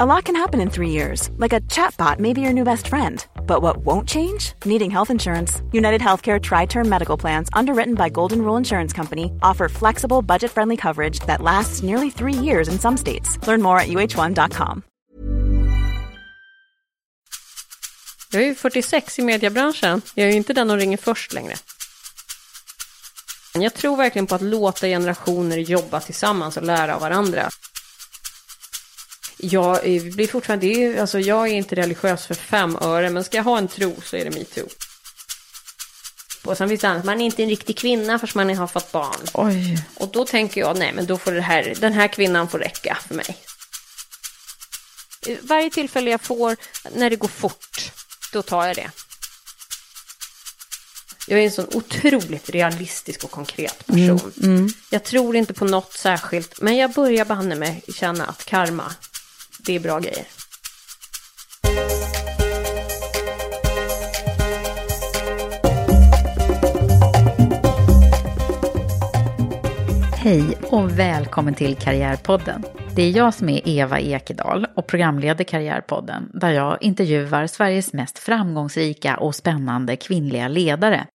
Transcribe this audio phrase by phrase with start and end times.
[0.00, 2.88] A lot can happen in three years, like a chatbot may be your new best
[2.88, 3.24] friend.
[3.46, 4.52] But what won't change?
[4.64, 5.62] Needing health insurance.
[5.70, 10.50] United Healthcare Tri Term Medical Plans, underwritten by Golden Rule Insurance Company, offer flexible, budget
[10.50, 13.38] friendly coverage that lasts nearly three years in some states.
[13.46, 14.82] Learn more at uh1.com.
[18.32, 20.02] Jag är 46 i mediebranschen.
[20.14, 21.54] Jag är inte den som ringer först längre.
[23.54, 27.50] Jag tror verkligen på att låta generationer jobba tillsammans och lära av varandra.
[29.50, 33.36] Jag blir fortfarande, det är, alltså jag är inte religiös för fem öre, men ska
[33.36, 34.68] jag ha en tro så är det metoo.
[36.44, 38.92] Och sen finns det annat, man är inte en riktig kvinna förrän man har fått
[38.92, 39.20] barn.
[39.34, 39.78] Oj.
[39.94, 42.98] Och då tänker jag, nej men då får det här, den här kvinnan får räcka
[43.08, 43.36] för mig.
[45.40, 46.56] Varje tillfälle jag får,
[46.94, 47.92] när det går fort,
[48.32, 48.90] då tar jag det.
[51.26, 54.32] Jag är en sån otroligt realistisk och konkret person.
[54.42, 54.68] Mm, mm.
[54.90, 58.94] Jag tror inte på något särskilt, men jag börjar banne mig känna att karma,
[59.66, 60.24] det är bra grejer.
[70.24, 72.64] Hej och välkommen till Karriärpodden.
[72.96, 78.18] Det är jag som är Eva Ekedal och programleder Karriärpodden där jag intervjuar Sveriges mest
[78.18, 81.06] framgångsrika och spännande kvinnliga ledare.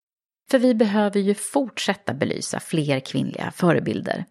[0.51, 4.25] För vi behöver ju fortsätta belysa fler kvinnliga förebilder.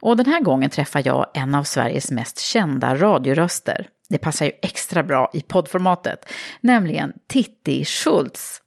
[0.00, 3.88] Och den här gången träffar jag en av Sveriges mest kända radioröster.
[4.08, 8.60] Det passar ju extra bra i poddformatet, nämligen Titti Schultz.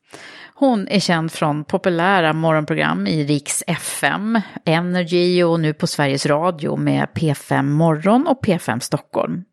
[0.54, 6.78] Hon är känd från populära morgonprogram i Riks FM, Energy och nu på Sveriges Radio
[6.78, 9.44] med P5 Morgon och P5 Stockholm.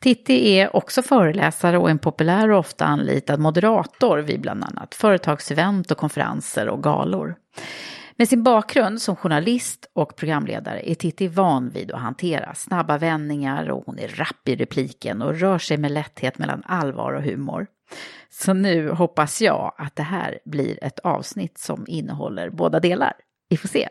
[0.00, 5.90] Titti är också föreläsare och en populär och ofta anlitad moderator vid bland annat företagsevent
[5.90, 7.36] och konferenser och galor.
[8.16, 13.70] Med sin bakgrund som journalist och programledare är Titti van vid att hantera snabba vändningar
[13.70, 17.66] och hon är rapp i repliken och rör sig med lätthet mellan allvar och humor.
[18.30, 23.12] Så nu hoppas jag att det här blir ett avsnitt som innehåller båda delar.
[23.48, 23.88] Vi får se.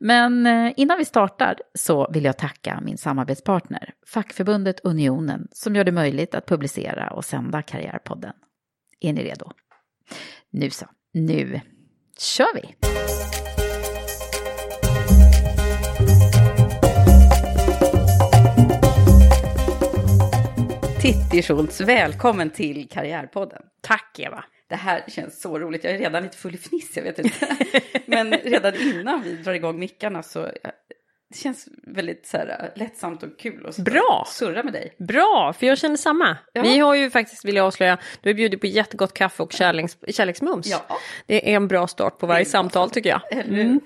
[0.00, 5.84] Men eh, innan vi startar så vill jag tacka min samarbetspartner, fackförbundet Unionen, som gör
[5.84, 8.32] det möjligt att publicera och sända Karriärpodden.
[9.00, 9.50] Är ni redo?
[10.50, 11.60] Nu så, nu
[12.18, 12.97] kör vi!
[21.02, 23.62] Titti Schultz, välkommen till Karriärpodden.
[23.80, 24.44] Tack Eva!
[24.68, 25.84] Det här känns så roligt.
[25.84, 27.56] Jag är redan lite full i fniss, jag vet inte.
[28.06, 30.42] Men redan innan vi drar igång mickarna så
[31.30, 34.24] det känns väldigt så här, lättsamt och kul att Bra.
[34.28, 34.94] surra med dig.
[34.98, 36.36] Bra, för jag känner samma.
[36.52, 36.62] Ja.
[36.62, 39.96] Vi har ju faktiskt, vill jag avslöja, du har bjudit på jättegott kaffe och kärleks,
[40.08, 40.66] kärleksmums.
[40.66, 40.98] Ja.
[41.26, 43.20] Det är en bra start på varje samtal tycker jag.
[43.44, 43.80] Hur?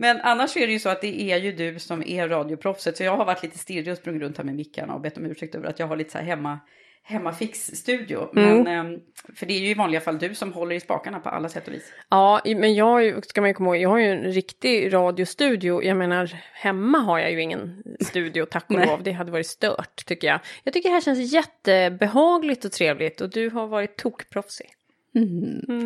[0.00, 2.96] Men annars är det ju så att det är ju du som är radioproffset.
[2.96, 5.26] Så jag har varit lite stirrig och sprungit runt här med mickarna och bett om
[5.26, 6.58] ursäkt över att jag har lite så här hemma,
[7.02, 8.28] hemmafix-studio.
[8.32, 9.00] Men, ehm,
[9.34, 11.68] för det är ju i vanliga fall du som håller i spakarna på alla sätt
[11.68, 11.92] och vis.
[12.08, 15.82] Ja, men jag ska man ju komma ihåg, jag har ju en riktig radiostudio.
[15.82, 19.02] Jag menar, hemma har jag ju ingen studio, tack och lov.
[19.02, 20.40] Det hade varit stört, tycker jag.
[20.64, 24.77] Jag tycker det här känns jättebehagligt och trevligt och du har varit tokproffsig.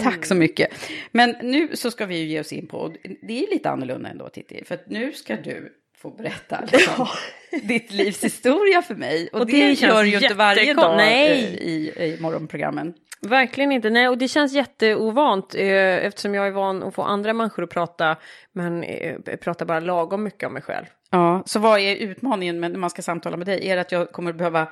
[0.02, 0.68] Tack så mycket.
[1.12, 4.28] Men nu så ska vi ju ge oss in på, det är lite annorlunda ändå
[4.28, 7.06] Titti, för att nu ska du få berätta liksom,
[7.62, 9.28] ditt livs historia för mig.
[9.32, 11.30] Och, Och det, det gör ju inte varje dag Nej.
[11.30, 12.94] eh, i, i morgonprogrammen.
[13.20, 13.90] Verkligen inte.
[13.90, 17.70] Nej, och det känns jätteovant eh, eftersom jag är van att få andra människor att
[17.70, 18.16] prata,
[18.52, 20.86] men eh, prata bara lagom mycket om mig själv.
[21.10, 23.68] Ja, så vad är utmaningen när man ska samtala med dig?
[23.68, 24.68] Är det att jag kommer behöva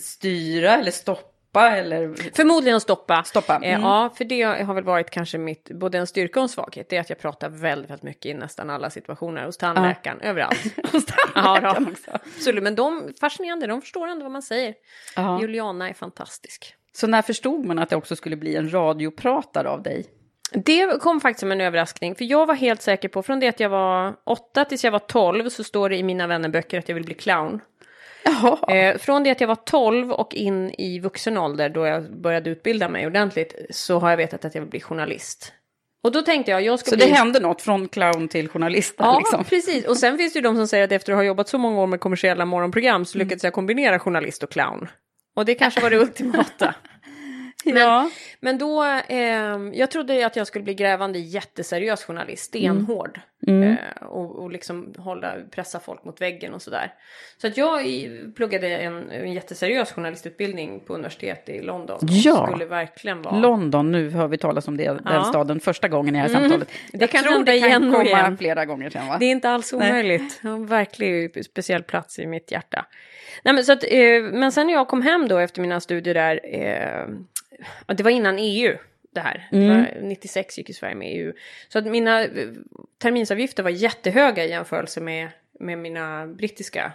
[0.00, 2.34] styra eller stoppa stoppa eller?
[2.36, 3.24] Förmodligen stoppa.
[3.24, 3.82] Stoppa, Eh, mm.
[3.82, 6.88] ja, för det har väl varit kanske mitt, både en styrka och en svaghet.
[6.88, 9.46] Det är att jag pratar väldigt, väldigt mycket i nästan alla situationer.
[9.46, 10.64] Hos tandläkaren, överallt.
[10.76, 11.00] ja,
[11.34, 11.90] Tandläkaren då.
[11.90, 12.10] också.
[12.36, 14.74] Absolut, men de fascinerande, de förstår ändå vad man säger.
[15.16, 15.40] Ja.
[15.40, 16.74] Juliana är fantastisk.
[16.92, 20.06] Så när förstod man att det också skulle bli en radiopratare av dig?
[20.52, 23.60] Det kom faktiskt som en överraskning, för jag var helt säker på, från det att
[23.60, 26.94] jag var åtta tills jag var tolv, så står det i mina vännerböcker att jag
[26.94, 27.60] vill bli clown.
[28.68, 32.50] Eh, från det att jag var 12 och in i vuxen ålder, då jag började
[32.50, 35.52] utbilda mig ordentligt, så har jag vetat att jag vill bli journalist.
[36.06, 37.06] Och då tänkte jag, jag ska Så bli...
[37.06, 38.94] det hände något från clown till journalist?
[38.98, 39.44] Ja, liksom.
[39.44, 39.86] precis.
[39.86, 41.80] Och sen finns det ju de som säger att efter att ha jobbat så många
[41.80, 44.88] år med kommersiella morgonprogram så lyckades jag kombinera journalist och clown.
[45.36, 46.74] Och det kanske var det ultimata.
[47.64, 48.10] ja.
[48.40, 49.18] Men då, eh,
[49.72, 53.20] jag trodde att jag skulle bli grävande jätteseriös journalist, stenhård.
[53.46, 53.76] Eh,
[54.06, 56.94] och, och liksom hålla, pressa folk mot väggen och sådär.
[57.38, 57.82] Så att jag
[58.36, 61.98] pluggade en, en jätteseriös journalistutbildning på universitet i London.
[62.02, 62.46] Ja.
[62.46, 63.36] skulle verkligen vara...
[63.36, 65.24] London, nu hör vi talas om det, den Ja.
[65.24, 66.68] staden första gången i det här samtalet.
[66.92, 68.38] Det Jag kan tror det kan igen komma igen.
[68.38, 69.16] flera gånger sen va?
[69.20, 70.40] Det är inte alls omöjligt.
[70.42, 72.86] En verkligen speciell plats i mitt hjärta.
[73.42, 76.14] Nej, men, så att, eh, men sen när jag kom hem då efter mina studier
[76.14, 78.76] där, eh, det var innan EU
[79.16, 79.48] det här.
[79.52, 79.68] Mm.
[79.68, 81.32] var 96 gick ju Sverige med i EU.
[81.68, 82.48] Så att mina eh,
[82.98, 85.28] terminsavgifter var jättehöga i jämförelse med,
[85.60, 86.92] med mina brittiska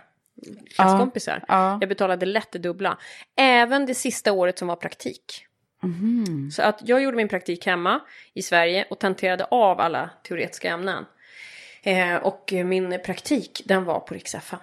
[0.76, 1.44] klasskompisar.
[1.48, 1.78] Ja.
[1.82, 2.98] Jag betalade lätt det dubbla.
[3.36, 5.46] Även det sista året som var praktik.
[5.84, 6.52] Mhm.
[6.52, 8.00] Så att jag gjorde min praktik hemma
[8.34, 11.06] i Sverige och tenterade av alla teoretiska ämnen.
[11.84, 14.60] Eh, och min praktik, den var på Rix FM.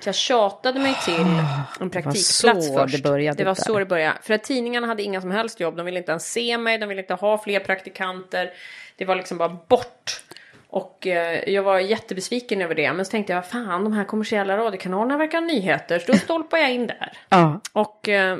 [0.00, 1.26] Så jag tjatade mig till
[1.80, 2.96] en praktikplats Ah, så först.
[2.96, 3.62] det började det var där.
[3.62, 4.18] så det började.
[4.22, 5.76] För att tidningarna hade inga som helst jobb.
[5.76, 8.50] De ville inte ens se mig, de ville inte ha fler praktikanter.
[8.96, 10.22] Det var liksom bara bort.
[10.68, 12.92] Och eh, jag var jättebesviken över det.
[12.92, 15.98] Men så tänkte jag, fan de här kommersiella radiokanalerna verkar ha nyheter.
[15.98, 17.12] Så då stolpade jag in där.
[17.28, 18.38] Ja, Och eh,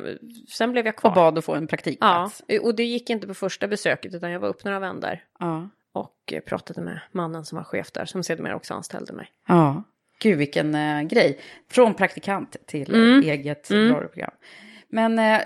[0.49, 1.11] sen blev jag kvar.
[1.11, 2.43] och bad att få en Ja, praktikplats.
[2.62, 5.69] och det gick inte på första besöket utan jag var upp några vändor Ja.
[5.93, 9.29] och eh, pratade med mannen som var chef där som sedermera också anställde mig.
[9.49, 9.82] ja.
[10.18, 11.38] Gud vilken eh, grej.
[11.70, 13.22] Från praktikant till eh, Mm.
[13.22, 14.30] eget radioprogram.
[14.88, 15.40] Men eh,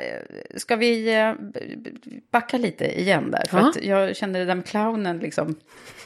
[0.57, 1.33] ska vi eh,
[2.31, 3.45] backa lite igen där?
[3.49, 5.55] För att jag känner det där med clownen liksom.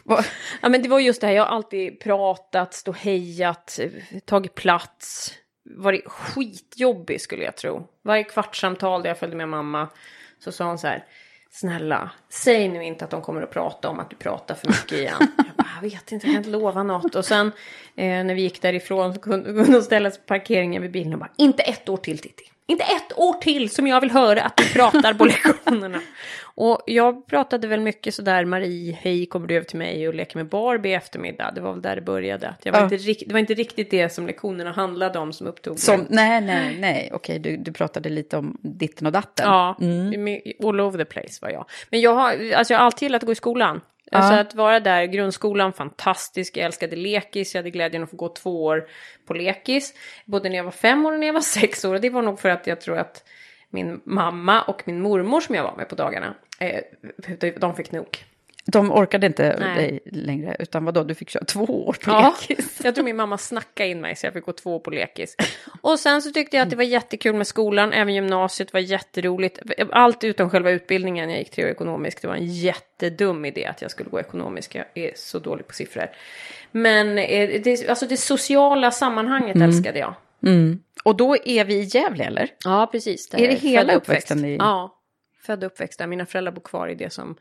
[0.63, 4.55] Ja men det var just det här, jag har alltid pratat, stå hejat, eh, tagit
[4.55, 5.33] plats.
[5.65, 7.89] Varit skitjobbig skulle jag tro.
[8.03, 9.89] Varje kvartssamtal där jag följde med mamma
[10.39, 11.05] så sa hon så här.
[11.55, 14.93] Snälla, säg nu inte att de kommer att prata om att du pratar för mycket
[14.93, 15.15] igen.
[15.37, 17.15] Jag, bara, jag vet inte, jag kan inte lova något.
[17.15, 17.47] Och sen
[17.97, 21.13] eh, när vi gick därifrån så kunde kunde hon ställa sig på parkeringen vid bilen
[21.13, 22.51] och bara, inte ett år till Titti.
[22.67, 26.01] Inte ett år till som jag vill höra att du pratar på lektionerna.
[26.57, 30.37] Och jag pratade väl mycket sådär, Marie, hej, kommer du över till mig och leker
[30.37, 31.53] med Barbie i eftermiddag?
[31.55, 32.55] Det var väl där det började.
[32.63, 32.85] Jag var Ja.
[32.85, 36.07] inte det var inte riktigt det som lektionerna handlade om som upptog Som, mig.
[36.11, 39.47] nej, nej, nej, okej, du, du pratade lite om ditten och datten.
[39.49, 40.39] Ja, Mm.
[40.65, 41.67] all over the place var jag.
[41.91, 43.81] Men jag har, alltså jag har alltid gillat att gå i skolan.
[44.13, 48.29] Alltså att vara där, grundskolan, fantastisk, jag älskade lekis, jag hade glädjen att få gå
[48.29, 48.89] två år
[49.27, 49.95] på lekis.
[50.25, 51.95] Både när jag var fem år och när jag var sex år.
[51.95, 53.25] Och det var nog för att jag tror att
[53.71, 56.81] min mamma och min mormor som jag var med på dagarna, eh,
[57.61, 58.25] de fick nog.
[58.67, 59.77] De orkade inte Nej.
[59.77, 62.81] dig längre, utan vadå, du fick köra två år på Ja, lekis.
[62.85, 65.37] jag tror min mamma snackade in mig så jag fick gå två på lekis.
[65.81, 69.59] Och sen så tyckte jag att det var jättekul med skolan, även gymnasiet var jätteroligt.
[69.91, 73.83] Allt utom själva utbildningen, jag gick tre år ekonomisk, det var en jättedum idé att
[73.83, 76.11] jag skulle gå ekonomisk, jag är så dålig på siffror.
[76.71, 80.15] Men eh, det, alltså det sociala sammanhanget älskade jag.
[80.47, 80.79] Mm.
[81.05, 82.49] Och då är vi i Gävle, eller?
[82.65, 83.29] Ja, precis.
[83.29, 84.31] där Är det hela uppväxt.
[84.31, 84.95] uppväxten i- Ja,
[85.47, 86.07] född och uppväxt där.
[86.07, 87.37] Mina föräldrar bor kvar i det som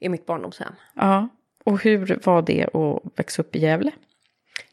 [0.00, 0.72] är mitt barndomshem.
[0.94, 1.28] Ja.
[1.64, 3.92] Och hur var det att växa upp i Gävle?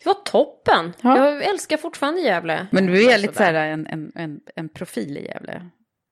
[0.04, 0.94] Det var toppen!
[1.02, 1.18] Ja.
[1.18, 2.68] Jag älskar fortfarande Gävle.
[2.72, 5.70] Men du är lite så här en, en, en, en profil i Gävle.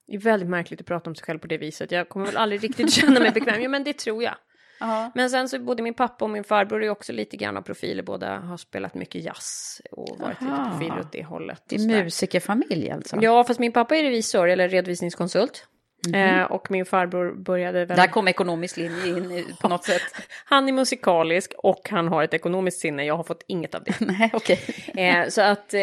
[0.07, 1.91] Det är väldigt märkligt att prata om sig själv på det viset.
[1.91, 3.61] Jag kommer väl aldrig riktigt känna mig bekväm.
[3.61, 4.35] Ja, men det tror jag.
[4.79, 5.11] Ja.
[5.15, 8.03] Men sen så både min pappa och min farbror är också lite grann av profiler.
[8.03, 10.71] Båda har spelat mycket jazz och varit lite Aha.
[10.71, 11.63] profiler åt det hållet.
[11.65, 13.17] Det är musikerfamilj alltså?
[13.21, 15.67] Ja, fast min pappa är revisor eller redovisningskonsult.
[16.13, 17.97] Eh, och min farbror började väl...
[17.97, 20.01] Där kom ekonomisk linje in på något sätt.
[20.45, 23.05] Han är musikalisk och han har ett ekonomiskt sinne.
[23.05, 23.93] Jag har fått inget av det.
[24.05, 24.59] Nej, okej.
[24.95, 25.79] Eh, så att, eh,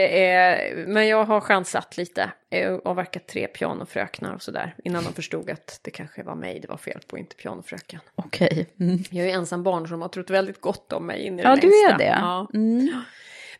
[0.86, 4.74] men jag har chansat lite eh, och avverkat tre pianofröknar och sådär.
[4.84, 8.00] Innan de förstod att det kanske var mig det var fel på, inte pianofröken.
[8.14, 8.66] Okej.
[8.80, 8.98] Mm.
[9.10, 11.56] Jag är ensam barn som har trott väldigt gott om mig in i det Ja,
[11.56, 11.94] du längsta.
[11.94, 12.18] är det.
[12.20, 12.48] Ja.
[12.54, 13.02] Mm.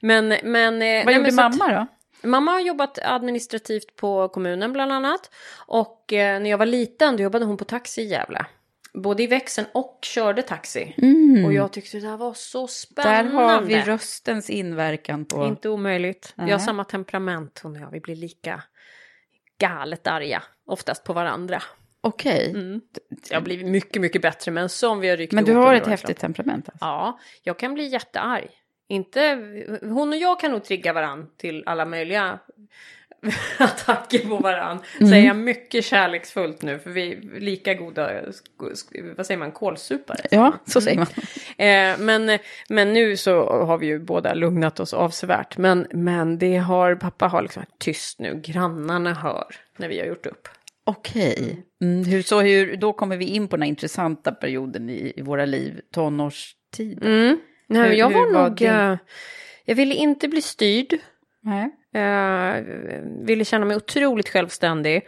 [0.01, 1.87] Men, men, eh, Vad nej, gjorde men så att- mamma då?
[2.27, 5.31] Mamma har jobbat administrativt på kommunen bland annat.
[5.67, 8.47] Och eh, när jag var liten då jobbade hon på taxi i Gävle.
[8.95, 10.95] Både i växeln och körde taxi.
[11.47, 13.37] Och jag tyckte det här var så Där spännande.
[13.37, 15.47] har vi röstens inverkan på...
[15.47, 16.35] Inte omöjligt.
[16.37, 17.91] Vi har samma temperament hon och jag.
[17.91, 18.63] Vi blir lika
[19.59, 21.63] galet arga, oftast på varandra.
[22.01, 22.53] Okej.
[23.09, 25.87] Det har blivit mycket, mycket bättre, men som vi har ryckt Men du har ett
[25.87, 26.85] häftigt temperament alltså?
[26.85, 28.51] Ja, jag kan bli jättearg.
[28.89, 29.39] Inte,
[29.83, 32.39] hon och jag kan nog trigga varann till alla möjliga
[33.59, 34.79] attacker på varann.
[34.99, 38.11] Säger jag mycket kärleksfullt nu för vi är lika goda,
[39.17, 40.27] vad säger man, kålsupare.
[40.31, 41.07] Ja, så säger man.
[41.57, 42.39] Eh, men,
[42.69, 45.57] men nu så har vi ju båda lugnat oss avsevärt.
[45.57, 50.07] Men, men det har, pappa har liksom varit tyst nu, grannarna hör när vi har
[50.07, 50.49] gjort upp.
[50.85, 51.63] Okej.
[51.83, 55.23] Mm, hur, så hur, då kommer vi in på den här intressanta perioden i, i
[55.23, 57.09] våra liv, tonårstiden.
[57.09, 57.39] Mm.
[57.69, 58.97] Nej, Hur- jag hur var var nog, din- eh,
[59.65, 60.95] jag ville inte bli styrd.
[61.41, 61.71] Nej.
[61.95, 62.63] Eh,
[63.27, 65.07] ville känna mig otroligt självständig.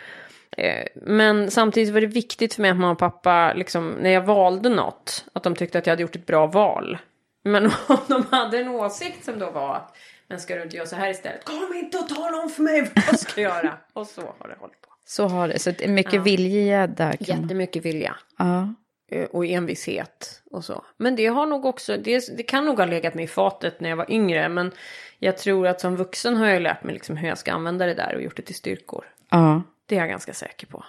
[0.56, 4.22] Eh, men samtidigt var det viktigt för mig att mamma och pappa, liksom, när jag
[4.22, 6.98] valde något, att de tyckte att jag hade gjort ett bra val.
[7.44, 9.96] Men om de hade en åsikt som då var att,
[10.28, 11.44] men ska du inte göra så här istället?
[11.44, 13.74] Kom inte och tala om för mig vad jag ska göra.
[13.92, 14.88] Och så har det hållit på.
[15.06, 16.22] Så har det, så det är mycket Ja.
[16.22, 17.12] viljegädda.
[17.16, 18.16] kan man- Jättemycket vilja.
[18.38, 18.74] Ja.
[19.08, 20.84] Eh, och envishet och så.
[20.96, 23.88] Men det har nog också, det, det kan nog ha legat mig i fatet när
[23.88, 24.48] jag var yngre.
[24.48, 24.72] Men
[25.18, 27.94] jag tror att som vuxen har jag lärt mig liksom hur jag ska använda det
[27.94, 29.04] där och gjort det till styrkor.
[29.30, 29.62] ja.
[29.86, 30.84] Det är jag ganska säker på.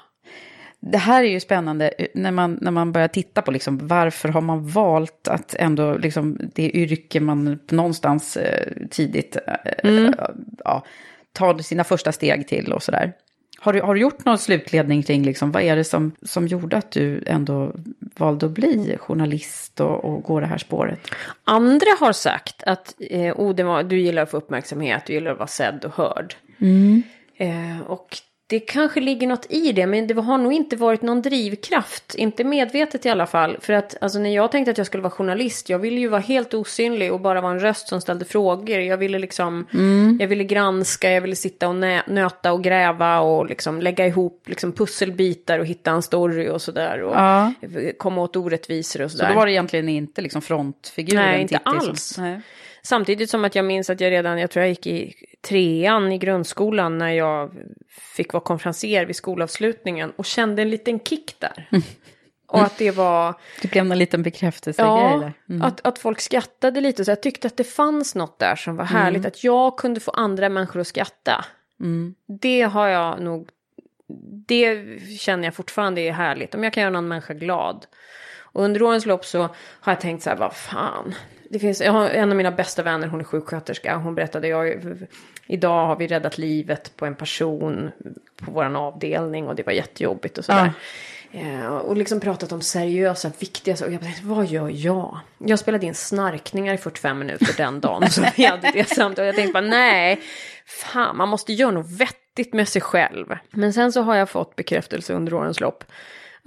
[0.80, 4.30] Det här är ju spännande eh, när man, när man börjar titta på liksom, varför
[4.30, 9.38] har man valt att ändå, liksom, det yrke man någonstans eh, tidigt
[9.84, 10.12] eh,
[10.64, 10.86] ja,
[11.32, 13.14] tar sina första steg till och sådär.
[13.62, 16.78] Har du, har du gjort någon slutledning kring liksom, vad är det som, som gjorde
[16.78, 17.74] att du ändå
[18.18, 21.00] valde att bli journalist och, och gå det här spåret?
[21.44, 25.38] Andra har sagt att eh, oh, var, du gillar att få uppmärksamhet, du gillar att
[25.38, 26.36] vara sedd och hörd.
[27.38, 28.18] Eh, och
[28.50, 32.16] det kanske ligger något i det, men det har nog inte varit någon drivkraft.
[32.16, 33.58] Inte medvetet i alla fall.
[33.62, 36.22] För att alltså, när jag tänkte att jag skulle vara journalist, jag ville ju vara
[36.22, 38.80] helt osynlig och bara vara en röst som ställde frågor.
[38.80, 39.66] Jag ville liksom,
[40.20, 44.44] jag ville granska, jag ville sitta och nä- nöta och gräva och liksom lägga ihop
[44.46, 47.02] liksom, pusselbitar och hitta en story och sådär.
[47.04, 47.54] Och Ja.
[47.98, 49.30] komma åt orättvisor och Så sådär.
[49.30, 51.26] då var det egentligen inte liksom frontfiguren?
[51.26, 52.18] Nej, inte Titti som- alls.
[52.18, 52.42] nej.
[52.90, 56.18] Samtidigt som att jag minns att jag redan, jag tror jag gick i trean i
[56.18, 57.52] grundskolan när jag
[58.16, 61.70] fick vara konferencier vid skolavslutningen och kände en liten kick där.
[62.48, 65.32] Och att det var, Det blev en liten bekräftelsegrej ja.
[65.50, 65.62] Mm.
[65.62, 67.06] att, att folk skrattade lite.
[67.06, 69.26] Så jag tyckte att det fanns något där som var härligt.
[69.26, 71.46] Att jag kunde få andra människor att skratta.
[72.42, 73.50] Det har jag nog,
[74.48, 74.84] det
[75.20, 76.56] känner jag fortfarande är härligt.
[76.56, 77.86] Om jag kan göra någon människa glad.
[78.52, 79.40] Och under årens lopp så
[79.80, 81.16] har jag tänkt så här, vad fan.
[81.52, 83.96] Det finns, jag har en av mina bästa vänner, hon är sjuksköterska.
[83.96, 84.84] Hon berättade, jag,
[85.48, 87.92] idag har vi räddat livet på en person
[88.36, 90.74] på vår avdelning och det var jättejobbigt och sådär.
[91.32, 93.90] Eh, och liksom pratat om seriösa, viktiga saker.
[93.90, 95.20] Och jag tänkte, vad gör jag?
[95.38, 98.10] Jag spelade in snarkningar i 45 minuter den dagen.
[98.10, 99.20] Så vi hade det samtalet.
[99.20, 100.22] Och jag tänkte bara, nej,
[100.66, 103.36] fan, man måste göra något vettigt med sig själv.
[103.50, 105.84] Men sen så har jag fått bekräftelse under årens lopp.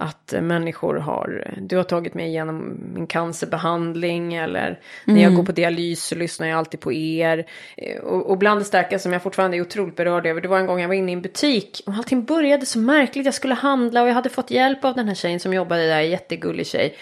[0.03, 5.51] Att människor har, du har tagit mig igenom min cancerbehandling eller när jag går på
[5.51, 7.45] dialys så lyssnar jag alltid på er.
[7.77, 10.59] Eh, Och, och bland det starka som jag fortfarande är otroligt berörd över, det var
[10.59, 13.25] en gång jag var inne i en butik och allting började så märkligt.
[13.25, 16.01] Jag skulle handla och jag hade fått hjälp av den här tjejen som jobbade där,
[16.01, 16.95] jättegullig tjej.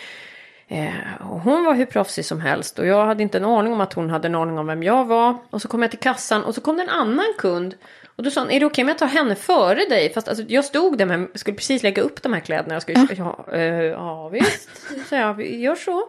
[0.67, 3.81] Eh, och hon var hur proffsig som helst och jag hade inte en aning om
[3.81, 5.38] att hon hade en aning om vem jag var.
[5.50, 7.75] Och så kom jag till kassan och så kom det en annan kund.
[8.22, 10.13] Och då sa hon, är det okej om jag tar henne före dig?
[10.13, 12.74] Fast alltså, jag stod där med, skulle precis lägga upp de här kläderna.
[12.75, 14.70] Jag skulle, ja, eh, ja visst,
[15.10, 16.04] så jag, gör så.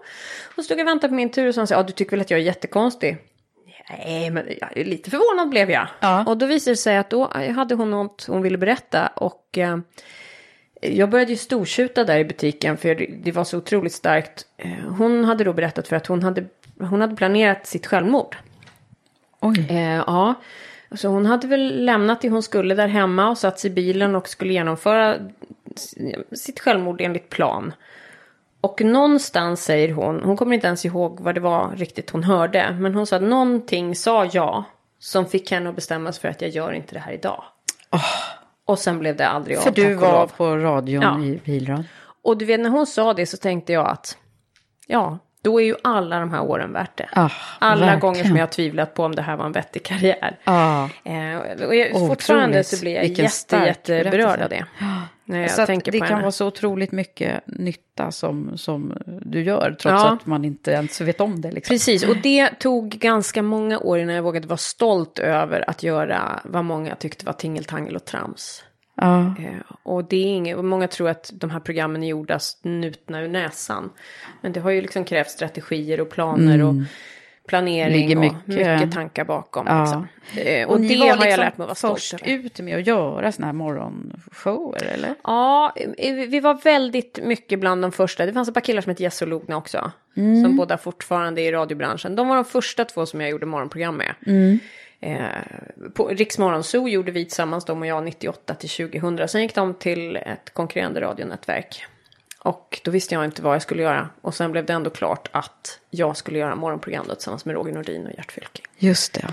[0.56, 2.20] Och stod jag och väntade på min tur och så sa ja du tycker väl
[2.20, 3.16] att jag är jättekonstig?
[3.90, 5.86] Nej, men jag, lite förvånad blev jag.
[6.00, 6.24] Ja.
[6.26, 9.06] Och då visade det sig att då hade hon något hon ville berätta.
[9.06, 9.78] Och eh,
[10.80, 14.46] jag började ju stortjuta där i butiken för det- det var så otroligt starkt.
[14.56, 16.44] Eh, Hon hade då berättat för att hon hade,
[16.80, 18.36] hon hade planerat sitt självmord.
[19.40, 19.66] Oj.
[19.70, 20.34] Eh, ja,
[20.94, 24.14] så hon hade väl lämnat det hon skulle där hemma och satt sig i bilen
[24.14, 25.16] och skulle genomföra
[26.32, 27.72] sitt självmord enligt plan.
[28.60, 32.76] Och någonstans säger hon, hon kommer inte ens ihåg vad det var riktigt hon hörde,
[32.80, 34.64] men hon sa att någonting sa jag
[34.98, 37.44] som fick henne att bestämma sig för att jag gör inte det här idag.
[38.64, 41.20] Och sen blev det aldrig av, För du var på radion Ja.
[41.20, 41.84] i bilrad.
[42.22, 44.16] Och du vet när hon sa det så tänkte jag att
[44.86, 47.08] ja, då är ju alla de här åren värt det.
[47.12, 48.00] Ah, alla verkligen.
[48.00, 50.38] gånger som jag har tvivlat på om det här var en vettig karriär.
[50.44, 50.84] Ja.
[51.04, 52.08] Eh, och jag, Otroligt.
[52.08, 54.64] fortfarande så blir jag Vilken jätte, jätteberörd av det.
[55.24, 56.22] När jag Så tänker det på kan henne.
[56.22, 60.12] vara så otroligt mycket nytta som, som du gör, trots Ja.
[60.12, 61.50] att man inte ens vet om det.
[61.52, 61.74] Liksom.
[61.74, 66.40] Precis, och det tog ganska många år innan jag vågade vara stolt över att göra
[66.44, 68.64] vad många tyckte var tingeltangel och trams.
[68.96, 69.20] Ja.
[69.38, 73.20] Eh, och det är inget, och många tror att de här programmen är gjorda snutna
[73.22, 73.90] ur näsan.
[74.40, 76.74] Men det har ju liksom krävt strategier och planer och
[77.48, 79.66] planering Ligger och mycket- mycket tankar bakom.
[79.66, 79.80] Ja.
[79.82, 80.08] Liksom.
[80.44, 82.32] Eh, och, ni det har jag liksom lärt mig att vara stolt över.
[82.46, 85.14] ute med att göra såna här morgonshower, eller?
[85.24, 88.26] Ja, eh, vi var väldigt mycket bland de första.
[88.26, 89.90] Det fanns ett par killar som hette Jesse och Logna också.
[90.16, 90.44] Mm.
[90.44, 92.16] Som båda fortfarande är i radiobranschen.
[92.16, 94.14] De var de första två som jag gjorde morgonprogram med.
[94.26, 94.58] Mm.
[95.02, 95.26] Eh,
[95.94, 99.28] på Riksmorgon Zoo gjorde vi tillsammans, de och jag, 98 till 2000.
[99.28, 101.84] Sen gick de till ett konkurrerande radionätverk.
[102.38, 104.08] Och då visste jag inte vad jag skulle göra.
[104.20, 107.72] Och sen blev det ändå klart att jag skulle göra morgonprogram då, tillsammans med Roger
[107.72, 108.64] Nordin och Gert Fylking.
[108.78, 109.26] Just det.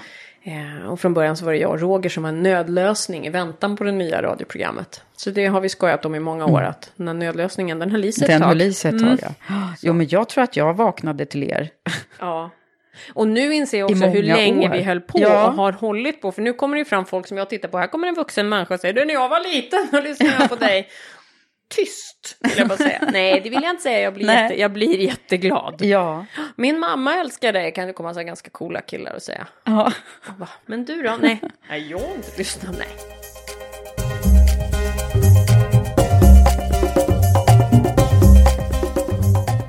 [0.43, 3.29] Eh, och från början så var det jag och Roger som var en nödlösning i
[3.29, 5.03] väntan på det nya radioprogrammet.
[5.15, 8.05] Så det har vi skojat om i många år att den här nödlösningen den höll
[8.05, 8.47] i sig ett Den tag.
[8.47, 9.17] höll i sig ett tag,
[9.49, 9.73] ja.
[9.81, 11.69] Jo, men jag tror att jag vaknade till er.
[12.19, 12.49] Ja.
[13.13, 14.73] Och nu inser jag också hur länge år.
[14.73, 15.47] vi höll på Ja.
[15.47, 16.31] och har hållit på.
[16.31, 17.77] För nu kommer det fram folk som jag tittar på.
[17.77, 20.49] Här kommer en vuxen människa och säger du när jag var liten och lyssnade jag
[20.49, 20.89] på dig.
[21.75, 23.09] Tyst, vill jag bara säga.
[23.13, 23.99] Nej, det vill jag inte säga.
[23.99, 25.81] Jag blir, jätte, jag blir jätteglad.
[25.81, 26.25] Ja.
[26.55, 29.47] Min mamma älskar dig, kan det komma så ganska coola killar och säga.
[29.63, 29.91] ja.
[30.37, 31.17] Bara, Men du då?
[31.21, 31.41] Nej.
[31.69, 32.75] Nej, jag har inte lyssnat.
[32.77, 33.18] Nej.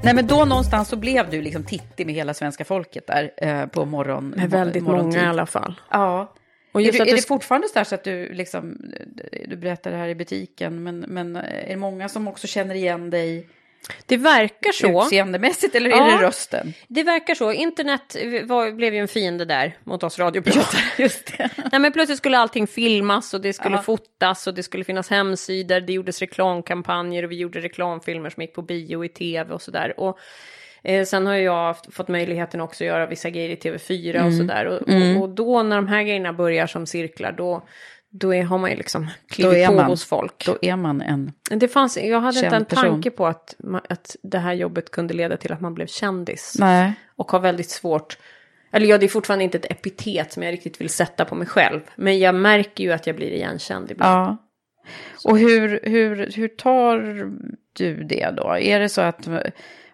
[0.02, 3.66] Nej, men då någonstans så blev du liksom tittig med hela svenska folket där eh,
[3.66, 4.28] på morgon.
[4.28, 5.18] Med väldigt morgontid.
[5.18, 5.80] många i alla fall.
[5.90, 6.34] Ja.
[6.72, 8.92] Och är just du, att är det det fortfarande så, så att du liksom,
[9.46, 13.10] du berättar det här i butiken, men, men är det många som också känner igen
[13.10, 13.48] dig
[14.06, 15.02] Det verkar så.
[15.04, 16.04] utseendemässigt eller är Ja.
[16.18, 16.74] det rösten?
[16.88, 17.52] Det verkar så.
[17.52, 20.80] Internet var, blev ju en fiende där mot oss radiopratare.
[20.98, 21.50] Just det.
[21.72, 23.82] Nej, men plötsligt skulle allting filmas och det skulle Ja.
[23.82, 25.80] fotas och det skulle finnas hemsidor.
[25.80, 30.00] Det gjordes reklamkampanjer och vi gjorde reklamfilmer som gick på bio i tv och sådär.
[30.00, 30.18] Och
[30.84, 34.26] eh, sen har jag haft, fått möjligheten också att göra vissa grejer i TV4 Mm.
[34.26, 34.64] och sådär.
[34.66, 34.82] Och,
[35.16, 37.66] och, och då när de här grejerna börjar som cirklar då,
[38.10, 40.46] då är, har man ju liksom klivit på man- hos folk.
[40.46, 41.32] Då är man en...
[41.50, 42.84] Det fanns, jag hade inte en person.
[42.84, 43.56] tanke på att,
[43.88, 46.56] att det här jobbet kunde leda till att man blev kändis.
[46.58, 46.92] Nej.
[47.16, 48.18] Och har väldigt svårt,
[48.72, 51.46] eller ja det är fortfarande inte ett epitet som jag riktigt vill sätta på mig
[51.46, 51.80] själv.
[51.96, 54.28] Men jag märker ju att jag blir igenkänd ibland.
[54.28, 54.36] Ja.
[55.24, 56.98] Och hur, hur, hur tar
[57.72, 58.56] du det då?
[58.58, 59.28] Är det så att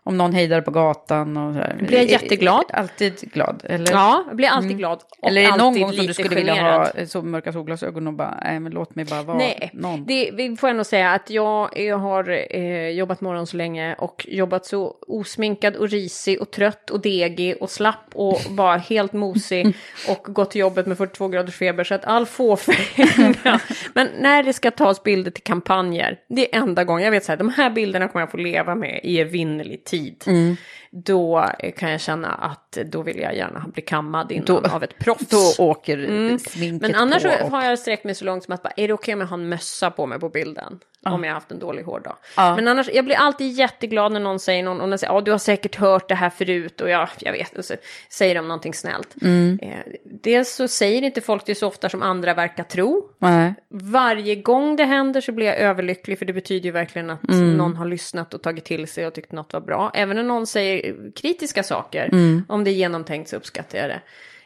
[0.07, 2.65] om någon hejdar på gatan och så här, Blir jag jätteglad.
[2.73, 3.63] Alltid glad?
[3.65, 3.93] Eller?
[3.93, 5.03] Ja, jag blir alltid glad.
[5.21, 6.97] Och Eller är det någon gång som du skulle vilja generad.
[6.97, 10.05] ha så mörka solglasögon och bara, nej men låt mig bara vara Nej, någon?
[10.07, 14.27] det vi får ändå säga att jag, jag har eh, jobbat morgon så länge och
[14.29, 19.77] jobbat så osminkad och risig och trött och degig och slapp och bara helt mosig
[20.09, 23.35] och gått till jobbet med 42 graders feber så att all fåfänga.
[23.95, 27.33] Men när det ska tas bilder till kampanjer, det är enda gången jag vet så
[27.33, 29.96] här, de här bilderna kommer jag få leva med i evinnerlig tid.
[30.27, 30.57] Mm.
[30.91, 34.99] Då kan jag känna att då vill jag gärna bli kammad innan Då- av ett
[34.99, 35.27] proffs.
[35.59, 37.29] Då åker sminket Men annars på.
[37.45, 39.27] och- har jag sträckt mig så långt som att bara, är det okej om jag
[39.29, 40.79] har en mössa på mig på bilden?
[41.09, 42.17] Om jag har haft en dålig hårdag.
[42.37, 42.57] Ja.
[42.57, 45.31] Men annars, jag blir alltid jätteglad när någon säger någon, och de säger, ja du
[45.31, 47.75] har säkert hört det här förut och jag, jag vet, och så
[48.11, 49.15] säger de någonting snällt.
[49.23, 49.59] Mm.
[49.63, 49.71] Eh,
[50.05, 53.09] dels så säger inte folk det så ofta som andra verkar tro.
[53.19, 53.55] Nej.
[53.71, 57.57] Varje gång det händer så blir jag överlycklig för det betyder ju verkligen att Mm.
[57.57, 59.91] någon har lyssnat och tagit till sig och tyckt något var bra.
[59.95, 62.45] Även när någon säger kritiska saker, Mm.
[62.49, 64.01] om det är genomtänkt så uppskattar jag det.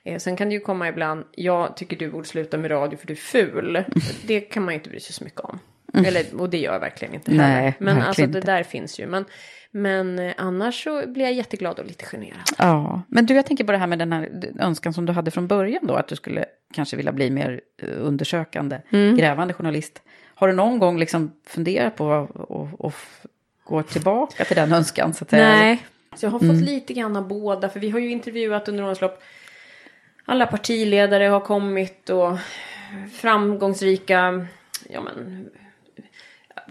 [0.05, 3.07] Eh, sen kan det ju komma ibland, jag tycker du borde sluta med radio för
[3.07, 3.85] du är ful.
[4.27, 5.59] Det kan man ju inte bry sig så mycket om.
[5.95, 7.45] Eller, och det gör jag verkligen inte heller.
[7.51, 7.63] Mm.
[7.63, 9.07] Nej, men alltså det där finns ju.
[9.07, 9.25] Men,
[9.71, 12.41] men eh, annars så blir jag jätteglad och lite generad.
[12.59, 14.29] Ja, men du, jag tänker på det här med den här
[14.59, 17.89] önskan som du hade från början då, att du skulle kanske vilja bli mer eh,
[17.99, 19.17] undersökande, Mm.
[19.17, 20.03] grävande journalist.
[20.35, 22.13] Har du någon gång liksom funderat på
[22.81, 22.95] att
[23.65, 25.15] gå tillbaka till den önskan?
[25.15, 25.79] Så att säga?
[26.17, 26.65] Så jag har fått Mm.
[26.65, 27.69] lite grann av båda.
[27.69, 29.23] För vi har ju intervjuat under årens lopp.
[30.25, 32.39] Alla partiledare har kommit och
[33.13, 34.47] framgångsrika
[34.89, 35.49] ja, men,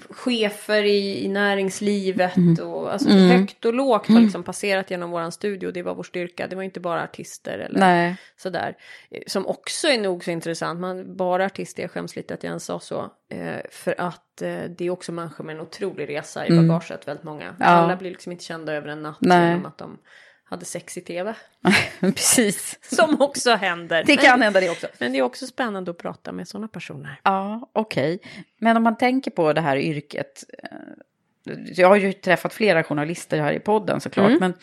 [0.10, 2.38] chefer i, i näringslivet.
[2.38, 2.67] Mm.
[2.69, 5.71] Och, alltså, Högt och lågt har liksom passerat genom våran studio.
[5.71, 6.47] Det var vår styrka.
[6.47, 8.15] Det var inte bara artister eller Nej.
[8.38, 8.78] sådär.
[9.12, 10.80] Eh, Som också är nog så intressant.
[10.80, 13.12] Man, bara artister, jag skäms lite att jag ens sa så.
[13.30, 17.43] Eh, för att det är också människor med en otrolig resa i bagaget, väldigt många.
[17.43, 17.56] Mm.
[17.60, 17.65] Ja.
[17.65, 19.49] Alla blir liksom inte kända över en natt Nej.
[19.49, 19.97] genom att de
[20.43, 21.34] hade sex i tv.
[21.99, 22.80] Precis.
[22.95, 24.04] Som också händer.
[24.04, 24.88] Det kan hända det också.
[24.99, 27.21] men det är också spännande att prata med sådana personer.
[27.23, 28.19] Ja, okej.
[28.60, 30.43] Men om man tänker på det här yrket.
[30.63, 34.28] eh, Jag har ju träffat flera journalister här i podden såklart.
[34.28, 34.39] Mm.
[34.39, 34.54] Men,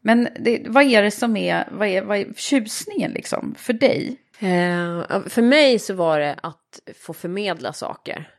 [0.00, 4.16] men det, vad är det som är, vad är, vad är tjusningen liksom för dig?
[4.38, 8.30] Eh, för mig så var det att få förmedla saker.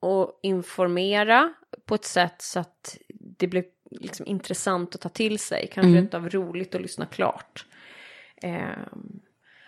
[0.00, 1.52] Och informera
[1.84, 5.70] på ett sätt så att det blev liksom intressant att ta till sig.
[5.72, 6.08] Kanske Mm.
[6.12, 7.66] av roligt att lyssna klart.
[8.42, 8.68] Eh,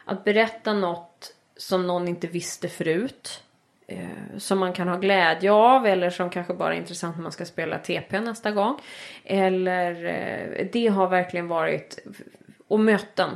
[0.05, 3.42] att berätta något som någon inte visste förut.
[3.87, 7.33] Eh, som man kan ha glädje av eller som kanske bara är intressant när man
[7.33, 8.79] ska spela TP nästa gång.
[9.25, 11.99] Eller eh, det har verkligen varit
[12.68, 13.31] och möten.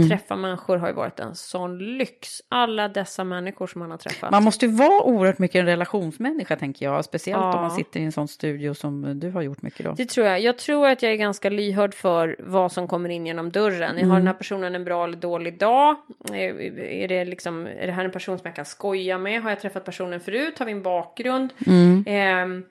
[0.00, 2.42] Att träffa människor har ju varit en sån lyx.
[2.48, 4.30] Alla dessa människor som man har träffat.
[4.30, 7.04] Man måste ju vara oerhört mycket en relationsmänniska tänker jag.
[7.04, 7.54] Speciellt Ja.
[7.56, 9.92] om man sitter i en sån studio som du har gjort mycket då.
[9.92, 10.40] Det tror jag.
[10.40, 14.10] Jag tror att jag är ganska lyhörd för vad som kommer in genom dörren.
[14.10, 15.96] Har den här personen en bra eller dålig dag?
[16.32, 19.42] Är, det liksom, är det här en person som jag kan skoja med?
[19.42, 20.58] Har jag träffat personen förut?
[20.58, 21.50] Har vi en bakgrund?
[22.06, 22.64] Ehm,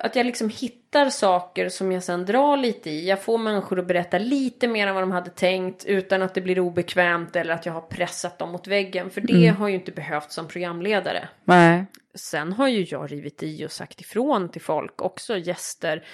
[0.00, 3.08] att jag liksom hittar saker som jag sen drar lite i.
[3.08, 6.40] Jag får människor att berätta lite mer än vad de hade tänkt utan att det
[6.40, 9.10] blir obekvämt eller att jag har pressat dem mot väggen.
[9.10, 11.28] För det har ju inte behövts som programledare.
[11.44, 11.84] Nej.
[12.14, 16.04] Sen har ju jag rivit i och sagt ifrån till folk, också gäster,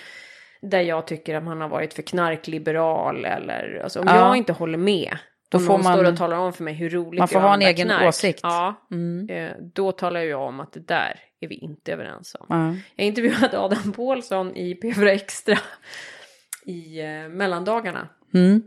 [0.63, 4.17] där jag tycker att man har varit för knarkliberal eller alltså, om Ja.
[4.17, 5.19] jag inte håller med.
[5.49, 7.55] Då får får man står och talar om för mig hur roligt Man får ha
[7.55, 8.09] en egen knark.
[8.09, 8.41] åsikt.
[8.43, 9.29] Ja, Mm.
[9.31, 12.47] eh, då talar jag om att det där är vi inte överens om.
[12.49, 12.77] Ja.
[12.97, 15.59] Jag intervjuade Adam Pålsson i P4 Extra
[16.67, 18.09] i eh, mellandagarna.
[18.35, 18.63] Mm.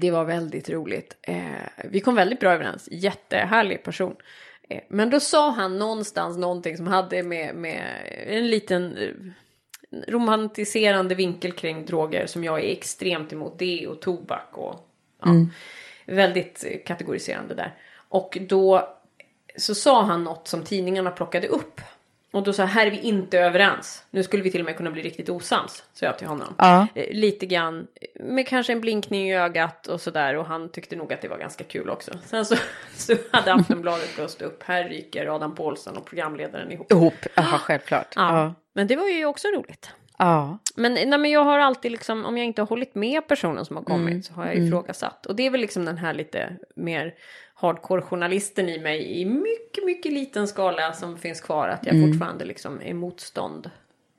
[0.00, 1.16] Det var väldigt roligt.
[1.22, 1.36] Eh,
[1.90, 2.88] vi kom väldigt bra överens.
[2.92, 4.16] Jättehärlig person.
[4.70, 7.82] Eh, men då sa han någonstans någonting som hade med, med
[8.26, 9.10] en liten eh,
[10.08, 13.58] romantiserande vinkel kring droger som jag är extremt emot.
[13.58, 14.90] Det och tobak och
[15.24, 15.30] ja,
[16.10, 17.74] väldigt kategoriserande där.
[18.08, 18.88] Och då
[19.56, 21.80] så sa han något som tidningarna plockade upp.
[22.32, 24.04] Och då sa här är vi inte överens.
[24.10, 26.54] Nu skulle vi till och med kunna bli riktigt osams, sa jag till honom.
[26.58, 26.86] Ja.
[26.94, 27.86] Eh, Lite grann,
[28.20, 30.36] med kanske en blinkning i ögat och sådär.
[30.36, 32.18] Och han tyckte nog att det var ganska kul också.
[32.26, 32.56] Sen så,
[32.96, 36.92] så hade Aftonbladet gått upp, här ryker Adam Pålsson och programledaren ihop.
[36.92, 38.12] Ihop, Jaha, självklart.
[38.16, 38.38] Ja.
[38.42, 38.54] Ja.
[38.74, 39.90] Men det var ju också roligt.
[40.20, 40.58] Ja.
[40.76, 43.76] Men, nej, men jag har alltid liksom, om jag inte har hållit med personen som
[43.76, 45.26] har kommit så har jag ifrågasatt.
[45.26, 47.14] Och det är väl liksom den här lite mer
[47.54, 51.68] hardcore-journalisten i mig i mycket, mycket liten skala som finns kvar.
[51.68, 53.70] Att jag fortfarande liksom är motstånd.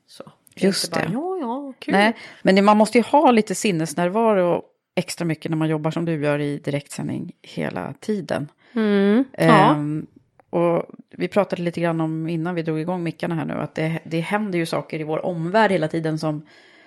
[0.06, 0.24] Så.
[0.54, 1.12] Just bara, det.
[1.12, 1.92] Ja, ja, kul.
[1.92, 4.62] Nej, men man måste ju ha lite sinnesnärvaro
[4.94, 8.48] extra mycket när man jobbar som du gör i direktsändning hela tiden.
[8.72, 9.24] Mm.
[9.38, 9.72] Ja.
[9.72, 10.06] Ehm,
[10.52, 13.98] och vi pratade lite grann om innan vi drog igång mickarna här nu att det,
[14.04, 16.46] det händer ju saker i vår omvärld hela tiden som,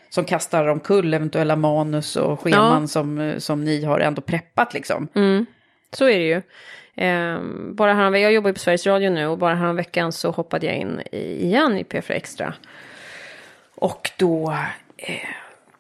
[0.10, 2.88] som kastar omkull eventuella manus och scheman Ja.
[2.88, 5.08] som, som ni har ändå preppat liksom.
[5.14, 5.46] Mm.
[5.92, 6.42] Så är det ju.
[6.96, 10.66] Ehm, bara här, jag jobbar ju på Sveriges Radio nu och bara veckan så hoppade
[10.66, 12.54] jag in i, igen i P4 Extra.
[13.76, 14.58] Och då,
[14.98, 15.30] eh,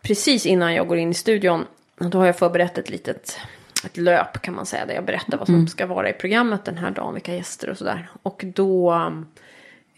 [0.01, 1.65] precis innan jag går in i studion,
[1.97, 3.39] då har jag förberett ett litet
[3.85, 6.77] ett löp kan man säga, där jag berättar vad som ska vara i programmet den
[6.77, 8.09] här dagen, vilka gäster och sådär.
[8.23, 8.93] Och då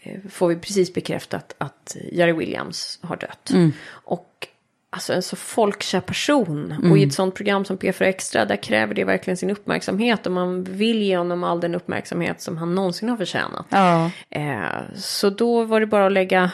[0.00, 3.50] eh, får vi precis bekräftat att Jerry Williams har dött.
[3.88, 4.48] Och
[4.90, 6.88] alltså en så folkkär person.
[6.90, 10.26] Och i ett sånt program som P4 Extra, där kräver det verkligen sin uppmärksamhet.
[10.26, 13.66] Och man vill ge honom all den uppmärksamhet som han någonsin har förtjänat.
[13.68, 16.50] Ja, Eh, så då var det bara att lägga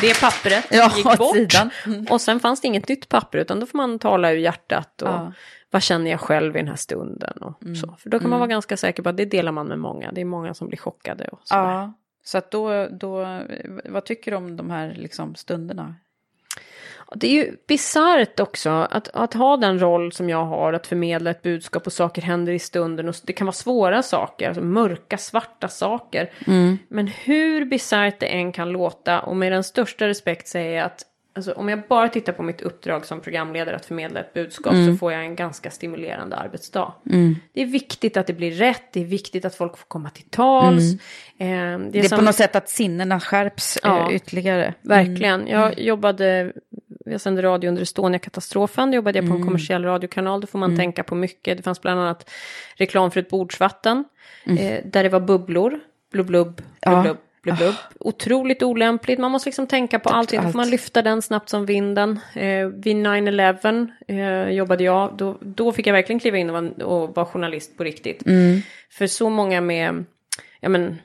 [0.00, 1.36] det pappret Ja, gick bort.
[1.36, 1.70] sidan.
[2.10, 5.02] Och sen fanns det inget nytt papper utan då får man tala ur hjärtat.
[5.02, 5.32] Och Ja.
[5.70, 7.38] vad känner jag själv i den här stunden.
[7.42, 7.96] Och så.
[7.98, 10.12] För då kan man vara ganska säker på att det delar man med många.
[10.12, 11.24] Det är många som blir chockade.
[11.32, 11.62] Och sådär.
[11.62, 11.92] ja.
[12.26, 13.40] Så att då, då,
[13.84, 15.94] vad tycker du om de här liksom, stunderna?
[17.14, 21.30] Det är ju bisarrt också att, att ha den roll som jag har, att förmedla
[21.30, 23.08] ett budskap och saker händer i stunden.
[23.08, 26.30] Och det kan vara svåra saker, alltså mörka, svarta saker.
[26.88, 31.02] Men hur bisarrt det än kan låta, och med den största respekt säger jag att
[31.36, 34.96] alltså, om jag bara tittar på mitt uppdrag som programledare att förmedla ett budskap så
[34.98, 36.92] får jag en ganska stimulerande arbetsdag.
[37.52, 40.24] Det är viktigt att det blir rätt, det är viktigt att folk får komma till
[40.30, 40.92] tals.
[40.92, 40.98] Eh,
[41.38, 44.10] det är, Det är som- på något sätt att sinnena skärps Ja.
[44.10, 44.74] eh, ytterligare.
[44.82, 45.46] Verkligen.
[45.46, 46.52] Jag jobbade,
[47.04, 49.36] jag sände radio under Estonia-katastrofen, då jobbade jag Mm.
[49.36, 51.56] på en kommersiell radiokanal, då får man tänka på mycket.
[51.56, 52.30] Det fanns bland annat
[52.76, 54.04] reklam för ett bordsvatten,
[54.46, 55.80] eh, där det var bubblor,
[56.12, 57.02] blubb, blubb, blubb, Mm.
[57.02, 57.74] Blubb, blubb, blubb.
[58.00, 60.70] Otroligt olämpligt, man måste liksom tänka på allting, då får man allt.
[60.70, 62.20] lyfta den snabbt som vinden.
[62.34, 66.86] Eh, vid 9-11 eh, jobbade jag, då, då fick jag verkligen kliva in och vara,
[66.86, 68.26] och vara journalist på riktigt.
[68.26, 68.60] Mm.
[68.90, 70.04] För så många med,
[70.60, 70.98] ja men,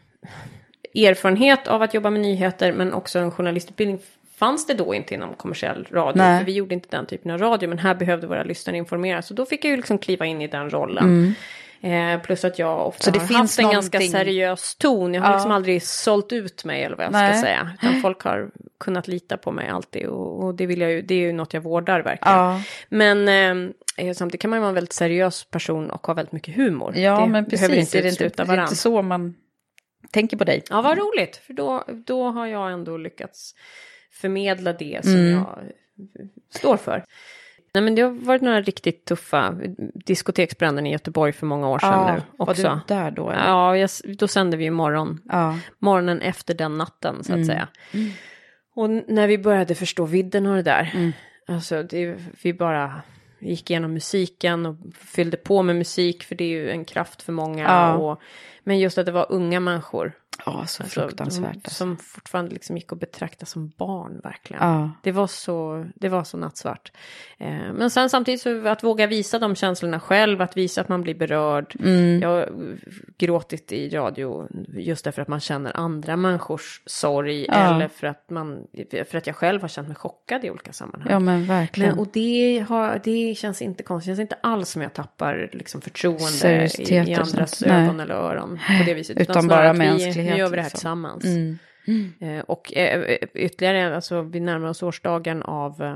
[0.95, 3.99] erfarenhet av att jobba med nyheter men också en journalistutbildning
[4.39, 6.17] fanns det då inte inom kommersiell radio.
[6.23, 6.39] Nej.
[6.39, 9.27] För vi gjorde inte den typen av radio men här behövde våra lyssnare informeras.
[9.27, 11.35] Så då fick jag ju liksom kliva in i den rollen.
[11.81, 15.13] Eh, plus att jag ofta Så det har finns haft en ganska någonting- seriös ton.
[15.13, 15.35] Jag har Ja.
[15.35, 17.33] liksom aldrig sålt ut mig eller vad jag Nej.
[17.33, 17.71] ska säga.
[17.81, 18.49] Utan folk har
[18.79, 21.53] kunnat lita på mig alltid och, och det, vill jag ju, det är ju något
[21.53, 22.37] jag vårdar verkligen.
[22.37, 22.61] Ja.
[22.89, 23.27] Men
[23.97, 26.97] eh, samtidigt kan man ju vara en väldigt seriös person och ha väldigt mycket humor.
[26.97, 27.79] Ja, det men behöver precis.
[27.79, 29.35] inte är det inte, det är inte så man
[30.11, 30.63] tänker på dig?
[30.69, 31.35] Ja, vad roligt.
[31.37, 33.55] För då, då har jag ändå lyckats
[34.21, 35.31] förmedla det som Mm.
[35.31, 35.47] jag
[36.53, 37.03] står för.
[37.73, 39.55] Nej, men det har varit några riktigt tuffa
[40.05, 42.81] diskoteksbränder i Göteborg för många år sedan nu var också.
[42.87, 43.29] du där då?
[43.29, 43.47] Eller?
[43.47, 45.59] Ja, jag, då sände vi ju morgon, Ja.
[45.79, 47.23] morgonen efter den natten Mm.
[47.23, 47.67] så att säga.
[48.75, 51.11] Och n- när vi började förstå vidden av det där, Mm.
[51.47, 53.01] alltså det, vi bara,
[53.39, 57.31] gick igenom musiken och fyllde på med musik för det är ju en kraft för
[57.33, 57.63] många.
[57.63, 57.93] Ja.
[57.93, 58.21] Och,
[58.63, 60.11] men just att det var unga människor.
[60.45, 61.55] Ja, så Alltså, fruktansvärt.
[61.55, 61.71] alltså.
[61.71, 64.63] som fortfarande liksom gick att betrakta som barn verkligen.
[64.63, 64.91] Ja.
[65.03, 66.91] Det var så, det var så nattsvart.
[67.37, 71.01] Eh, men sen samtidigt så att våga visa de känslorna själv, att visa att man
[71.01, 71.75] blir berörd.
[71.79, 72.21] Mm.
[72.21, 72.49] Jag har
[73.17, 77.45] gråtit i radio just därför att man känner andra människors sorg.
[77.47, 77.53] Ja.
[77.53, 78.67] Eller för att, man,
[79.09, 81.11] för att jag själv har känt mig chockad i olika sammanhang.
[81.11, 81.89] Ja, men verkligen.
[81.89, 85.49] Men, och det, har, det känns inte konstigt, det känns inte alls som jag tappar
[85.53, 89.17] liksom, förtroende i, i andras ögon eller öron på det viset.
[89.17, 90.77] Utan snarare bara mänsklighet, Nu gör vi det här liksom.
[90.77, 91.25] tillsammans.
[91.25, 92.13] Mm.
[92.21, 95.95] Eh, och eh, ytterligare, alltså vi närmar oss årsdagen av eh,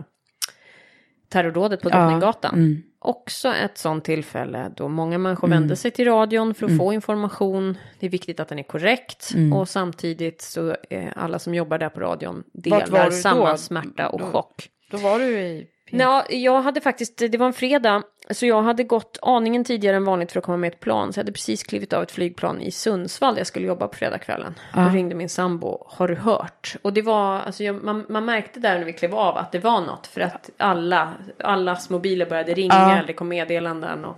[1.30, 2.54] terrordådet på Ja, Drottninggatan.
[2.56, 2.84] mm.
[3.00, 7.78] Också ett sånt tillfälle då många människor vänder sig till radion för att få information.
[8.00, 11.90] Det är viktigt att den är korrekt och samtidigt så eh, alla som jobbar där
[11.90, 14.70] på radion delar samma smärta och Då- chock.
[14.92, 15.68] Då var du i...
[16.00, 20.06] Ja, jag hade faktiskt, det var en fredag, så jag hade gått aningen tidigare än
[20.06, 21.14] vanligt för att komma med ett plan.
[21.14, 23.96] Så jag hade precis klivit av ett flygplan i Sundsvall där jag skulle jobba på
[23.98, 24.56] fredagskvällen.
[24.74, 26.76] Då ringde min sambo, har du hört?
[26.82, 29.60] Och det var, alltså jag, man, man märkte där när vi klev av att det
[29.60, 30.08] var något.
[30.08, 32.96] För att alla, allas mobiler började ringa, Ja.
[32.98, 34.06] eller det kom meddelanden.
[34.06, 34.18] Och,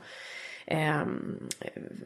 [0.67, 1.39] ehm,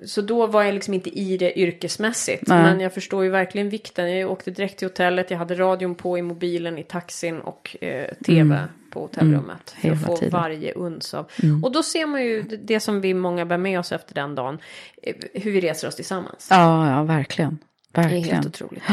[0.05, 2.43] så då var jag liksom inte i det yrkesmässigt.
[2.47, 2.63] Nej.
[2.63, 4.17] Men jag förstår ju verkligen vikten.
[4.17, 8.13] Jag åkte direkt till hotellet, jag hade radion på i mobilen, i taxin och eh,
[8.25, 9.69] tv på hotellrummet.
[9.69, 10.39] För Hela att få tiden.
[10.39, 11.25] varje uns av.
[11.63, 14.57] Och då ser man ju det- som vi många bär med oss efter den dagen.
[15.03, 16.47] eh, Hur vi reser oss tillsammans.
[16.49, 17.57] Ja, ja, verkligen.
[17.91, 18.35] Det är Verkligen.
[18.35, 18.83] helt otroligt.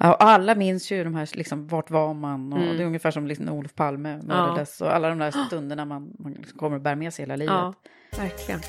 [0.00, 2.52] Ja, och alla minns ju de här, liksom, vart var man?
[2.52, 4.80] Och Det är ungefär som liksom, Olof Palme mördades.
[4.80, 7.54] Och alla de där stunderna man, man liksom kommer att bära med sig hela livet.
[7.54, 7.74] Ja,
[8.18, 8.60] verkligen.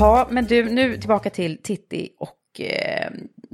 [0.00, 2.28] Ja, men du, nu tillbaka till Titti och
[2.60, 3.10] eh,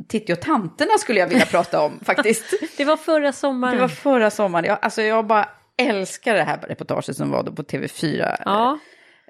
[0.09, 2.45] Titti och tanterna skulle jag vilja prata om faktiskt.
[2.77, 3.75] Det var förra sommaren.
[3.75, 4.65] Det var förra sommaren.
[4.65, 8.37] Jag, alltså jag bara älskar det här reportaget som var då på TV4.
[8.45, 8.79] Ja,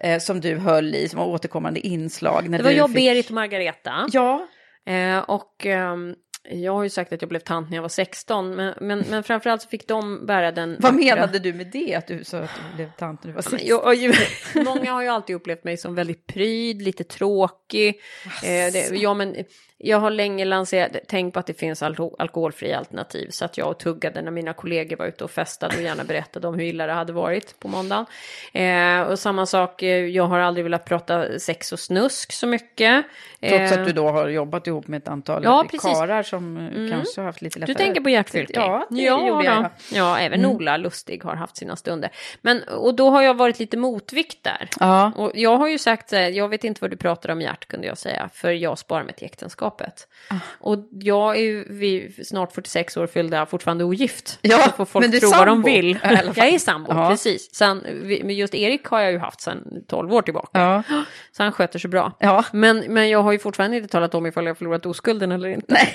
[0.00, 2.48] Eh, som du höll i, som var återkommande inslag.
[2.48, 2.96] När det var jag, fick...
[2.96, 4.08] Berit och Margareta.
[4.12, 4.46] Ja,
[4.88, 6.14] Eh, och ehm,
[6.50, 8.50] jag har ju sagt att jag blev tant när jag var 16.
[8.56, 11.94] Men, men, men framförallt så fick de bära den vad vackra- menade du med det?
[11.94, 13.68] Att du sa att du blev tant när du var Men 16?
[13.68, 14.12] jag, ju-
[14.64, 17.88] många har ju alltid upplevt mig som väldigt pryd, lite tråkig.
[18.44, 19.36] Eh, det, ja, men
[19.80, 23.30] jag har länge lanserat, tänk på att det finns alko alkoholfria alternativ.
[23.30, 26.54] Så att jag tuggade när mina kollegor var ute och festade och gärna berättade om
[26.54, 28.06] hur illa det hade varit på måndagen.
[28.52, 33.04] Eh, och samma sak, eh, jag har aldrig velat prata sex och snusk så mycket.
[33.40, 35.60] Trots Eh, att du då har jobbat ihop med ett antal Ja.
[35.60, 35.78] Mm.
[35.78, 37.74] karlar som eh, kanske har haft lite lättare...
[37.74, 38.62] Du tänker på Gert Fylking?
[38.62, 39.56] Ja, det ja, gjorde jag.
[39.56, 39.62] Mm.
[39.62, 39.96] då.
[39.96, 42.10] Ja, även Ola Lustig har haft sina stunder.
[42.40, 44.68] Men, och då har jag varit lite motvikt där.
[44.80, 45.12] Ja.
[45.16, 47.98] Och jag har ju sagt, jag vet inte vad du pratar om Gert kunde jag
[47.98, 49.26] säga, för jag sparar mig till
[49.68, 50.08] äktenskapet.
[50.30, 50.34] Ah.
[50.60, 54.38] Och jag är ju vid snart 46 år fyllda fortfarande ogift.
[54.42, 55.98] Ja, så får folk men tro vad de sambo, vill.
[56.02, 57.08] jag är sambo, Ja.
[57.10, 57.54] precis.
[57.54, 57.78] Sen,
[58.24, 60.60] men just Erik har jag ju haft sedan 12 år tillbaka.
[60.60, 60.82] Ja.
[61.32, 62.12] Så han sköter sig bra.
[62.20, 62.44] Ja.
[62.52, 65.88] Men, men jag har ju fortfarande inte talat om ifall jag förlorat oskulden eller inte.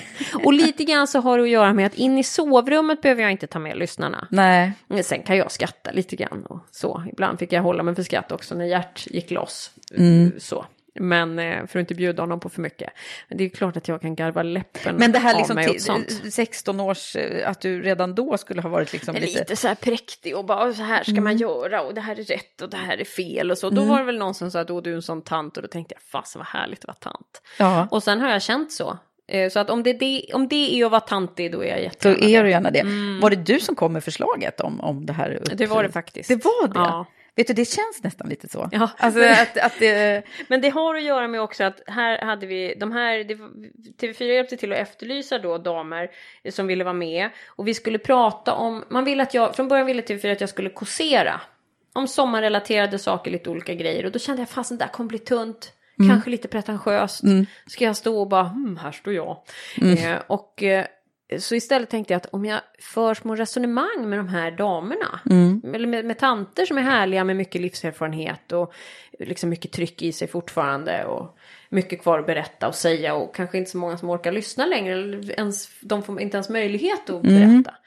[0.44, 3.32] Och lite grann så har det att göra med att in i sovrummet behöver jag
[3.32, 4.28] inte ta med lyssnarna.
[4.30, 7.02] Nej, Men Sen kan jag skratta lite grann och så.
[7.12, 9.70] Ibland fick jag hålla mig för skratt också när Gert gick loss.
[9.96, 10.32] Mm.
[10.38, 10.66] Så.
[11.00, 12.90] Men eh, för att inte bjuda honom på för mycket.
[13.28, 15.72] Men det är klart att jag kan garva läppen men det här liksom mig åt
[15.72, 16.22] till, sånt.
[16.32, 19.56] 16 års, eh, att du redan då skulle ha varit liksom Lite, lite...
[19.56, 21.24] så här präktig och bara så här ska Mm.
[21.24, 23.70] man göra och det här är rätt och det här är fel och så.
[23.70, 25.68] Då var det väl någon som sa att du är en sån tant och då
[25.68, 27.42] tänkte jag fasen vad härligt att vara tant.
[27.58, 28.98] Ja, Och sen har jag känt så.
[29.28, 31.68] Eh, Så att om det, är det, om det är att vara tantig då är
[31.68, 32.42] jag då jättegärna är det.
[32.42, 32.82] du gärna det.
[33.22, 35.30] Var det du som kom med förslaget om, om det här?
[35.34, 35.46] Upp...
[35.46, 35.56] Mm.
[35.56, 36.28] Det var det faktiskt.
[36.28, 36.74] Det var det?
[36.78, 37.06] Ja.
[37.36, 38.68] Vet du, det känns nästan lite så.
[38.72, 38.90] Ja.
[38.98, 40.22] Alltså att, att det...
[40.48, 43.50] Men det har att göra med också att här hade vi de här, det, var-
[44.00, 46.10] TV4 hjälpte till att efterlysa då damer
[46.50, 47.30] som ville vara med.
[47.48, 50.50] Och vi skulle prata om, man ville att jag, från början ville TV4 att jag
[50.50, 51.40] skulle kåsera.
[51.92, 54.04] Om sommarrelaterade saker, lite olika grejer.
[54.06, 55.72] Och då kände jag, fasen det där kommer bli tunt.
[56.08, 57.22] Kanske lite pretentiöst.
[57.66, 59.36] Ska jag stå och bara, hmm, här står jag.
[59.82, 60.84] Eh, och eh,
[61.38, 65.20] så istället tänkte jag att om jag för små resonemang med de här damerna,
[65.74, 68.72] eller med, med tanter som är härliga med mycket livserfarenhet och
[69.18, 73.58] liksom mycket tryck i sig fortfarande och mycket kvar att berätta och säga och kanske
[73.58, 77.22] inte så många som orkar lyssna längre, eller ens, de får inte ens möjlighet att
[77.22, 77.70] berätta.
[77.70, 77.83] Det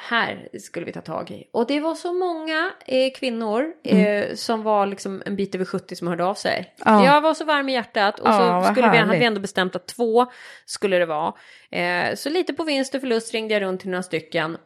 [0.00, 1.48] här skulle vi ta tag i.
[1.52, 5.96] Och det var så många eh, kvinnor eh, som var liksom en bit över 70
[5.96, 6.74] som hörde av sig.
[6.84, 7.04] Ja.
[7.04, 9.76] Jag var så varm i hjärtat och Ja, så skulle vi, hade vi ändå bestämt
[9.76, 10.26] att två
[10.64, 11.32] skulle det vara.
[11.70, 14.56] Eh, så lite på vinst och förlust ringde jag runt till några stycken.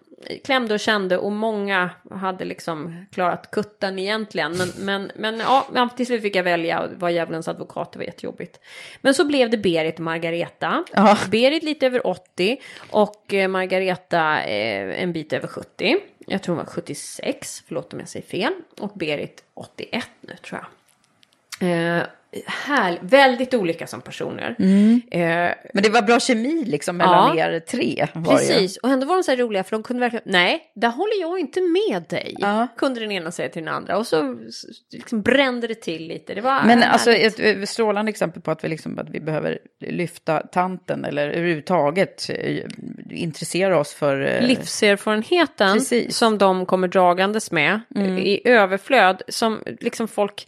[0.45, 4.53] Klämde och kände och många hade liksom klarat kutten egentligen.
[4.57, 5.39] Men, men, men
[5.75, 8.61] ja, till slut fick jag välja och var djävulens advokat, det var jättejobbigt.
[9.01, 10.85] Men så blev det Berit och Margareta.
[10.93, 11.19] Ja.
[11.31, 15.97] Berit lite över 80 och eh, Margareta eh, en bit över 70.
[16.27, 18.53] Jag tror hon var 76, förlåt om jag säger fel.
[18.81, 20.69] Och Berit 81 nu tror jag.
[21.63, 22.03] Eh,
[22.47, 24.57] här, väldigt olika som personer.
[25.11, 27.45] Eh, Men det var bra kemi liksom mellan Ja.
[27.55, 28.07] er tre.
[28.15, 28.25] Det ju.
[28.27, 31.21] Precis, och ändå var de så här roliga för de kunde verkligen, nej, där håller
[31.21, 32.37] jag inte med dig.
[32.39, 32.69] Ja.
[32.77, 34.37] Kunde den ena säga till den andra och så
[34.93, 36.35] liksom brände det till lite.
[36.35, 39.59] Det var Men alltså ett ett strålande exempel på att vi, liksom, att vi behöver
[39.81, 42.63] lyfta tanten eller överhuvudtaget eh,
[43.11, 44.21] intressera oss för...
[44.21, 45.93] eh, livserfarenheten Precis.
[46.03, 46.11] Mm.
[46.11, 47.81] som de kommer dragandes med
[48.19, 50.47] i överflöd som liksom folk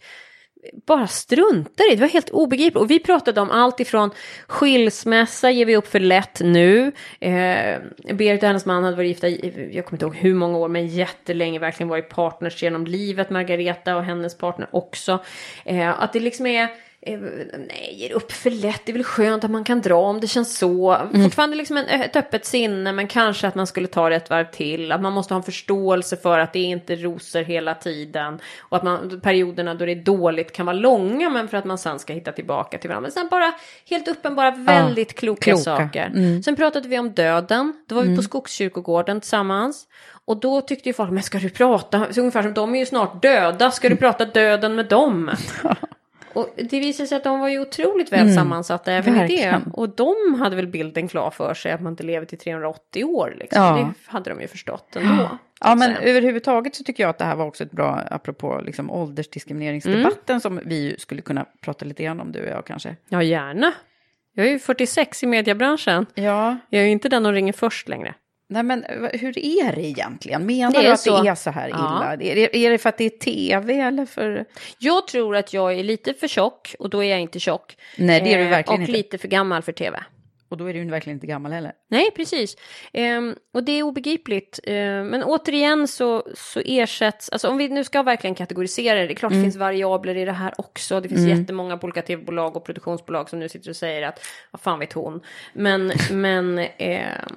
[0.87, 1.95] bara struntar i.
[1.95, 2.75] Det var helt obegripligt.
[2.77, 4.09] Och vi pratade om allt ifrån
[4.47, 6.91] skilsmässa ger vi upp för lätt nu.
[7.19, 7.79] Eh,
[8.13, 10.67] Berit och hennes man hade varit gifta, i- jag kommer inte ihåg hur många år,
[10.67, 13.29] men jättelänge verkligen varit partners genom livet.
[13.29, 15.19] Margareta och hennes partner också.
[15.65, 16.67] Eh, att det liksom är
[17.05, 18.81] Nej, ger upp för lätt.
[18.85, 20.97] Det är väl skönt att man kan dra om det känns så.
[21.23, 24.45] Fortfarande liksom en, ett öppet sinne, men kanske att man skulle ta det ett varv
[24.45, 24.91] till.
[24.91, 28.39] Att man måste ha en förståelse för att det är inte rosor hela tiden.
[28.59, 31.77] Och att man, perioderna då det är dåligt kan vara långa, men för att man
[31.77, 33.01] sen ska hitta tillbaka till varandra.
[33.01, 33.53] Men sen bara
[33.89, 35.61] helt uppenbara, väldigt kloka, kloka.
[35.61, 36.41] saker.
[36.41, 37.73] Sen pratade vi om döden.
[37.87, 39.87] Då var vi på Skogskyrkogården tillsammans.
[40.25, 42.85] Och då tyckte ju folk, men ska du prata, så ungefär som de är ju
[42.85, 45.31] snart döda, ska du prata döden med dem?
[46.35, 49.21] Och det visade sig att de var ju otroligt väl sammansatta även i det.
[49.21, 49.61] verkligen.
[49.73, 53.35] Och de hade väl bilden klar för sig att man inte lever till 380 år.
[53.39, 53.63] Liksom.
[53.63, 53.75] Ja.
[53.75, 55.37] Det hade de ju förstått ändå.
[55.59, 56.09] Ja, men säga.
[56.09, 60.59] överhuvudtaget så tycker jag att det här var också ett bra, apropå liksom åldersdiskrimineringsdebatten som
[60.65, 62.95] vi skulle kunna prata lite grann om, du och jag kanske.
[63.09, 63.73] Ja, gärna.
[64.33, 66.05] Jag är ju 46 i mediebranschen.
[66.13, 68.13] Ja, Jag är ju inte den som ringer först längre.
[68.47, 70.45] Nej men hur är det egentligen?
[70.45, 71.21] Menar Det du att så.
[71.23, 71.75] det är så här Ja.
[71.75, 72.13] illa?
[72.31, 74.45] Är, det, är det för att det är tv eller för...
[74.79, 77.77] Jag tror att jag är lite för tjock och då är jag inte tjock.
[77.97, 78.97] Nej, det är du Eh, verkligen Och inte.
[78.97, 80.03] lite för gammal för tv.
[80.49, 81.71] Och då är du verkligen inte gammal heller.
[81.89, 82.55] Nej, precis.
[82.93, 84.59] Ehm, och det är obegripligt.
[84.63, 89.13] Ehm, men återigen så, så ersätts, alltså om vi nu ska verkligen kategorisera det, det
[89.13, 90.99] är klart det finns variabler i det här också.
[91.01, 94.19] Det finns jättemånga på olika tv-bolag och produktionsbolag som nu sitter och säger att,
[94.51, 95.21] vad fan vet hon.
[95.53, 97.35] Men, men ehm,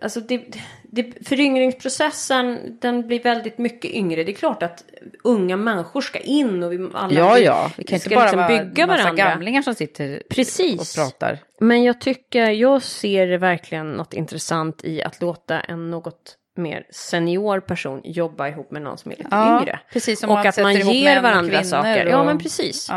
[0.00, 0.44] Alltså det,
[0.82, 4.24] det, föryngringsprocessen den blir väldigt mycket yngre.
[4.24, 4.84] Det är klart att
[5.24, 7.72] unga människor ska in och vi alla Ja, vi ja.
[7.76, 9.24] Det kan inte bara liksom vara bygga massa varandra.
[9.24, 10.80] gamlingar som sitter Precis.
[10.80, 11.38] och pratar.
[11.60, 17.60] Men jag tycker, jag ser verkligen något intressant i att låta en något mer senior
[17.60, 19.80] person jobba ihop med någon som är lite Ja, yngre.
[19.92, 22.06] precis och att man ger varandra saker.
[22.06, 22.90] Ja, men precis.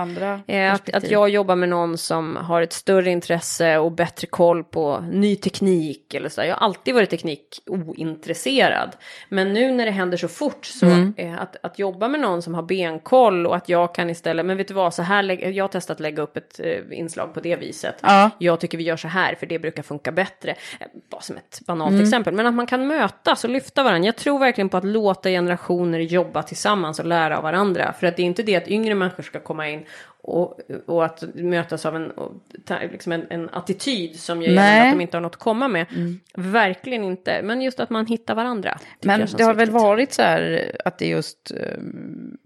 [0.47, 4.63] Eh, Att, att jag jobbar med någon som har ett större intresse och bättre koll
[4.63, 6.41] på ny teknik eller så.
[6.41, 6.47] där.
[6.47, 8.95] Jag har alltid varit teknikointresserad.
[9.30, 11.13] Men nu när det händer så fort så Mm.
[11.17, 14.58] eh, att, att jobba med någon som har benkoll och att jag kan istället, men
[14.58, 17.39] vet du vad, så här, jag har testat att lägga upp ett eh, inslag på
[17.39, 17.95] det viset.
[18.02, 18.30] Ja.
[18.38, 20.56] Jag tycker vi gör så här för det brukar funka bättre.
[21.10, 22.04] Bara som ett banalt Mm.
[22.04, 22.34] exempel.
[22.34, 24.06] Men att man kan mötas och lyfta varandra.
[24.06, 27.94] Jag tror verkligen på att låta generationer jobba tillsammans och lära av varandra.
[28.00, 29.86] För att det är inte det att yngre människor ska komma in
[30.26, 32.32] och, och att mötas av en, och,
[32.92, 34.52] liksom en, en attityd som gör.
[34.52, 34.88] Mm.
[34.88, 35.86] att de inte har något att komma med.
[36.36, 37.42] Verkligen inte.
[37.44, 38.78] Men just att man hittar varandra.
[39.02, 39.82] Men det har väl viktigt.
[39.82, 41.52] varit så här att det just...
[41.52, 41.78] eh,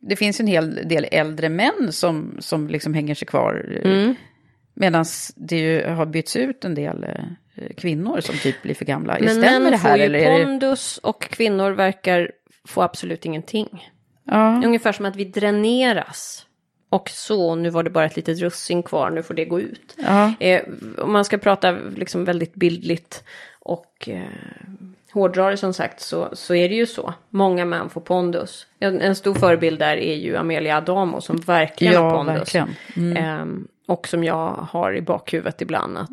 [0.02, 3.82] Det finns en hel del äldre män som, som liksom hänger sig kvar.
[3.84, 4.16] Mm.
[4.74, 7.26] Medan det ju har bytts ut en del eh,
[7.78, 9.18] kvinnor som typ blir för gamla.
[9.20, 9.98] Men Stämmer män det här?
[9.98, 10.26] får ju det...
[10.44, 12.32] pondus och kvinnor verkar
[12.68, 13.90] få absolut ingenting.
[14.24, 14.62] Ja.
[14.66, 16.44] Ungefär som att vi dräneras.
[16.90, 19.96] Och så, nu var det bara ett litet russin kvar, nu får det gå ut.
[19.98, 20.34] Ja.
[20.40, 20.62] Eh,
[20.98, 23.24] om man ska prata liksom väldigt bildligt
[23.60, 24.22] och eh,
[25.14, 27.14] hårdra det som sagt så, så är det ju så.
[27.30, 28.68] Många män får pondus.
[28.80, 32.56] En, en stor förebild där är ju Amelia Adamo som verkligen Ja, har pondus.
[32.56, 33.18] verkligen.
[33.18, 35.98] Ehm, och som jag har i bakhuvudet ibland.
[35.98, 36.10] Att,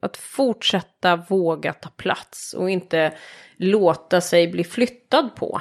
[0.00, 3.12] att fortsätta våga ta plats och inte
[3.56, 5.60] låta sig bli flyttad på.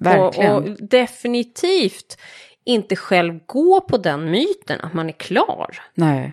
[0.00, 0.52] Verkligen.
[0.52, 2.18] Och, och definitivt
[2.64, 5.82] inte själv gå på den myten att man är klar.
[5.94, 6.32] Nej.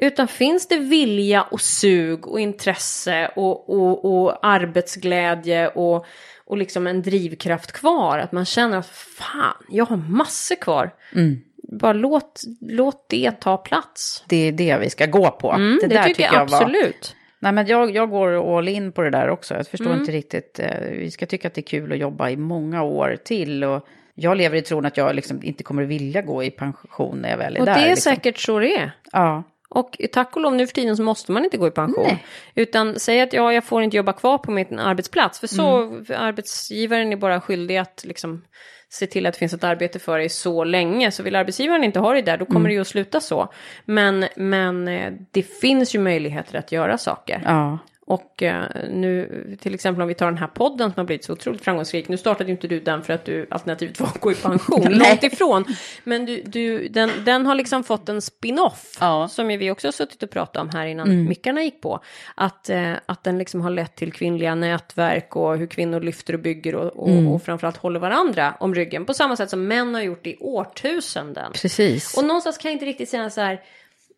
[0.00, 6.06] Utan finns det vilja och sug och intresse och, och, och arbetsglädje och,
[6.44, 8.18] och liksom en drivkraft kvar.
[8.18, 10.94] Att man känner att fan, jag har massor kvar.
[11.14, 11.40] Mm.
[11.80, 14.24] Bara låt, låt det ta plats.
[14.28, 15.52] Det är det vi ska gå på.
[15.52, 17.14] Mm, det, där tycker jag, var- absolut.
[17.40, 19.54] Nej, men jag, jag går all in på det där också.
[19.54, 20.00] Jag förstår Mm.
[20.00, 20.58] inte riktigt.
[20.60, 23.64] Eh, vi ska tycka att det är kul att jobba i många år till.
[23.64, 27.18] Och jag lever i tron att jag liksom inte kommer att vilja gå i pension
[27.18, 27.74] när jag väl är Och där.
[27.74, 28.12] det är liksom.
[28.14, 28.90] säkert så det är.
[29.12, 29.42] Ja.
[29.70, 32.04] Och tack och lov nu för tiden så måste man inte gå i pension.
[32.06, 32.24] Nej.
[32.54, 35.40] Utan säg att ja, jag får inte jobba kvar på min arbetsplats.
[35.40, 36.04] För så, Mm.
[36.04, 38.44] för arbetsgivaren är bara skyldig att liksom
[38.90, 41.10] se till att det finns ett arbete för dig så länge.
[41.10, 42.68] Så vill arbetsgivaren inte ha dig där, då kommer Mm.
[42.68, 43.52] det ju att sluta så.
[43.84, 47.42] Men, men eh, det finns ju möjligheter att göra saker.
[47.44, 47.78] Ja.
[48.08, 51.32] Och eh, nu, till exempel om vi tar den här podden som har blivit så
[51.32, 52.08] otroligt framgångsrik.
[52.08, 54.84] Nu startade ju inte du den för att du alternativt var att gå i pension,
[54.90, 55.64] långt ifrån.
[56.04, 58.96] Men du, du, den, den har liksom fått en spin-off.
[59.00, 59.16] Ja.
[59.16, 59.28] Mm.
[59.28, 62.00] Som ju vi också har suttit och pratat om här innan mickarna gick på.
[62.34, 66.40] Att, eh, att den liksom har lett till kvinnliga nätverk och hur kvinnor lyfter och
[66.40, 67.28] bygger och, och, Mm.
[67.28, 69.04] och framförallt håller varandra om ryggen.
[69.04, 71.52] På samma sätt som män har gjort i årtusenden.
[71.52, 72.16] Precis.
[72.16, 73.60] Och någonstans kan jag inte riktigt säga så här,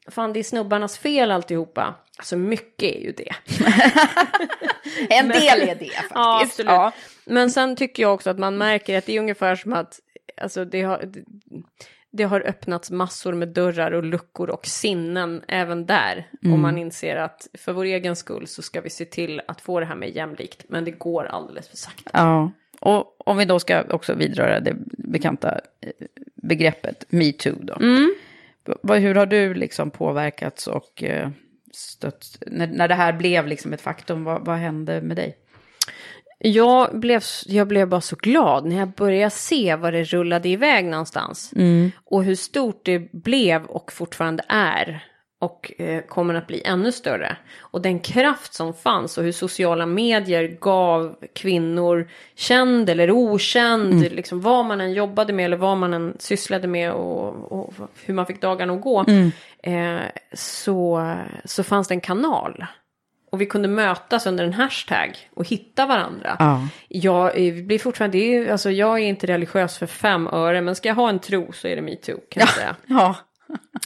[0.09, 1.95] fan det är snubbarnas fel alltihopa.
[2.19, 3.35] Alltså mycket är ju det.
[5.11, 6.11] en del är det faktiskt.
[6.15, 6.71] Ja, absolut.
[6.71, 6.93] Ja.
[7.25, 10.01] Men sen tycker jag också att man märker att det är ungefär som att
[10.37, 11.13] alltså, det, har,
[12.11, 16.29] det, har öppnats massor med dörrar och luckor och sinnen även där.
[16.53, 19.81] Och man inser att för vår egen skull så ska vi se till att få
[19.81, 20.65] det här med jämlikt.
[20.69, 22.11] Men det går alldeles för sakta.
[22.13, 25.91] Ja, och om vi då ska också vidröra det bekanta eh,
[26.35, 27.77] begreppet metoo då.
[27.81, 28.11] Vad-
[28.89, 31.29] Hur har du liksom påverkats och eh,
[31.73, 35.37] stött, när, när det här blev liksom ett faktum, vad, vad hände med dig?
[36.39, 40.85] Jag blev, jag blev bara så glad när jag började se vad det rullade iväg
[40.85, 41.53] någonstans.
[42.05, 45.05] Och hur stort det blev och fortfarande är.
[45.41, 47.37] Och eh, kommer att bli ännu större.
[47.61, 54.41] Och den kraft som fanns och hur sociala medier gav kvinnor, känd eller okänd, liksom
[54.41, 57.75] vad man än jobbade med eller vad man än sysslade med och, och
[58.05, 59.05] hur man fick dagarna att gå.
[59.63, 60.01] Eh,
[60.33, 61.15] så,
[61.45, 62.65] så fanns det en kanal.
[63.33, 66.37] Och vi kunde mötas under en hashtag och hitta varandra.
[66.39, 66.69] Ja.
[66.89, 70.75] Jag eh, blir fortfarande, det är, alltså jag är inte religiös för fem öre, men
[70.75, 72.77] ska jag ha en tro så är det metoo kan jag säga.
[72.87, 73.17] Ja,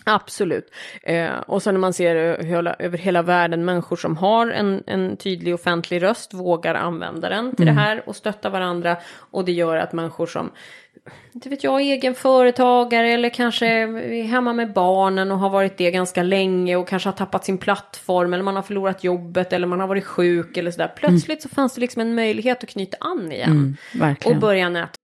[0.04, 0.70] Absolut.
[1.02, 5.16] Eh, och sen när man ser hela, över hela världen människor som har en, en
[5.16, 8.96] tydlig offentlig röst vågar använda den till det här och stötta varandra.
[9.30, 10.50] Och det gör att människor som,
[11.32, 15.90] inte vet jag, egen företagare eller kanske är hemma med barnen och har varit det
[15.90, 19.80] ganska länge och kanske har tappat sin plattform eller man har förlorat jobbet eller man
[19.80, 20.92] har varit sjuk eller sådär.
[20.96, 23.76] Plötsligt så fanns det liksom en möjlighet att knyta an igen.
[23.94, 24.36] verkligen.
[24.36, 25.03] Och börja nätverka.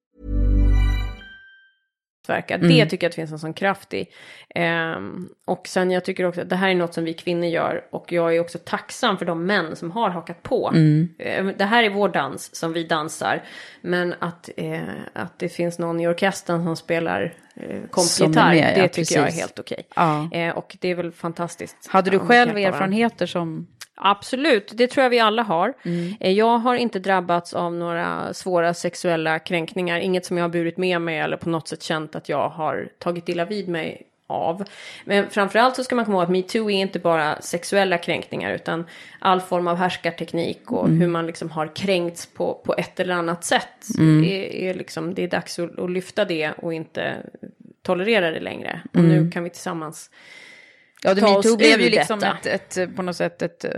[2.21, 2.55] Motverka.
[2.55, 2.67] Mm.
[2.67, 4.07] Det tycker jag att det finns en sån kraft i.
[4.55, 7.83] Ehm, och sen jag tycker också att det här är något som vi kvinnor gör.
[7.91, 10.69] Och jag är också tacksam för de män som har hakat på.
[10.69, 11.09] Mm.
[11.19, 13.43] Ehm, det här är vår dans som vi dansar.
[13.81, 14.81] Men att, eh,
[15.13, 18.53] att det finns någon i orkestern som spelar är kompgitarr.
[18.53, 19.41] ja, det tycker jag är precis.
[19.41, 19.87] helt okej.
[19.95, 20.29] Ja.
[20.31, 21.87] Eh, och det är väl fantastiskt.
[21.87, 23.67] Hade du själv erfarenheter som...
[24.03, 25.73] Absolut, det tror jag vi alla har.
[26.19, 30.77] Eh, Jag har inte drabbats av några svåra sexuella kränkningar, inget som jag har burit
[30.77, 34.63] med mig eller på något sätt känt att jag har tagit illa vid mig av.
[35.05, 38.85] Men framförallt så ska man komma ihåg att metoo är inte bara sexuella kränkningar utan
[39.19, 43.43] all form av härskarteknik och hur man liksom har kränkts på, på ett eller annat
[43.43, 43.67] sätt.
[44.25, 47.15] Är, är liksom, det är dags att, att lyfta det och inte
[47.83, 48.81] tolerera det längre.
[48.93, 50.09] Och nu kan vi tillsammans
[51.03, 52.49] Ja, det metoo blev ju liksom detta.
[52.49, 53.63] ett, ett, på något sätt ett...
[53.65, 53.71] eh,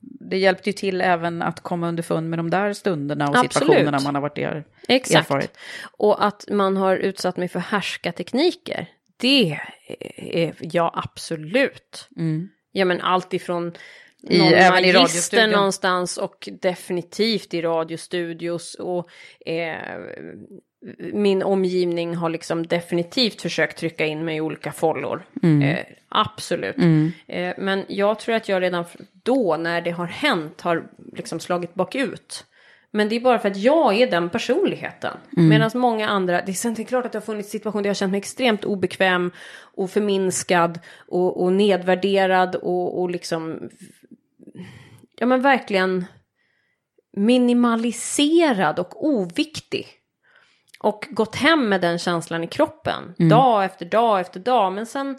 [0.00, 3.52] Det hjälpte ju till även att komma underfund med de där stunderna och Absolut.
[3.52, 5.16] situationerna man har varit er, Exakt.
[5.30, 5.56] erfarit.
[5.96, 8.86] Och att man har utsatt mig för härskartekniker,
[9.16, 9.58] det
[10.16, 12.08] är ja absolut.
[12.72, 14.34] Ja men allt ifrån Mm.
[14.36, 15.50] I- någon även i magister radiostudion.
[15.50, 19.08] någonstans och definitivt i radiostudios och
[19.46, 19.98] eh,
[21.12, 25.26] min omgivning har liksom definitivt försökt trycka in mig i olika follor.
[25.42, 25.62] Mm.
[25.62, 26.76] Eh, absolut.
[27.26, 28.84] Eh, men jag tror att jag redan
[29.22, 32.44] då när det har hänt har liksom slagit bakut.
[32.90, 35.16] Men det är bara för att jag är den personligheten.
[35.48, 37.88] Medan många andra, det är sen det är klart att det har funnits situationer där
[37.88, 43.70] jag har känt mig extremt obekväm och förminskad och, och nedvärderad och, och liksom,
[45.16, 46.04] ja men verkligen
[47.16, 49.86] minimaliserad och oviktig.
[50.78, 54.72] Och gått hem med den känslan i kroppen, dag efter dag efter dag.
[54.72, 55.18] Men sen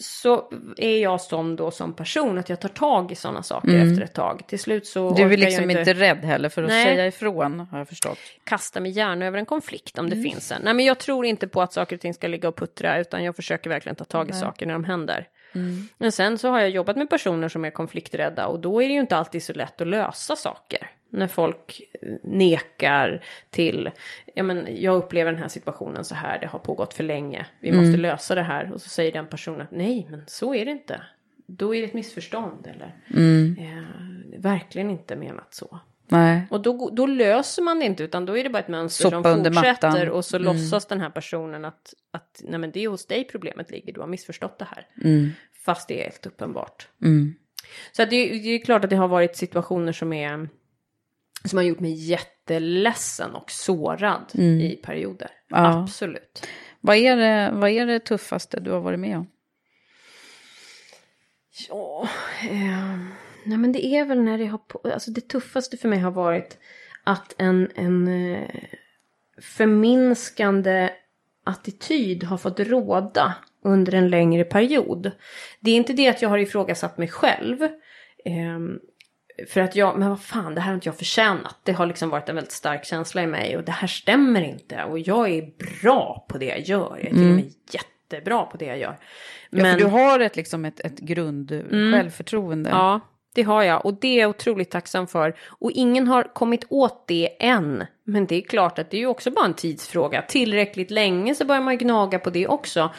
[0.00, 4.02] så är jag sån då som person att jag tar tag i sådana saker efter
[4.04, 4.42] ett tag.
[4.46, 6.84] Till slut så Du är liksom jag inte rädd heller för att Nej.
[6.84, 8.18] säga ifrån, har jag förstått.
[8.44, 10.30] kasta mig gärna över en konflikt om det Mm.
[10.30, 10.62] finns en.
[10.62, 13.24] Nej men jag tror inte på att saker och ting ska ligga och puttra utan
[13.24, 15.28] jag försöker verkligen ta tag i saker när de händer.
[15.54, 15.88] Mm.
[15.98, 18.94] Men sen så har jag jobbat med personer som är konflikträdda och då är det
[18.94, 20.90] ju inte alltid så lätt att lösa saker.
[21.14, 23.90] När folk eh, nekar till,
[24.34, 27.68] ja men jag upplever den här situationen så här, det har pågått för länge, vi
[27.68, 27.84] Mm.
[27.84, 28.72] måste lösa det här.
[28.72, 31.00] Och så säger den personen att nej men så är det inte.
[31.46, 33.56] Då är det ett missförstånd eller Mm.
[33.58, 35.78] eh, verkligen inte menat så.
[36.08, 36.42] Nej.
[36.50, 39.22] Och då, då löser man det inte utan då är det bara ett mönster Sopa
[39.34, 40.08] som fortsätter mattan.
[40.10, 40.52] och så Mm.
[40.54, 44.00] låtsas den här personen att, att nej men det är hos dig problemet ligger, du
[44.00, 44.86] har missförstått det här.
[45.04, 45.30] Mm.
[45.64, 46.88] Fast det är helt uppenbart.
[47.02, 47.34] Mm.
[47.92, 50.48] Så det, det är klart att det har varit situationer som är
[51.44, 55.30] som har gjort mig jätteledsen och sårad i perioder.
[55.50, 55.64] Mm.
[55.64, 55.82] Ja.
[55.82, 56.46] Absolut.
[56.80, 59.26] Vad, är det, vad är det tuffaste du har varit med om?
[61.68, 62.08] Ja,
[62.42, 62.98] eh,
[63.44, 66.10] nej men det är väl när det har på, alltså det tuffaste för mig har
[66.10, 66.58] varit
[67.04, 68.48] att en, en eh,
[69.40, 70.90] förminskande
[71.44, 75.10] attityd har fått råda under en längre period.
[75.60, 77.68] Det är inte det att jag har ifrågasatt mig själv.
[78.24, 78.78] ehm,
[79.48, 81.56] för att jag, men vad fan, det här har inte jag förtjänat.
[81.62, 84.84] Det har liksom varit en väldigt stark känsla i mig och det här stämmer inte.
[84.84, 85.50] Och jag är
[85.82, 86.98] bra på det jag gör.
[87.02, 88.98] Jag är till och med jättebra på det jag gör.
[89.50, 92.70] Ja, för du har ett, liksom ett, ett grund självförtroende.
[92.70, 93.00] Ja,
[93.34, 95.34] det har jag och det är jag otroligt tacksam för.
[95.48, 97.84] Och ingen har kommit åt det än.
[98.06, 100.22] Men det är klart att det är ju också bara en tidsfråga.
[100.22, 102.90] Tillräckligt länge så börjar man gnaga på det också.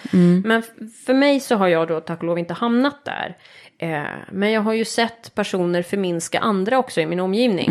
[0.46, 3.38] Men f- för mig så har jag då tack och lov inte hamnat där.
[3.80, 7.66] Eh, men jag har ju sett personer förminska andra också i min omgivning.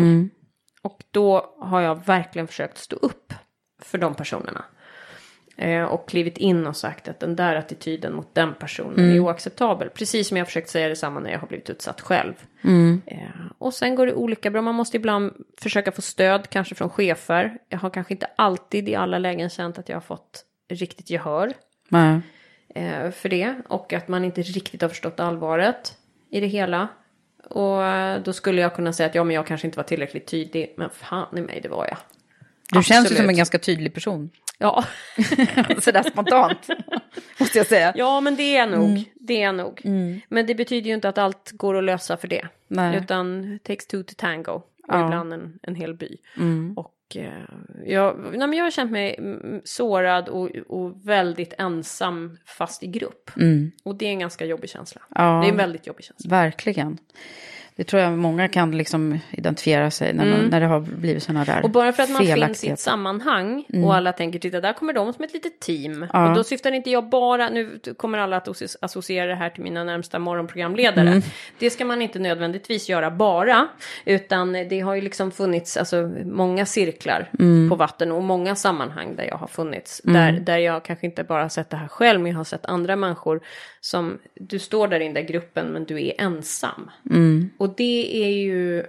[0.81, 3.33] Och då har jag verkligen försökt stå upp
[3.81, 4.65] för de personerna.
[5.57, 9.89] Eh, och klivit in och sagt att den där attityden mot den personen är oacceptabel.
[9.89, 12.33] Precis som jag försökt säga detsamma när jag har blivit utsatt själv.
[13.05, 13.19] Eh,
[13.57, 14.61] och sen går det olika bra.
[14.61, 17.57] Man måste ibland försöka få stöd, kanske från chefer.
[17.69, 21.53] Jag har kanske inte alltid i alla lägen känt att jag har fått riktigt gehör
[22.75, 23.55] eh, för det.
[23.67, 25.93] Och att man inte riktigt har förstått allvaret
[26.31, 26.87] i det hela.
[27.49, 27.81] Och
[28.23, 30.73] då skulle jag kunna säga att ja, men jag kanske inte var tillräckligt tydlig.
[30.77, 31.97] Men fan i mig, det var jag.
[32.71, 33.17] Du känns ju Absolut.
[33.17, 34.29] som en ganska tydlig person.
[34.57, 34.83] Ja.
[35.81, 36.67] Sådär spontant,
[37.39, 37.93] måste jag säga.
[37.95, 39.03] Ja, men det är nog.
[39.15, 39.81] Det är nog.
[40.29, 42.47] Men det betyder ju inte att allt går att lösa för det.
[42.67, 42.97] Nej.
[42.97, 44.51] Utan takes two to tango.
[44.51, 45.05] Och Ja.
[45.05, 46.17] ibland en, en hel by.
[46.75, 47.31] Och eh,
[47.85, 52.87] jag, nej, men jag har känt mig mm, sårad och, och väldigt ensam fast i
[52.87, 53.31] grupp.
[53.83, 55.01] Och det är en ganska jobbig känsla.
[55.15, 55.39] Ja.
[55.41, 56.29] Det är en väldigt jobbig känsla.
[56.29, 56.97] Verkligen.
[57.77, 61.45] Det tror jag många kan liksom identifiera sig när, man, när det har blivit sådana
[61.45, 63.83] där Och bara för att man finns i ett sammanhang Mm.
[63.85, 66.07] och alla tänker titta där kommer de som ett litet team.
[66.13, 66.29] Ja.
[66.29, 69.63] Och då syftar inte jag bara, nu kommer alla att asso- associera det här till
[69.63, 71.07] mina närmsta morgonprogramledare.
[71.09, 71.21] Mm.
[71.59, 73.67] Det ska man inte nödvändigtvis göra bara,
[74.05, 77.69] utan det har ju liksom funnits alltså, många cirklar Mm.
[77.69, 80.01] på vatten och många sammanhang där jag har funnits.
[80.05, 80.13] Mm.
[80.35, 82.65] Där, där jag kanske inte bara har sett det här själv, men jag har sett
[82.65, 83.41] andra människor
[83.85, 86.91] som, du står där i den där gruppen men du är ensam.
[87.09, 87.49] Mm.
[87.57, 88.83] Och det är ju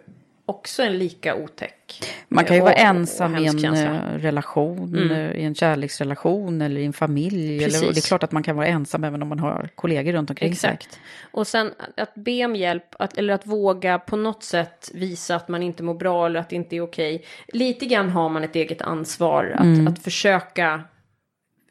[0.47, 2.03] också en lika otäck.
[2.29, 3.95] Man kan ju eh, vara och- och ensam i en känsla.
[3.95, 5.11] eh, relation, Mm.
[5.11, 7.57] eh, i en kärleksrelation eller i en familj.
[7.57, 7.95] Eller, Precis.
[7.95, 10.57] det är klart att man kan vara ensam även om man har kollegor runt omkring
[10.57, 10.71] sig.
[10.71, 11.01] Exakt.
[11.31, 15.49] Och sen att be om hjälp, att, eller att våga på något sätt visa att
[15.49, 17.25] man inte mår bra eller att det inte är okej.
[17.49, 19.89] Lite grann har man ett eget ansvar att, Mm.
[19.89, 20.83] att försöka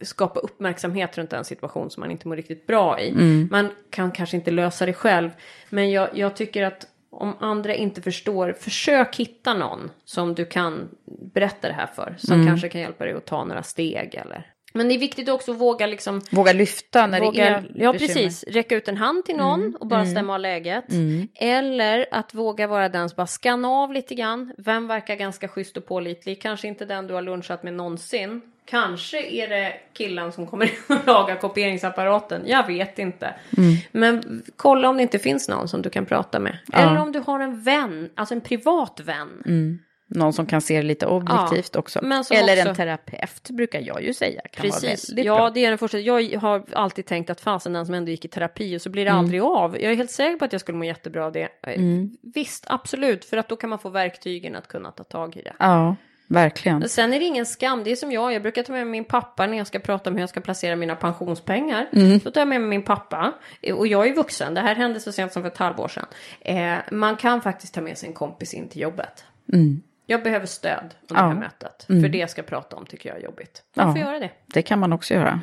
[0.01, 3.09] skapa uppmärksamhet runt en situation som man inte mår riktigt bra i.
[3.09, 3.47] Mm.
[3.51, 5.29] Man kan kanske inte lösa det själv,
[5.69, 10.89] men jag, jag tycker att om andra inte förstår, försök hitta någon som du kan
[11.33, 12.15] berätta det här för.
[12.17, 12.47] Som Mm.
[12.47, 14.51] kanske kan hjälpa dig att ta några steg eller.
[14.73, 17.93] Men det är viktigt också att våga liksom Våga lyfta när det Våga, är ja,
[17.93, 17.93] bekymmer.
[17.93, 18.43] precis.
[18.43, 20.11] Räcka ut en hand till någon Mm, och bara mm.
[20.11, 20.91] stämma av läget.
[20.91, 21.27] Mm.
[21.35, 24.53] Eller att våga vara den som bara skanna av lite grann.
[24.57, 26.41] Vem verkar ganska schysst och pålitlig?
[26.41, 28.41] Kanske inte den du har lunchat med någonsin.
[28.65, 32.41] Kanske är det killen som kommer in och lagar kopieringsapparaten.
[32.45, 33.33] Jag vet inte.
[33.57, 33.75] Mm.
[33.91, 36.57] Men kolla om det inte finns någon som du kan prata med.
[36.71, 36.77] Ja.
[36.77, 39.43] Eller om du har en vän, alltså en privat vän.
[39.45, 39.79] Mm.
[40.07, 41.99] Någon som kan se det lite objektivt Ja, också.
[41.99, 44.41] Eller också- en terapeut brukar jag ju säga.
[44.51, 45.49] Kan Precis, vara ja bra.
[45.49, 45.99] det är den första.
[45.99, 49.05] Jag har alltid tänkt att fasen den som ändå gick i terapi och så blir
[49.05, 49.19] det Mm.
[49.19, 49.81] aldrig av.
[49.81, 51.49] Jag är helt säker på att jag skulle må jättebra av det.
[51.63, 52.09] Mm.
[52.21, 55.53] Visst, absolut, för att då kan man få verktygen att kunna ta tag i det.
[55.59, 55.95] Ja,
[56.27, 56.79] verkligen.
[56.79, 59.05] Men sen är det ingen skam, det är som jag, jag brukar ta med min
[59.05, 61.89] pappa när jag ska prata om hur jag ska placera mina pensionspengar.
[61.93, 62.19] Mm.
[62.19, 63.33] Då tar jag med mig min pappa,
[63.73, 66.05] och jag är vuxen, det här hände så sent som för ett halvår sedan.
[66.41, 69.25] Eh, man kan faktiskt ta med sig en kompis in till jobbet.
[69.53, 69.81] Mm.
[70.07, 71.27] Jag behöver stöd under Ja.
[71.27, 72.01] det här mötet, Mm.
[72.01, 73.63] för det jag ska prata om tycker jag är jobbigt.
[73.75, 74.31] Man får göra det.
[74.45, 75.39] Det kan man också göra.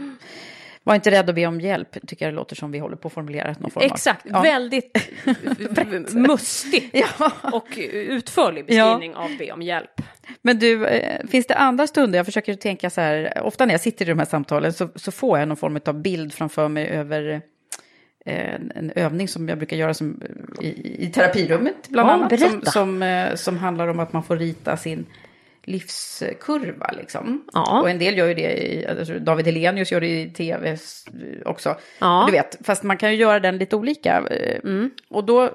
[0.85, 3.09] Var inte rädd att be om hjälp, tycker jag det låter som vi håller på
[3.09, 3.93] att formulera någon form av...
[3.93, 4.43] Exakt, Ja.
[4.43, 5.09] väldigt
[6.15, 7.05] mustig
[7.53, 10.01] och utförlig beskrivning av det om hjälp.
[10.43, 13.81] Men du, eh, finns det andra stunder, jag försöker tänka så här, ofta när jag
[13.81, 16.87] sitter i de här samtalen så, så får jag någon form av bild framför mig
[16.89, 17.43] över
[18.27, 20.23] eh, en, en övning som jag brukar göra som,
[20.61, 22.41] i, i terapirummet bland Ja, annat.
[22.41, 25.07] Som, som, eh, som handlar om att man får rita sin
[25.65, 27.45] livskurva liksom.
[27.53, 27.81] Ja.
[27.81, 31.05] Och en del gör ju det, i, alltså David Helenius gör det i tv s-
[31.45, 31.77] också.
[32.01, 32.25] Ja.
[32.27, 34.23] Du vet, fast man kan ju göra den lite olika.
[34.31, 34.61] eh,
[35.11, 35.51] Och då,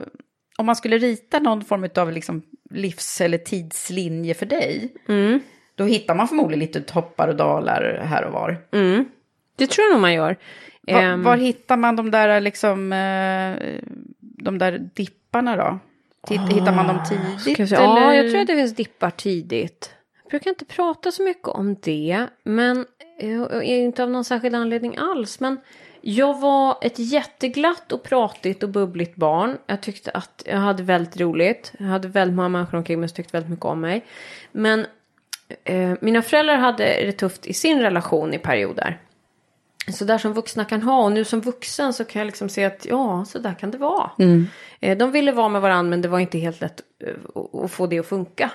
[0.57, 5.39] om man skulle rita någon form av liksom livs eller tidslinje för dig, Mm.
[5.75, 8.57] då hittar man förmodligen lite toppar och dalar här och var.
[8.71, 9.05] Mm.
[9.55, 10.35] Det tror jag nog man gör.
[10.81, 13.79] Var, Ehm, var hittar man de där, liksom, eh,
[14.21, 15.79] de där dipparna då?
[16.29, 17.41] Hittar man dem tidigt?
[17.41, 17.75] Ska vi se.
[17.75, 17.85] eller?
[17.85, 19.91] Ja, jag tror att det finns dippar tidigt.
[20.27, 22.85] Jag brukar inte prata så mycket om det, men
[23.19, 25.39] eh, inte av någon särskild anledning alls.
[25.39, 25.59] Men
[26.01, 29.57] jag var ett jätteglatt och pratigt och bubbligt barn.
[29.67, 31.73] Jag tyckte att jag hade väldigt roligt.
[31.79, 34.05] Jag hade väldigt många människor omkring mig som tyckte väldigt mycket om mig.
[34.51, 34.85] Men
[35.63, 38.99] eh, mina föräldrar hade det tufft i sin relation i perioder.
[39.93, 41.03] Så där som vuxna kan ha.
[41.03, 43.77] Och nu som vuxen så kan jag liksom se att ja, så där kan det
[43.77, 44.11] vara.
[44.19, 44.47] Mm.
[44.79, 47.71] Eh, De ville vara med varandra men det var inte helt lätt eh, att- att
[47.71, 48.51] få det att funka.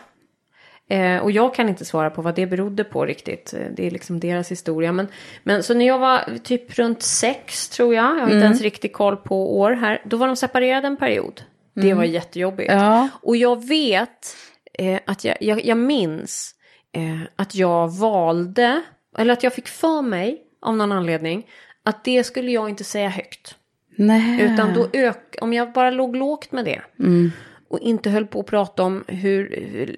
[0.93, 3.55] Eh, och jag kan inte svara på vad det berodde på riktigt.
[3.55, 4.93] Eh, Det är liksom deras historia.
[4.93, 5.09] Men,
[5.43, 8.43] men så när jag var typ runt sex tror jag, jag har inte Mm.
[8.43, 10.03] ens riktigt koll på år här.
[10.05, 11.43] Då var de separerade en period.
[11.75, 11.97] Det Mm.
[11.99, 12.73] var jättejobbigt.
[12.73, 13.09] Ja.
[13.23, 14.37] Och jag vet
[14.79, 16.55] eh, att jag, jag, jag minns
[16.93, 18.83] eh, att jag valde,
[19.19, 21.47] eller att jag fick för mig av någon anledning,
[21.85, 23.55] att det skulle jag inte säga högt.
[23.97, 24.43] Nej.
[24.43, 27.33] Utan då ök, om jag bara låg lågt med det Mm.
[27.73, 29.49] Och inte höll på att prata om hur,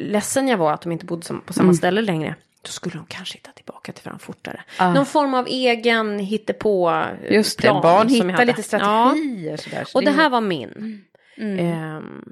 [0.01, 1.75] ledsen jag var att de inte bodde på samma Mm.
[1.75, 2.35] ställe längre.
[2.63, 4.63] Då skulle de kanske hitta tillbaka till varandra fortare.
[4.79, 4.93] Ah.
[4.93, 9.57] Någon form av egen hittepå eh, Just det, barn hittar lite strategier.
[9.57, 11.03] Sådär, så Och det är- här var min.
[11.37, 11.59] Mm.
[11.59, 12.25] Ehm,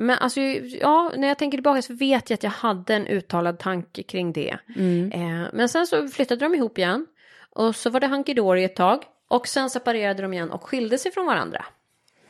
[0.00, 3.58] men alltså, ja, när jag tänker tillbaka så vet jag att jag hade en uttalad
[3.58, 4.56] tanke kring det.
[4.76, 5.12] Mm.
[5.14, 7.06] Ehm, men sen så flyttade de ihop igen.
[7.50, 9.02] Och så var det hunky dory ett tag.
[9.30, 11.64] Och sen separerade de igen och skilde sig från varandra.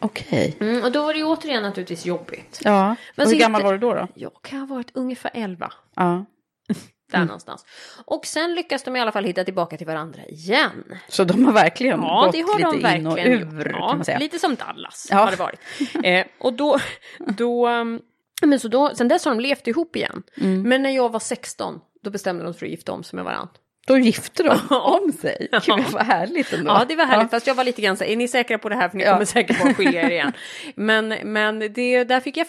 [0.05, 0.57] Okej.
[0.61, 2.61] Mm, och då var det ju återigen naturligtvis jobbigt.
[2.65, 2.97] Ja.
[3.17, 3.95] Men och hur gammal var du då?
[3.95, 4.09] då?
[4.15, 5.73] Jag kan ha varit ungefär 11.
[5.97, 6.25] Ja.
[7.11, 7.27] Där Mm.
[7.27, 7.65] någonstans.
[8.05, 10.85] Och sen lyckas de i alla fall hitta tillbaka till varandra igen.
[11.09, 13.73] Så de har verkligen Ja, gått det har lite de in och verkligen ur, gjort.
[13.75, 14.19] kan man säga.
[14.19, 15.17] Lite som Dallas Ja.
[15.17, 15.61] har det varit.
[16.05, 16.79] eh, och då,
[17.19, 18.01] då, um,
[18.43, 20.23] men så då, sen dess har de levt ihop igen.
[20.37, 20.63] Mm.
[20.63, 23.25] Men när jag var 16, då bestämde de sig för att gifta om sig med
[23.25, 23.53] varandra.
[23.87, 25.49] Då gifte de om sig.
[25.67, 26.71] Gud vad härligt ändå.
[26.71, 27.23] Ja, det var härligt.
[27.33, 27.37] Ja.
[27.37, 28.89] Fast jag var lite grann så är ni säkra på det här?
[28.89, 29.13] För ni Ja.
[29.13, 30.33] kommer säkert bara skilja er igen.
[30.75, 32.47] Men, men det, där fick jag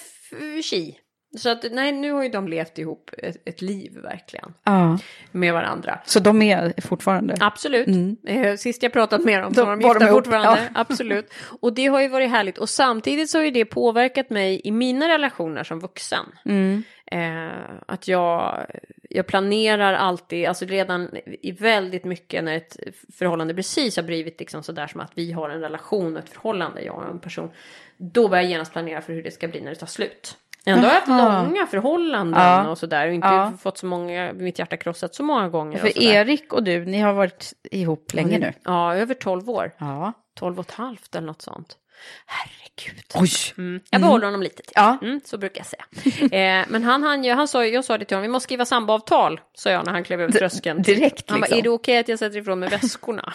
[0.63, 0.95] chi.
[1.37, 4.53] Så att nej, nu har ju de levt ihop ett, ett liv verkligen.
[4.63, 4.99] Ja.
[5.31, 5.99] Med varandra.
[6.05, 7.35] Så de är fortfarande?
[7.39, 7.87] Absolut.
[8.27, 10.61] Eh, Sist jag pratat med dem så var de var gifta de ihop, fortfarande.
[10.73, 10.81] ja.
[10.81, 11.33] Absolut.
[11.59, 12.57] Och det har ju varit härligt.
[12.57, 16.25] Och samtidigt så har ju det påverkat mig i mina relationer som vuxen.
[16.45, 16.83] Mm.
[17.11, 18.65] Eh, att jag,
[19.09, 21.09] jag planerar alltid, alltså redan
[21.41, 22.77] i väldigt mycket när ett
[23.17, 26.81] förhållande precis har blivit liksom sådär som att vi har en relation och ett förhållande,
[26.81, 27.51] jag och en person.
[27.97, 30.37] Då börjar jag genast planera för hur det ska bli när det tar slut.
[30.65, 31.07] Ändå har jag haft
[31.47, 32.69] långa förhållanden Ja.
[32.69, 33.53] och sådär och inte Ja.
[33.61, 35.77] fått så många, mitt hjärta krossat så många gånger.
[35.79, 36.03] För.
[36.03, 38.53] Erik och du, ni har varit ihop länge nu.
[38.63, 39.71] Ja, över 12 år.
[39.77, 40.13] Ja.
[40.39, 41.77] 12 och ett halvt eller något sånt.
[42.25, 43.03] Herregud.
[43.15, 43.29] Oj!
[43.57, 43.81] Mm.
[43.89, 44.71] Jag behåller honom lite till.
[44.75, 44.97] Ja.
[45.01, 45.85] Mm, så brukar jag säga.
[46.61, 48.65] eh, men han, han, ju- han sa, jag sa det till honom, vi måste skriva
[48.65, 50.81] samboavtal, sa jag när han klev över D- tröskeln.
[50.81, 51.57] direkt, Han bara, liksom.
[51.59, 53.33] är det okej att jag sätter ifrån mig väskorna?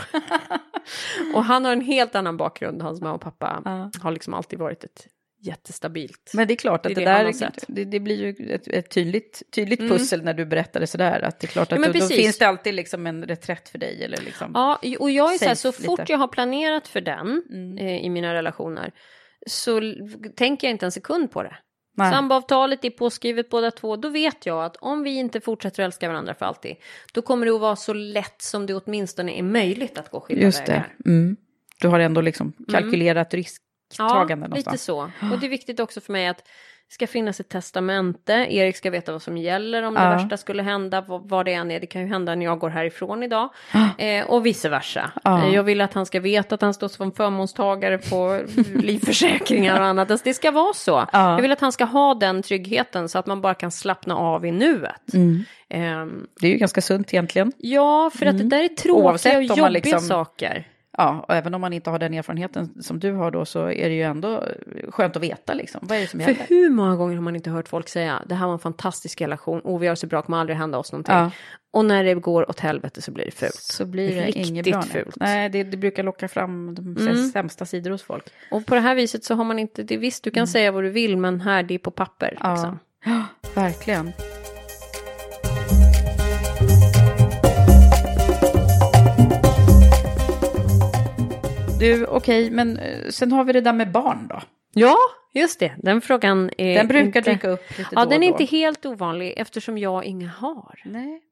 [1.35, 3.91] och han har en helt annan bakgrund, hans mamma och pappa Ja.
[4.03, 5.07] har liksom alltid varit ett
[5.43, 6.30] jättestabilt.
[6.34, 8.91] Men det är klart att Det det, det där, det, det blir ju ett, ett
[8.91, 9.93] tydligt, tydligt Mm.
[9.93, 11.20] pussel när du berättar det sådär.
[11.20, 13.68] Att det är klart Ja, att men då, då finns det alltid liksom en reträtt
[13.68, 14.05] för dig.
[14.05, 14.51] Eller liksom.
[14.55, 16.12] Ja, och jag är så här, så fort lite.
[16.12, 17.78] jag har planerat för den Mm.
[17.78, 18.93] eh, i mina relationer
[19.47, 19.80] så
[20.36, 21.57] tänker jag inte en sekund på det.
[21.97, 22.12] Nej.
[22.12, 26.09] Samboavtalet är påskrivet båda två, då vet jag att om vi inte fortsätter att älska
[26.09, 26.76] varandra för alltid,
[27.14, 30.43] då kommer det att vara så lätt som det åtminstone är möjligt att gå skilda
[30.45, 30.72] Just det.
[30.72, 30.95] vägar.
[31.07, 31.36] Mm.
[31.80, 34.66] Du har ändå liksom kalkylerat risktagande Ja, någonstans.
[34.66, 35.01] lite så.
[35.32, 36.38] Och det är viktigt också för mig att
[36.88, 38.32] det ska finnas ett testamente.
[38.32, 40.11] Erik ska veta vad som gäller om det Ja.
[40.11, 41.80] värsta skulle hända, vad, det än är.
[41.80, 43.49] Det kan ju hända när jag går härifrån idag.
[43.99, 45.11] Eh, och vice versa.
[45.24, 45.45] Ja.
[45.49, 48.41] Eh, jag vill att han ska veta att han står som förmånstagare på
[48.74, 50.11] livförsäkringar och annat.
[50.11, 51.07] Alltså, det ska vara så.
[51.12, 51.34] Ja.
[51.34, 54.47] Jag vill att han ska ha den tryggheten så att man bara kan slappna av
[54.47, 55.14] i nuet.
[55.14, 55.45] Mm.
[55.68, 57.53] Ehm, Det är ju ganska sunt egentligen.
[57.59, 59.05] ja, för att det där är tråkiga Mm.
[59.07, 60.66] Oavsett och jobbiga liksom- saker.
[60.99, 63.88] Ja, och även om man inte har den erfarenheten som du har då så är
[63.88, 64.45] det ju ändå
[64.88, 65.80] skönt att veta liksom.
[65.84, 66.47] Vad är det som För händer?
[66.49, 69.61] hur många gånger har man inte hört folk säga det här var en fantastisk relation,
[69.64, 71.14] oh vi har så bra, kommer aldrig hända oss någonting.
[71.14, 71.30] Ja.
[71.72, 73.55] Och när det går åt helvete så blir det fult.
[73.55, 74.82] Så blir det Riktigt inget bra.
[74.82, 75.16] fult.
[75.16, 77.28] Nej, det, det brukar locka fram de Mm.
[77.30, 78.24] sämsta sidor hos folk.
[78.51, 80.84] Och på det här viset så har man inte, det visst du kan säga vad
[80.84, 82.38] du vill men här det är på papper.
[82.41, 82.51] Ja.
[82.53, 82.78] Liksom.
[83.05, 83.24] Ja,
[83.55, 84.12] verkligen.
[91.81, 94.41] Du, okej, men eh, sen har vi det där med barn då.
[94.74, 94.97] Ja,
[95.35, 95.72] just det.
[95.78, 97.31] Den frågan är Den brukar inte...
[97.33, 98.33] dyka upp lite Ja, då den är då.
[98.41, 100.83] inte helt ovanlig eftersom jag inga har.
[100.85, 101.22] Nej.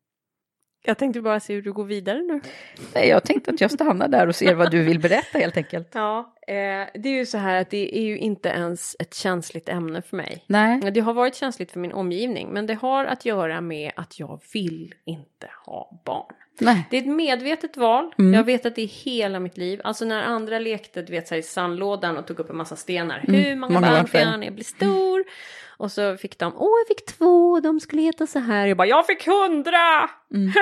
[0.84, 2.40] Jag tänkte bara se hur du går vidare nu.
[2.94, 5.88] Nej, jag tänkte att jag stannar där och ser vad du vill berätta helt enkelt.
[5.94, 6.54] Ja, eh,
[6.94, 10.16] det är ju så här att det är ju inte ens ett känsligt ämne för
[10.16, 10.44] mig.
[10.46, 10.80] Nej.
[10.80, 14.40] Det har varit känsligt för min omgivning, men det har att göra med att jag
[14.52, 16.34] vill inte ha barn.
[16.60, 16.86] Nej.
[16.90, 18.14] Det är ett medvetet val.
[18.18, 18.34] Mm.
[18.34, 19.80] Jag vet att det är hela mitt liv.
[19.84, 22.76] Alltså när andra lekte, du vet så här i sandlådan och tog upp en massa
[22.76, 23.24] stenar.
[23.28, 23.40] Mm.
[23.40, 25.24] Hur många, Många barn barn får jag när jag blir stor?
[25.78, 28.66] Och så fick de, åh jag fick två, de skulle heta så här.
[28.66, 30.10] Jag bara, jag fick hundra!
[30.34, 30.52] Mm.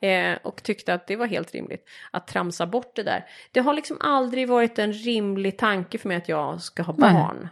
[0.34, 3.24] eh, och tyckte att det var helt rimligt att tramsa bort det där.
[3.52, 7.48] Det har liksom aldrig varit en rimlig tanke för mig att jag ska ha Nej.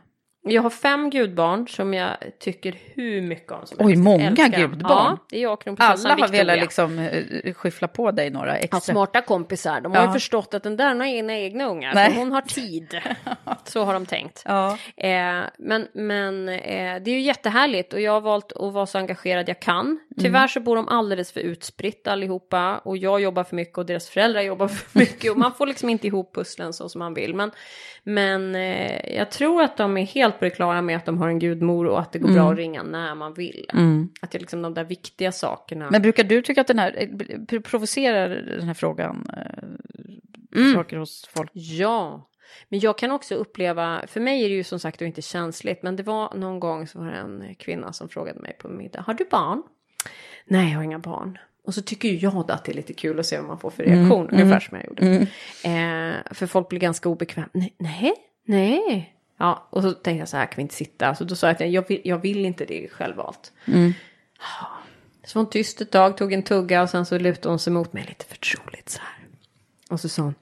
[0.48, 4.04] Jag har fem gudbarn som jag tycker hur mycket om som Oj, helst.
[4.04, 4.90] många Älskar gudbarn.
[4.90, 8.76] Ja, det är jag och Alla har velat liksom eh, skyffla på dig några extra.
[8.76, 9.80] Ja, smarta kompisar.
[9.80, 10.06] De har Ja.
[10.06, 11.94] ju förstått att den där har inga egna ungar.
[11.94, 12.14] Nej.
[12.16, 13.00] Hon har tid.
[13.64, 14.42] Så har de tänkt.
[14.44, 14.78] Ja.
[14.96, 18.98] Eh, men men eh, det är ju jättehärligt och jag har valt att vara så
[18.98, 19.98] engagerad jag kan.
[20.20, 24.08] Tyvärr så bor de alldeles för utspritt allihopa och jag jobbar för mycket och deras
[24.08, 27.34] föräldrar jobbar för mycket och man får liksom inte ihop pusslen så som man vill.
[27.34, 27.50] Men,
[28.04, 31.28] men eh, jag tror att de är helt på det klara med att de har
[31.28, 33.66] en gudmor och att det går bra att ringa när man vill.
[33.72, 34.08] Mm.
[34.22, 35.88] Att det är liksom de där viktiga sakerna.
[35.90, 39.68] Men brukar du tycka att den här, eh, pr- provocerar den här frågan eh,
[40.56, 40.74] Mm.
[40.74, 41.50] saker hos folk?
[41.52, 42.30] Ja,
[42.68, 45.96] men jag kan också uppleva, för mig är det ju som sagt inte känsligt, men
[45.96, 49.14] det var någon gång så var det en kvinna som frågade mig på middag, har
[49.14, 49.62] du barn?
[50.44, 51.38] Nej, jag har inga barn.
[51.64, 53.70] Och så tycker ju jag att det är lite kul att se vad man får
[53.70, 55.06] för reaktion, ungefär som jag gjorde.
[55.64, 57.48] Eh, för folk blir ganska obekväma.
[57.52, 59.12] Nej, nej, nej.
[59.38, 61.14] Ja, och så tänkte jag så här, kan vi inte sitta?
[61.14, 63.52] Så då sa jag att jag vill, jag vill inte det självvalt.
[63.64, 64.68] Ja.
[65.24, 67.72] Så var hon tyst ett tag, tog en tugga och sen så lutade hon sig
[67.72, 69.26] mot mig lite förtroligt så här.
[69.90, 70.34] Och så sa hon,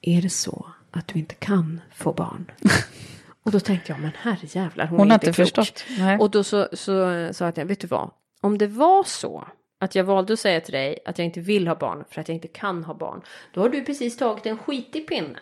[0.00, 2.50] är det så att du inte kan få barn?
[3.42, 5.46] och då tänkte jag, men herrejävlar, hon, Hon är har inte inte klok.
[5.48, 5.84] förstått.
[5.98, 6.18] Nej.
[6.18, 6.88] Och då så, så
[7.32, 8.10] sa jag till henne, vet du vad?
[8.40, 11.68] Om det var så att jag valde att säga till dig att jag inte vill
[11.68, 13.22] ha barn för att jag inte kan ha barn.
[13.52, 15.38] Då har du precis tagit en skitig pinne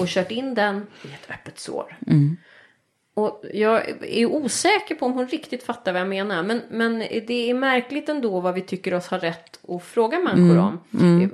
[0.00, 1.98] och kört in den i ett öppet sår.
[2.06, 2.36] Mm.
[3.18, 6.42] Och jag är osäker på om hon riktigt fattar vad jag menar.
[6.42, 10.50] Men, men det är märkligt ändå vad vi tycker oss ha rätt att fråga människor
[10.58, 10.64] Mm.
[10.64, 10.80] om.
[11.00, 11.30] Mm.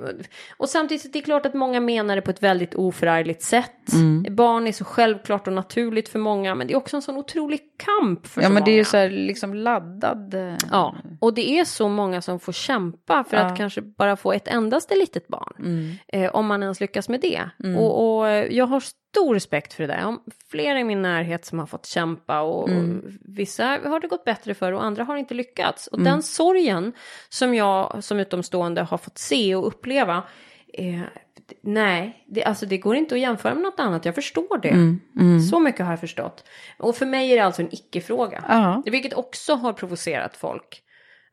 [0.57, 3.93] Och samtidigt, det är klart att många menar det på ett väldigt oförargligt sätt.
[3.93, 4.35] Mm.
[4.35, 6.55] Barn är så självklart och naturligt för många.
[6.55, 8.83] Men det är också en sån otrolig kamp för Ja så men det är ju
[8.85, 10.33] så här liksom laddad.
[10.33, 13.43] eh, Ja, och det är så många som får kämpa för Ja.
[13.43, 15.53] att kanske bara få ett endaste litet barn.
[15.59, 15.91] Mm.
[16.07, 17.41] Eh, om man ens lyckas med det.
[17.63, 17.77] Mm.
[17.77, 18.83] Och, och jag har
[19.15, 19.99] stor respekt för det där.
[19.99, 20.19] Jag har
[20.51, 23.17] flera i min närhet som har fått kämpa och, Mm.
[23.21, 25.87] vissa har det gått bättre för och andra har inte lyckats.
[25.87, 26.11] Och Mm.
[26.11, 26.93] den sorgen
[27.29, 30.23] som jag som utomstående har fått se och uppleva
[30.73, 31.01] eh,
[31.61, 34.05] Nej, det, alltså det går inte att jämföra med något annat.
[34.05, 34.69] Jag förstår det.
[34.69, 35.39] Mm, mm.
[35.41, 36.43] Så mycket har jag förstått.
[36.77, 38.43] Och för mig är det alltså en icke-fråga.
[38.49, 38.83] Ja.
[38.85, 40.81] Vilket också har provocerat folk.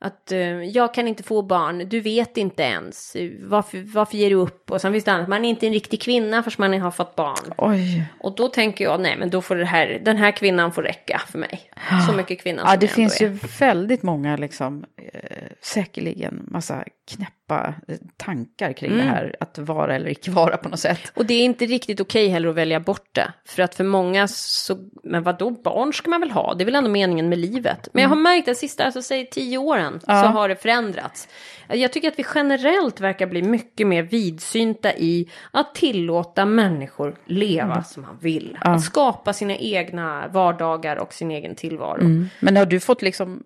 [0.04, 3.16] Att eh, jag kan inte få barn, du vet inte ens.
[3.40, 4.70] Varför, varför ger du upp?
[4.70, 7.16] Och sen finns det annat, man är inte en riktig kvinna förrän man har fått
[7.16, 7.54] barn.
[7.58, 8.04] Oj.
[8.20, 11.22] Och då tänker jag, nej men då får det här, den här kvinnan får räcka
[11.26, 11.60] för mig.
[12.06, 16.44] Så mycket kvinna Ja, som det jag finns ändå ju väldigt många, liksom, eh, säkerligen
[16.50, 19.06] massa knäppa eh, tankar kring Mm.
[19.06, 19.36] det här.
[19.40, 21.12] Att vara eller icke vara på något sätt.
[21.14, 23.32] Och det är inte riktigt okej heller att välja bort det.
[23.44, 26.54] För att för många så, men vad då barn ska man väl ha?
[26.54, 27.88] Det är väl ändå meningen med livet.
[27.92, 30.22] Men jag har märkt de sista, alltså säg tio åren, Ja.
[30.22, 31.28] så har det förändrats.
[31.74, 37.72] Jag tycker att vi generellt verkar bli mycket mer vidsynta i att tillåta människor leva
[37.72, 37.84] Mm.
[37.84, 38.58] som man vill.
[38.64, 38.70] Ja.
[38.70, 42.00] Att skapa sina egna vardagar och sin egen tillvaro.
[42.00, 42.28] Mm.
[42.40, 43.42] Men har du fått liksom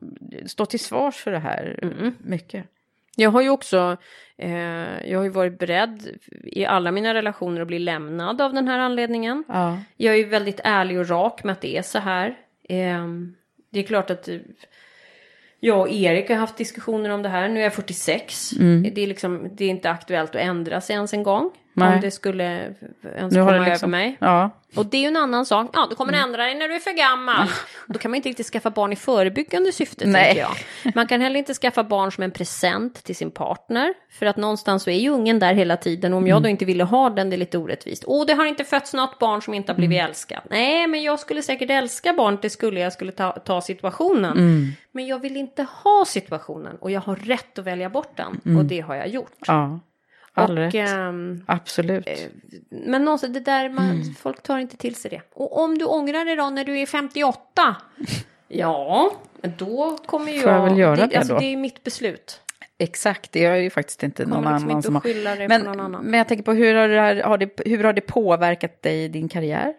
[0.47, 1.79] stå till svars för det här
[2.19, 2.65] mycket?
[3.19, 3.97] Jag har ju också,
[4.39, 4.51] eh,
[5.11, 8.79] jag har ju varit beredd i alla mina relationer att bli lämnad av den här
[8.79, 9.45] anledningen.
[9.49, 9.79] Ja.
[9.97, 12.29] Jag är ju väldigt ärlig och rak med att det är så här.
[12.69, 13.07] Eh,
[13.73, 14.29] det är klart att
[15.67, 17.49] jag och Erik har haft diskussioner om det här.
[17.49, 18.53] Nu är jag 46.
[18.53, 18.95] Mm.
[18.95, 21.51] Det, är liksom, det är inte aktuellt att ändra sig ens en gång.
[21.77, 21.95] Nej.
[21.95, 22.45] Om det skulle
[23.17, 24.17] ens Nu komma det liksom- över mig.
[24.21, 24.51] Ja.
[24.77, 25.71] Och det är ju en annan sak.
[25.73, 26.25] Ja, du kommer Mm.
[26.25, 27.47] ändra dig när du är för gammal.
[27.87, 30.25] Då kan man inte riktigt skaffa barn i förebyggande syfte, Nej.
[30.25, 30.95] tänker jag.
[30.95, 33.95] Man kan heller inte skaffa barn som en present till sin partner.
[34.19, 36.13] För att någonstans så är ju ungen där hela tiden.
[36.13, 38.05] Och om jag då inte ville ha den, det är lite orättvist.
[38.07, 40.43] Åh, det har inte fötts något barn som inte har blivit älskat.
[40.51, 44.33] Nej, men jag skulle säkert älska barnet, det skulle jag skulle ta, ta situationen.
[44.33, 44.73] Mm.
[44.93, 46.77] Men jag vill inte ha situationen.
[46.81, 48.41] Och jag har rätt att välja bort den.
[48.45, 48.59] Mm.
[48.59, 49.33] Och det har jag gjort.
[49.47, 49.81] Ja,
[50.37, 50.75] all och, rätt.
[50.75, 52.09] ehm, Absolut.
[52.71, 54.15] men någonstans, det där, man, Mm.
[54.15, 55.23] folk tar inte till sig det.
[55.35, 57.77] Och om du ångrar dig då när du är 58?
[58.49, 59.13] Ja,
[59.43, 61.41] men då kommer ju Får jag väl göra det, det alltså, då?
[61.41, 62.41] det är mitt beslut.
[62.79, 65.49] Exakt, det är ju faktiskt inte Kommer någon liksom annan inte som har...
[65.49, 66.05] Men, på någon annan.
[66.05, 69.05] men jag tänker på hur har, det här, har det, hur har det påverkat dig
[69.05, 69.75] i din karriär?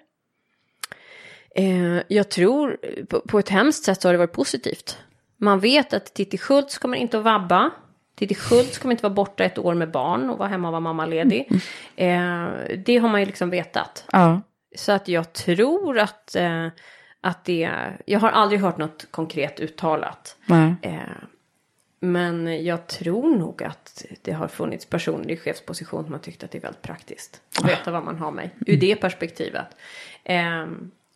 [1.56, 2.78] Eh, jag tror
[3.10, 4.98] på, på ett hemskt sätt så har det varit positivt.
[5.38, 7.72] Man vet att Titti Schultz kommer inte att vabba.
[8.18, 10.82] Titti Schultz kommer inte vara borta ett år med barn och vara hemma och vara
[10.82, 11.50] mammaledig.
[11.96, 12.48] Eh,
[12.86, 14.06] det har man ju liksom vetat.
[14.12, 14.42] Ja.
[14.76, 16.68] Så att jag tror att, eh,
[17.22, 17.72] att det...
[18.06, 20.38] Jag har aldrig hört något konkret uttalat.
[20.82, 21.00] Eh,
[22.00, 26.52] men jag tror nog att det har funnits personer i chefsposition som har tyckt att
[26.52, 27.42] det är väldigt praktiskt.
[27.60, 29.68] Att veta vad man har med ur det perspektivet.
[30.24, 30.66] Eh,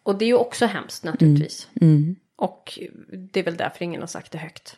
[0.04, 1.68] och det är ju också hemskt naturligtvis.
[1.82, 2.16] Mm.
[2.36, 2.80] Och
[3.10, 4.78] det är väl därför ingen har sagt det högt.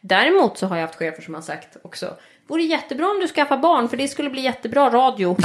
[0.00, 2.16] Däremot så har jag haft chefer som har sagt också.
[2.48, 5.36] Vore jättebra om du skaffar barn för det skulle bli jättebra radio.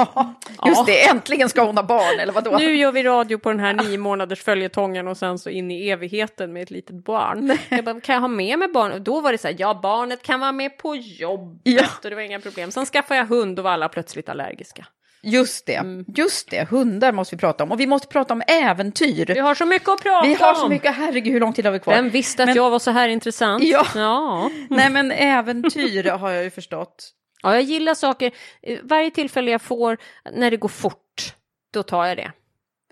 [0.66, 2.56] Just det, äntligen ska hon ha barn, eller vadå?
[2.58, 5.88] Nu gör vi radio på den här nio månaders följetongen och sen så in i
[5.88, 7.58] evigheten med ett litet barn.
[7.68, 8.92] Jag bara, kan jag ha med mig barn?
[8.92, 11.84] Och då var det så här, ja barnet kan vara med på jobbet Ja.
[12.04, 12.70] och det var inga problem.
[12.70, 14.86] Sen skaffade jag hund och var alla plötsligt allergiska.
[15.22, 16.04] Just det, Mm.
[16.16, 17.72] just det, hundar måste vi prata om.
[17.72, 19.26] Och vi måste prata om äventyr.
[19.26, 20.60] Vi har så mycket att prata Vi har om!
[20.60, 21.94] så mycket, herregud hur lång tid har vi kvar?
[21.94, 23.64] Vem visste att Men- jag var så här intressant?
[23.64, 23.86] Ja.
[23.94, 24.50] ja.
[24.70, 27.10] Nej men äventyr har jag ju förstått.
[27.42, 28.32] Ja, jag gillar saker.
[28.62, 29.96] Eh, Varje tillfälle jag får
[30.32, 31.34] när det går fort,
[31.74, 32.32] då tar jag det.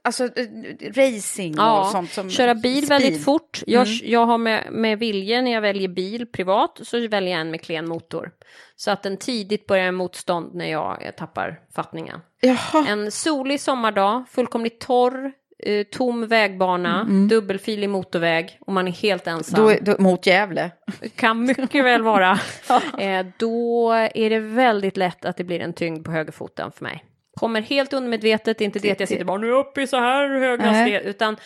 [0.06, 0.46] Alltså eh,
[0.94, 2.30] racing och Ja, sånt som...
[2.30, 2.88] köra bil speed.
[3.02, 3.62] väldigt fort.
[3.66, 3.98] Jag, Mm.
[4.04, 7.60] jag har med, med vilje när jag väljer bil privat så väljer jag en med
[7.62, 8.30] klen motor.
[8.76, 12.20] Så att den tidigt börjar motstånd när jag eh, tappar fattningen.
[12.40, 12.86] Jaha.
[12.88, 15.32] En solig sommardag, fullkomligt torr,
[15.64, 19.64] eh, tom vägbana, dubbelfilig motorväg och man är helt ensam.
[19.64, 19.78] Mm.
[19.84, 20.70] Då, då, mot Gävle.
[21.16, 22.30] kan mycket väl vara.
[22.98, 27.04] eh, då är det väldigt lätt att det blir en tyngd på högerfoten för mig.
[27.40, 29.96] Kommer helt undermedvetet, det är inte det att jag sitter bara nu upp i så
[29.96, 31.36] här hög hastighet, utan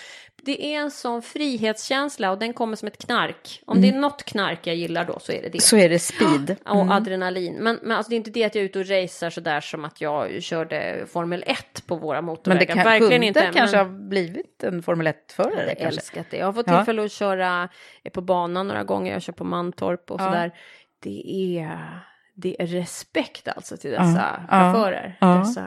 [0.42, 3.62] det är en sån frihetskänsla och den kommer som ett knark.
[3.66, 5.48] Om det är något knark jag gillar då så är det det.
[5.48, 5.60] Mm.
[5.60, 6.56] Så är det speed.
[6.64, 7.54] Och adrenalin.
[7.54, 9.84] Men, men alltså det är inte det att jag är ute och racear sådär som
[9.84, 12.60] att jag körde Formel 1 på våra Men motorvägar.
[12.66, 13.58] det kan, Verkligen hundar inte.
[13.58, 13.86] kanske men...
[13.86, 15.74] har blivit en Formel 1-förare.
[15.78, 16.36] Jag har älskat det.
[16.36, 16.76] Jag har fått Ja.
[16.76, 17.68] tillfälle att köra
[18.12, 19.12] på banan några gånger.
[19.12, 20.24] Jag kör på Mantorp och Ja.
[20.24, 20.52] sådär.
[21.02, 21.22] Det
[21.58, 22.00] är,
[22.34, 24.56] det är respekt alltså till dessa Ja.
[24.58, 25.16] chaufförer.
[25.20, 25.26] Ja.
[25.46, 25.66] Dessa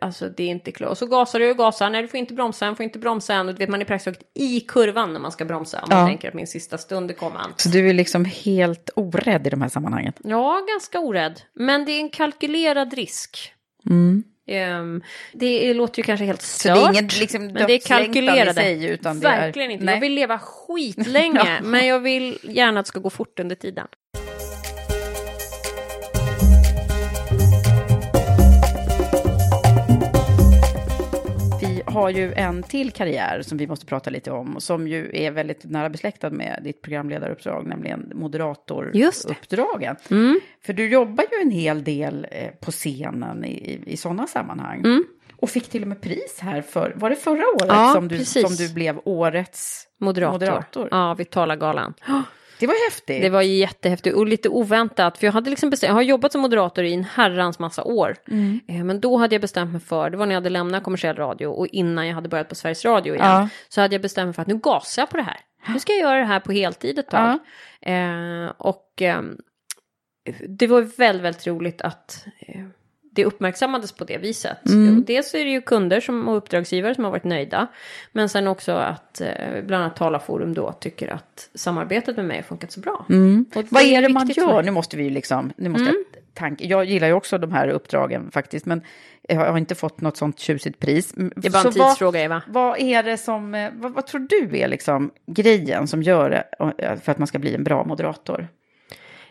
[0.00, 0.90] Alltså det är inte klart.
[0.90, 1.90] Och så gasar du och gasar.
[1.90, 3.48] Nej, du får inte bromsa än, får inte bromsa än.
[3.48, 5.80] Och du vet, man är praktiskt taget i kurvan när man ska bromsa.
[5.82, 6.06] Om man Ja.
[6.06, 7.52] tänker att min sista stund är kommen.
[7.56, 10.12] Så du är liksom helt orädd i de här sammanhangen?
[10.24, 11.40] Ja, ganska orädd.
[11.54, 13.52] Men det är en kalkylerad risk.
[13.86, 14.22] Mm.
[14.46, 16.74] Ehm, det låter ju kanske helt Så stört.
[16.76, 18.54] det är inget liksom men det är kalkylerade.
[18.54, 19.84] sig, utan det är- Verkligen inte.
[19.84, 19.94] Nej.
[19.94, 21.60] Jag vill leva skitlänge.
[21.62, 23.86] men jag vill gärna att det ska gå fort under tiden.
[31.92, 35.64] Har ju en till karriär som vi måste prata lite om, som ju är väldigt
[35.64, 39.96] nära besläktad med ditt programledaruppdrag, nämligen moderatoruppdragen.
[40.10, 40.40] Mm.
[40.66, 44.78] För du jobbar ju en hel del eh, på scenen i, i, i sådana sammanhang.
[44.78, 45.04] Mm.
[45.36, 48.18] Och fick till och med pris här för, var det förra året Ja, som, du,
[48.18, 48.42] precis.
[48.42, 50.32] som du blev årets Moderator.
[50.32, 50.88] moderator?
[50.90, 51.94] Ja, vid Talargalan.
[52.62, 53.22] Det var häftigt.
[53.22, 55.18] Det var jättehäftigt och lite oväntat.
[55.18, 58.16] För jag hade liksom bestämt, jag har jobbat som moderator i en herrans massa år.
[58.28, 58.60] Mm.
[58.68, 61.16] Eh, Men då hade jag bestämt mig för, det var när jag hade lämnat kommersiell
[61.16, 63.26] radio och innan jag hade börjat på Sveriges Radio igen.
[63.26, 63.48] Ja.
[63.68, 65.40] Så hade jag bestämt mig för att nu gasar jag på det här.
[65.68, 67.38] Nu ska jag göra det här på heltid ett tag.
[67.80, 69.36] Eh, och ehm,
[70.48, 72.64] det var väldigt, väldigt roligt att eh,
[73.14, 74.68] det uppmärksammades på det viset.
[74.68, 75.04] Mm.
[75.06, 77.66] Dels är det ju kunder som, och uppdragsgivare som har varit nöjda.
[78.12, 79.28] Men sen också att eh,
[79.66, 83.06] bland annat Talarforum då tycker att samarbetet med mig har funkat så bra.
[83.10, 83.44] Mm.
[83.68, 84.62] Vad är det man gör?
[84.62, 86.04] Nu måste vi ju liksom, nu måste Mm.
[86.12, 86.66] jag tanke.
[86.66, 88.82] Jag gillar ju också de här uppdragen faktiskt, men
[89.28, 91.12] jag har inte fått något sånt tjusigt pris.
[91.36, 92.42] Det är bara en Så vad- tidsfråga, Eva.
[92.48, 96.44] Vad är det som, eh, vad, vad tror du är liksom grejen som gör det
[96.78, 98.48] eh, för att man ska bli en bra moderator?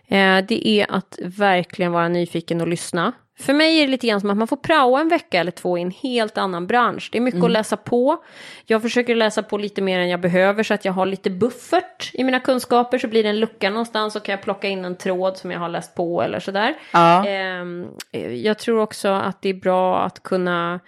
[0.08, 3.12] Eh, det är att verkligen vara nyfiken och lyssna.
[3.42, 5.78] För mig är det lite grann som att man får praoa en vecka eller två
[5.78, 7.10] i en helt annan bransch.
[7.12, 7.46] Det är mycket Mm.
[7.46, 8.24] att läsa på.
[8.66, 12.12] Jag försöker läsa på lite mer än jag behöver så att jag har lite buffert
[12.14, 12.98] i mina kunskaper.
[12.98, 15.60] Så blir det en lucka någonstans så kan jag plocka in en tråd som jag
[15.60, 16.74] har läst på eller sådär.
[16.94, 17.28] Ja.
[17.28, 20.80] Ehm, eh, jag tror också att det är bra att kunna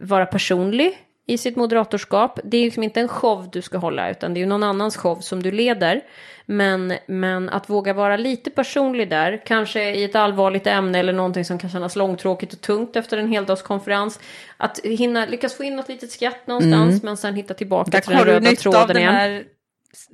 [0.00, 2.40] vara personlig i sitt moderatorskap.
[2.44, 4.96] Det är liksom inte en show du ska hålla utan det är ju någon annans
[4.96, 6.00] show som du leder.
[6.46, 11.44] Men, men att våga vara lite personlig där, kanske i ett allvarligt ämne eller någonting
[11.44, 14.20] som kan kännas långtråkigt och tungt efter en heldagskonferens.
[14.56, 17.00] Att hinna lyckas få in något litet skratt någonstans Mm.
[17.02, 19.44] men sen hitta tillbaka Där till den röda tråden den igen.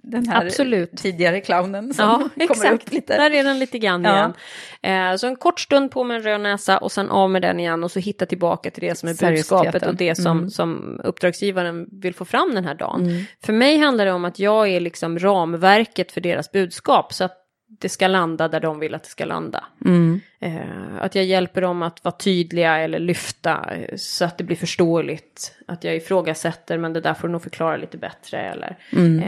[0.03, 0.97] Den här Absolut.
[0.97, 2.17] tidigare clownen som Ja,
[2.47, 2.75] kommer exakt.
[2.87, 3.17] upp lite.
[3.17, 4.15] Där är den lite grann Ja.
[4.83, 5.13] igen.
[5.13, 7.61] Eh, så en kort stund på med en röd näsa och sen av med den
[7.61, 10.51] igen och så hitta tillbaka till det som är budskapet och det som, Mm.
[10.51, 13.03] som uppdragsgivaren vill få fram den här dagen.
[13.03, 13.25] Mm.
[13.45, 17.39] För mig handlar det om att jag är liksom ramverket för deras budskap så att
[17.79, 19.65] det ska landa där de vill att det ska landa.
[19.85, 20.21] Mm.
[20.41, 20.61] Eh,
[21.01, 25.55] att jag hjälper dem att vara tydliga eller lyfta eh, så att det blir förståeligt.
[25.69, 28.39] Att jag ifrågasätter men det där får du nog förklara lite bättre.
[28.41, 29.23] Eller Mm.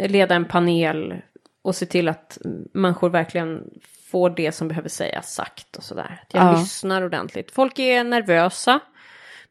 [0.00, 1.14] eh, leda en panel
[1.62, 2.38] och se till att
[2.72, 3.64] människor verkligen
[4.10, 6.20] får det som behöver sägas sagt och sådär.
[6.22, 6.60] Att jag Ja.
[6.60, 7.50] lyssnar ordentligt.
[7.50, 8.80] Folk är nervösa.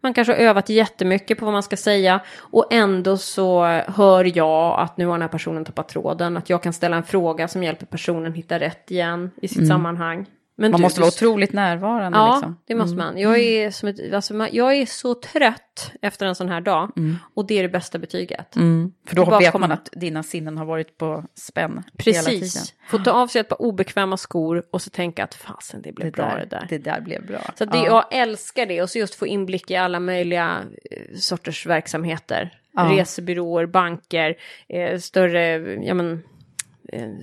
[0.02, 4.80] Man kanske har övat jättemycket på vad man ska säga och ändå så hör jag
[4.80, 6.38] att nu har den här personen tappat tråden.
[6.38, 9.68] Att jag kan ställa en fråga som hjälper personen hitta rätt igen i sitt Mm.
[9.70, 10.26] sammanhang.
[10.60, 12.18] Men man du- måste vara otroligt närvarande.
[12.18, 12.58] Ja, liksom.
[12.68, 13.06] det måste Mm.
[13.06, 13.18] man.
[13.22, 16.92] Jag är, som ett, alltså, jag är så trött efter en sån här dag.
[17.34, 18.56] Och det är det bästa betyget.
[18.56, 18.92] Mm.
[19.08, 22.40] För då vet komma- man att dina sinnen har varit på spänn hela tiden.
[22.40, 22.74] Precis.
[22.90, 26.06] Få ta av sig ett par obekväma skor och så tänka att fasen det blev
[26.08, 26.66] Det bra där, det där.
[26.70, 27.42] det där blev bra.
[27.58, 27.86] Så det, Ja.
[28.12, 30.58] jag älskar det och så just få inblick i alla möjliga
[30.92, 32.54] eh, sorters verksamheter.
[32.74, 32.82] Ja.
[32.92, 34.36] Resebyråer, banker,
[34.70, 35.46] eh, större,
[35.86, 36.24] ja men,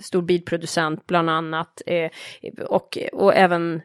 [0.02, 1.82] stor bilproducent bland annat.
[1.86, 2.10] Eh,
[2.68, 3.82] och, och även,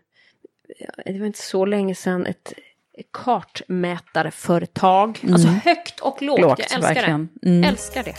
[1.05, 2.53] det var inte så länge sedan, ett
[3.13, 5.19] kartmätarföretag.
[5.31, 7.29] Alltså högt och lågt, Lågt, jag älskar verkligen.
[7.33, 7.49] det.
[7.49, 7.63] Mm.
[7.69, 8.15] Älskar det.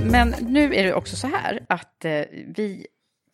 [0.00, 2.22] Men nu är det också så här att eh,
[2.56, 2.86] vi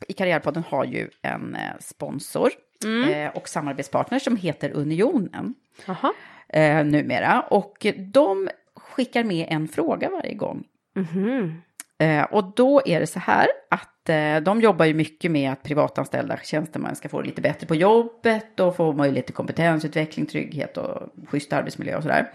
[0.08, 2.50] i Karriärpodden har ju en eh, sponsor
[2.84, 3.08] Mm.
[3.10, 5.54] eh, och samarbetspartner som heter Unionen
[5.86, 6.12] Jaha.
[6.49, 7.40] Eh, numera.
[7.40, 10.64] Och de skickar med en fråga varje gång.
[10.94, 11.62] Mhm.
[11.99, 15.62] Eh, och då är det så här att eh, de jobbar ju mycket med att
[15.62, 20.76] privatanställda tjänstemän ska få det lite bättre på jobbet och få möjlighet till kompetensutveckling, trygghet
[20.76, 22.30] och schysst arbetsmiljö och sådär.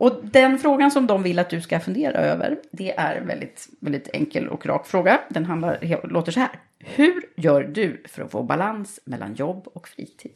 [0.00, 3.68] Och den frågan som de vill att du ska fundera över, det är en väldigt,
[3.80, 5.20] väldigt enkel och rak fråga.
[5.28, 6.50] Den handlar, låter så här.
[6.78, 10.32] Hur gör du för att få balans mellan jobb och fritid?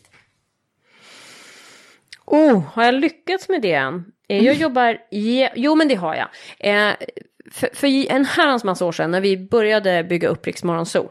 [2.26, 4.04] Oh, har jag lyckats med det än?
[4.28, 6.28] Eh, Jag jobbar, je- jo men det har jag.
[6.88, 6.94] Eh,
[7.50, 11.10] för, för en herrans massa år sedan när vi började bygga upp Riksmorgon Zoo.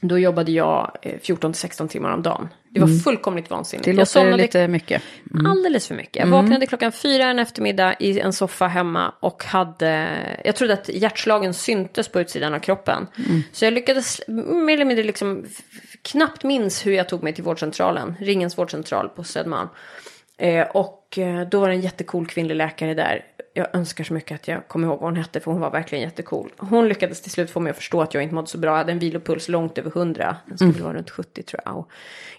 [0.00, 2.48] Då jobbade jag eh, 14-16 timmar om dagen.
[2.70, 3.86] Det var fullkomligt vansinnigt.
[3.86, 3.96] Mm.
[3.96, 5.02] Det jag låter somnade lite mycket.
[5.46, 6.16] alldeles för mycket.
[6.16, 10.08] Jag vaknade klockan fyra en eftermiddag i en soffa hemma och hade,
[10.44, 13.06] jag trodde att hjärtslagen syntes på utsidan av kroppen.
[13.52, 15.44] Så jag lyckades mer eller mindre liksom
[16.02, 19.68] knappt minns hur jag tog mig till vårdcentralen, Ringens vårdcentral på Södermalm.
[20.36, 23.24] Eh, och eh, då var det en jättecool kvinnlig läkare där.
[23.56, 26.04] Jag önskar så mycket att jag kommer ihåg vad hon hette för hon var verkligen
[26.04, 26.52] jättecool.
[26.56, 28.70] Hon lyckades till slut få mig att förstå att jag inte mådde så bra.
[28.70, 30.36] Jag hade en vilopuls långt över 100.
[30.46, 31.76] Den skulle vara runt 70 tror jag.
[31.76, 31.90] Och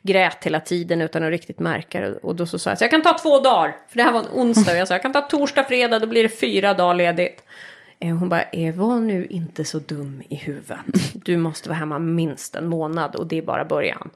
[0.02, 2.14] grät hela tiden utan att riktigt märka det.
[2.18, 3.76] Och då så sa jag så jag kan ta två dagar.
[3.90, 4.72] För det här var en onsdag.
[4.72, 6.00] Och jag sa jag kan ta torsdag, fredag.
[6.00, 7.44] Då blir det fyra dagar ledigt.
[8.00, 8.44] Eh, Hon bara,
[8.76, 10.78] var nu inte så dum i huvudet.
[11.14, 14.10] Du måste vara hemma minst en månad och det är bara början.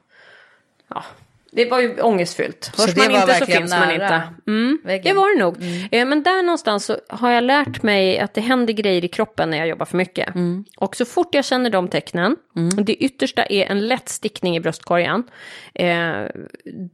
[0.88, 1.04] Ja,
[1.52, 2.72] det var ju ångestfyllt.
[2.78, 4.22] Hörs man inte så finns man inte.
[4.46, 5.56] Mm, det var det nog.
[5.90, 9.50] Eh, Men där någonstans så har jag lärt mig att det händer grejer i kroppen
[9.50, 10.28] när jag jobbar för mycket.
[10.76, 12.36] Och så fort jag känner de tecknen,
[12.84, 15.24] det yttersta är en lätt stickning i bröstkorgen,
[15.74, 16.24] eh,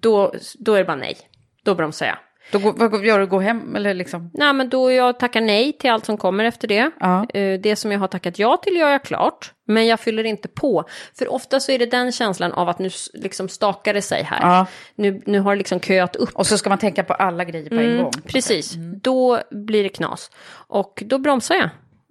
[0.00, 1.16] då, då är det bara nej.
[1.64, 2.16] Då bromsar jag.
[2.53, 3.26] Då går, vad gör du?
[3.26, 4.30] Gå hem eller liksom?
[4.34, 6.90] Nej, men då jag tackar nej till allt som kommer efter det.
[7.01, 7.26] Ja.
[7.34, 10.49] Eh, Det som jag har tackat ja till gör jag klart, men jag fyller inte
[10.49, 10.84] på.
[11.18, 14.40] För ofta så är det den känslan av att nu liksom stakar det sig här.
[14.42, 14.66] Ja.
[14.94, 16.30] Nu, nu har det liksom köat upp.
[16.34, 18.12] Och så ska man tänka på alla grejer på en Mm, gång.
[18.26, 18.72] Precis,
[19.03, 20.30] då blir det knas.
[20.68, 21.68] Och då bromsar jag.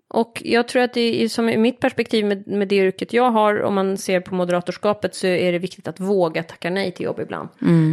[0.07, 3.31] Och jag tror att det är som i mitt perspektiv med, med det yrket jag
[3.31, 7.05] har, om man ser på moderatorskapet så är det viktigt att våga tacka nej till
[7.05, 7.49] jobb ibland.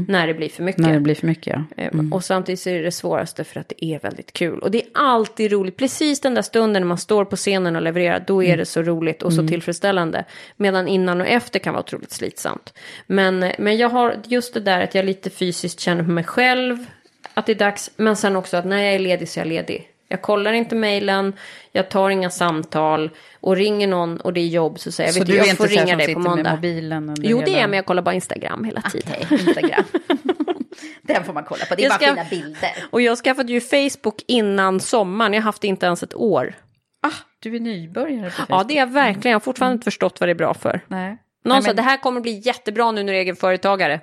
[0.08, 0.82] När det blir för mycket.
[0.82, 1.82] När det blir för mycket, ja.
[1.82, 4.58] Eh, Och samtidigt så är det det svåraste för att det är väldigt kul.
[4.58, 5.76] Och det är alltid roligt.
[5.76, 8.82] Precis den där stunden när man står på scenen och levererar, då är det så
[8.82, 10.24] roligt och så tillfredsställande.
[10.56, 12.74] Medan innan och efter kan vara otroligt slitsamt.
[13.06, 16.86] Men, men jag har just det där att jag lite fysiskt känner på mig själv
[17.34, 17.90] att det är dags.
[17.96, 19.88] Men sen också att när jag är ledig så är jag ledig.
[20.12, 21.32] Jag kollar inte mejlen,
[21.72, 23.10] jag tar inga samtal
[23.40, 25.96] och ringer någon och det är jobb så säger jag, vet du jag får ringa
[25.96, 26.50] dig på måndag.
[26.54, 29.12] mobilen Jo det hela- är men jag kollar bara Instagram hela tiden.
[29.22, 29.84] Okej, Instagram.
[31.02, 31.74] Den får man kolla på.
[31.74, 32.70] Det är Jag bara ska- fina bilder.
[32.90, 36.54] Och jag skaffade ju Facebook innan sommaren, jag har haft det inte ens ett år.
[37.02, 37.10] Ah,
[37.42, 38.48] du är nybörjare på Facebook.
[38.50, 39.30] Ja, det är jag verkligen.
[39.32, 40.80] Jag har fortfarande inte förstått vad det är bra för.
[40.86, 41.08] Nej.
[41.44, 44.00] Någon Nej, sa men- det här kommer bli jättebra nu när du är egenföretagare.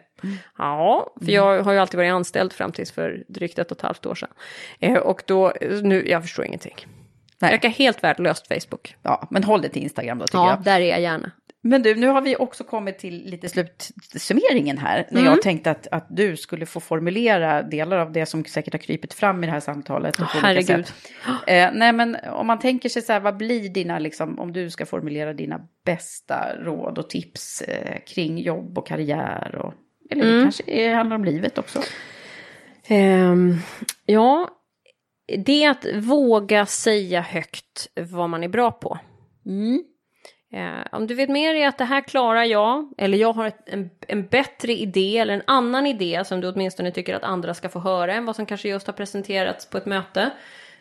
[0.58, 3.82] Ja, för jag har ju alltid varit anställd fram tills för drygt ett och ett
[3.84, 4.30] halvt år sedan.
[4.80, 5.54] Eh, och då,
[5.84, 6.76] nu, jag förstår ingenting.
[6.78, 6.88] Nej.
[7.40, 8.96] Jag verkar helt värdelöst Facebook.
[9.02, 10.64] Ja, men håll det till Instagram då tycker Ja, jag.
[10.64, 11.32] där är jag gärna.
[11.62, 15.08] Men du, nu har vi också kommit till lite slutsummeringen här.
[15.12, 15.34] När Mm.
[15.34, 19.14] jag tänkte att, att du skulle få formulera delar av det som säkert har krypit
[19.14, 20.20] fram i det här samtalet.
[20.20, 20.88] olika herregud.
[21.48, 24.70] Eh, nej, men om man tänker sig så här, vad blir dina, liksom, om du
[24.70, 29.56] ska formulera dina bästa råd och tips eh, kring jobb och karriär?
[29.56, 29.74] Och,
[30.10, 30.36] eller Mm.
[30.38, 31.82] det kanske handlar om livet också.
[32.88, 33.56] Ehm,
[34.06, 34.50] ja,
[35.38, 39.00] det är att våga säga högt vad man är bra på.
[40.54, 43.60] Eh, om du vet mer i att det här klarar jag, eller jag har ett,
[43.66, 47.70] en, en bättre idé eller en annan idé som du åtminstone tycker att andra ska
[47.70, 50.30] få höra än vad som kanske just har presenterats på ett möte.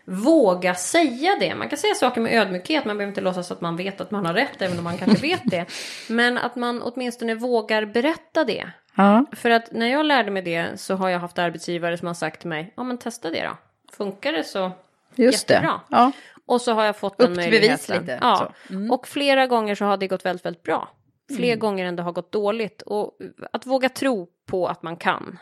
[0.05, 1.55] Våga säga det.
[1.55, 4.27] Man kan säga saker med ödmjukhet, man behöver inte låtsas att man vet att man
[4.27, 5.67] har rätt, även om man kanske vet det.
[6.09, 8.71] Men att man åtminstone vågar berätta det.
[8.99, 9.25] Ja.
[9.33, 12.41] För att när jag lärde mig det så har jag haft arbetsgivare som har sagt
[12.41, 13.57] till mig, ja men testa det då.
[13.93, 14.73] Funkar det så
[15.15, 15.73] Just jättebra.
[15.89, 15.97] det.
[15.97, 16.13] Ja.
[16.47, 18.01] Och så har jag fått den möjligheten.
[18.01, 18.53] lite, Ja.
[18.71, 18.91] Mm.
[18.91, 20.89] Och flera gånger så har det gått väldigt, väldigt bra.
[21.37, 22.83] Fler gånger än det har gått dåligt.
[22.83, 23.13] Och
[23.53, 25.39] att våga tro på att man kan.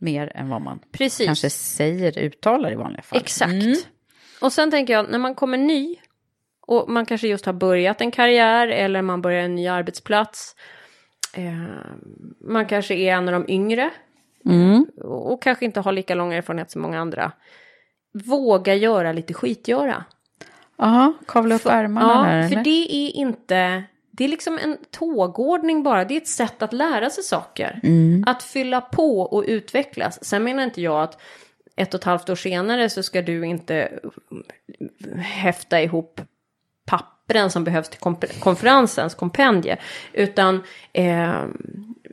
[0.00, 1.26] Mer än vad man Precis.
[1.26, 3.18] kanske säger, uttalar i vanliga fall.
[3.18, 3.52] Exakt.
[3.52, 3.76] Mm.
[4.40, 5.96] Och sen tänker jag, när man kommer ny
[6.66, 10.56] och man kanske just har börjat en karriär eller man börjar en ny arbetsplats.
[11.34, 11.52] Eh,
[12.40, 13.90] man kanske är en av de yngre
[14.44, 14.84] Mm.
[15.02, 17.32] och kanske inte har lika lång erfarenhet som många andra.
[18.12, 20.04] Våga göra lite skitgöra.
[20.76, 22.42] Ja, kavla upp ärmarna Ja, här.
[22.48, 22.64] för eller?
[22.64, 23.84] det är inte...
[24.10, 26.04] Det är liksom en tågordning bara.
[26.04, 27.80] Det är ett sätt att lära sig saker.
[27.82, 28.24] Mm.
[28.26, 30.24] Att fylla på och utvecklas.
[30.24, 31.20] Sen menar inte jag att
[31.76, 33.98] ett och ett halvt år senare så ska du inte
[35.18, 36.20] häfta ihop
[37.28, 38.00] pappren som behövs till
[38.40, 39.76] konferensens kompendie.
[40.12, 40.62] Utan
[40.92, 41.44] eh,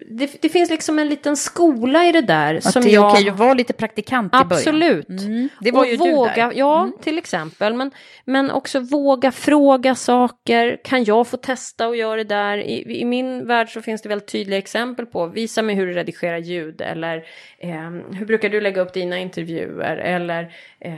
[0.10, 2.56] det, det finns liksom en liten skola i det där.
[2.56, 3.12] Att som det är jag...
[3.12, 4.48] okej att vara lite praktikant i början.
[4.52, 5.10] Absolut.
[5.10, 5.50] Mm.
[5.62, 6.44] Det var och ju våga, du där.
[6.44, 6.58] Mm.
[6.58, 7.74] Ja, till exempel.
[7.74, 7.92] Men,
[8.26, 10.78] men också våga fråga saker.
[10.84, 12.58] Kan jag få testa och göra det där?
[12.58, 15.28] I, I min värld så finns det väldigt tydliga exempel på.
[15.28, 16.82] Visa mig hur du redigerar ljud.
[16.82, 17.18] Eller
[17.60, 19.98] eh, hur brukar du lägga upp dina intervjuer?
[19.98, 20.94] Eller eh,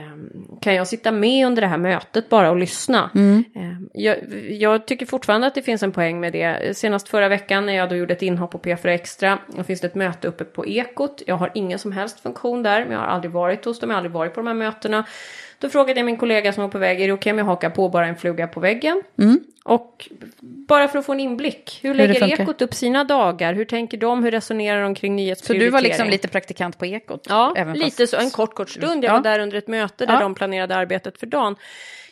[0.60, 3.10] kan jag sitta med under det här mötet bara och lyssna?
[3.14, 3.44] Mm.
[3.54, 4.16] Eh, jag,
[4.50, 6.76] jag tycker fortfarande att det finns en poäng med det.
[6.76, 9.38] Senast förra veckan när jag då gjorde ett inhopp på P4 Extra.
[9.56, 11.22] Då finns det ett möte uppe på Ekot.
[11.26, 12.82] Jag har ingen som helst funktion där.
[12.84, 13.90] Men jag har aldrig varit hos dem.
[13.90, 15.04] Jag har aldrig varit på de här mötena.
[15.60, 17.70] Då frågade jag min kollega som var på väg, är det okej om jag hakar
[17.70, 19.02] på bara en fluga på väggen?
[19.18, 19.40] Mm.
[19.64, 20.08] Och
[20.40, 22.40] bara för att få en inblick, hur det lägger.
[22.40, 23.54] Ekot upp sina dagar?
[23.54, 24.24] Hur tänker de?
[24.24, 25.66] Hur resonerar de kring Så nyhetsprioritering?
[25.66, 27.26] du var liksom lite praktikant på Ekot?
[27.28, 28.16] Ja, lite fast- så.
[28.16, 29.04] En kort, kort stund.
[29.04, 29.14] Jag Ja.
[29.14, 30.20] var där under ett möte där Ja.
[30.20, 31.56] de planerade arbetet för dagen.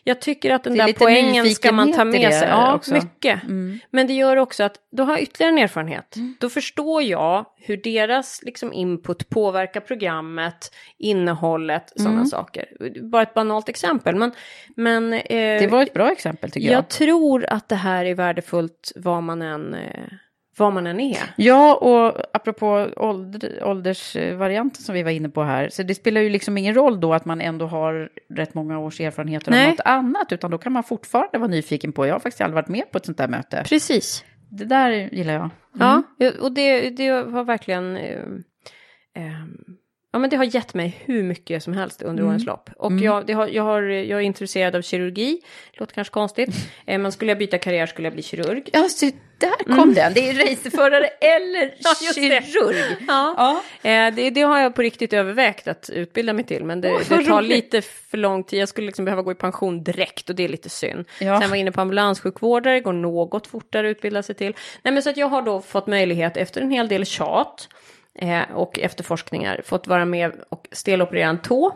[0.09, 2.49] Jag tycker att den där poängen ska man ta med sig.
[2.49, 2.95] Ja, också.
[2.95, 3.43] mycket.
[3.43, 3.79] Mm.
[3.91, 6.15] Men det gör också att då har jag ytterligare en erfarenhet.
[6.41, 12.27] Då förstår jag hur deras liksom, input påverkar programmet, innehållet, sådana Mm.
[12.27, 12.67] saker.
[13.11, 14.15] Bara ett banalt exempel.
[14.17, 14.33] Men,
[14.77, 16.77] men, eh, Det var ett bra exempel tycker jag.
[16.79, 19.81] jag tror att det här är värdefullt vad man än, eh,
[20.59, 21.35] vad man än är.
[21.37, 26.31] Ja, och apropå ålder, åldersvarianten som vi var inne på här, så det spelar ju
[26.31, 29.65] liksom ingen roll då att man ändå har rätt många års erfarenheter Nej.
[29.65, 32.55] av något annat, utan då kan man fortfarande vara nyfiken på, jag har faktiskt aldrig
[32.55, 33.63] varit med på ett sånt där möte.
[33.67, 34.25] Precis.
[34.51, 35.51] Det där gillar jag.
[35.79, 36.03] Ja,
[36.41, 37.97] och det, det har verkligen...
[37.97, 38.21] Eh,
[39.15, 39.45] eh,
[40.17, 42.31] ja, men det har gett mig hur mycket som helst under Mm.
[42.31, 42.71] årens lopp.
[42.77, 43.05] Och Mm.
[43.05, 45.41] jag, har, jag, har, jag är intresserad av kirurgi.
[45.73, 46.51] Låter kanske konstigt.
[46.87, 48.63] Eh, men skulle jag byta karriär skulle jag bli kirurg.
[48.73, 50.13] Ja, så där kom den.
[50.15, 51.71] Det är racerförare eller Mm.
[51.79, 52.77] Ja, kirurg.
[53.09, 53.63] Ja.
[53.83, 56.65] Eh, det, det har jag på riktigt övervägt att utbilda mig till.
[56.65, 57.51] Men det, vad det tar roligt.
[57.51, 58.59] lite för lång tid.
[58.61, 61.05] Jag skulle liksom behöva gå i pension direkt och det är lite synd.
[61.21, 61.41] Ja.
[61.41, 64.55] Sen var jag inne på ambulanssjukvårdare, går något fortare att utbilda sig till.
[64.83, 67.69] Nej, men så att jag har då fått möjlighet efter en hel del tjat
[68.55, 71.75] och efterforskningar fått vara med och steloperera en tå.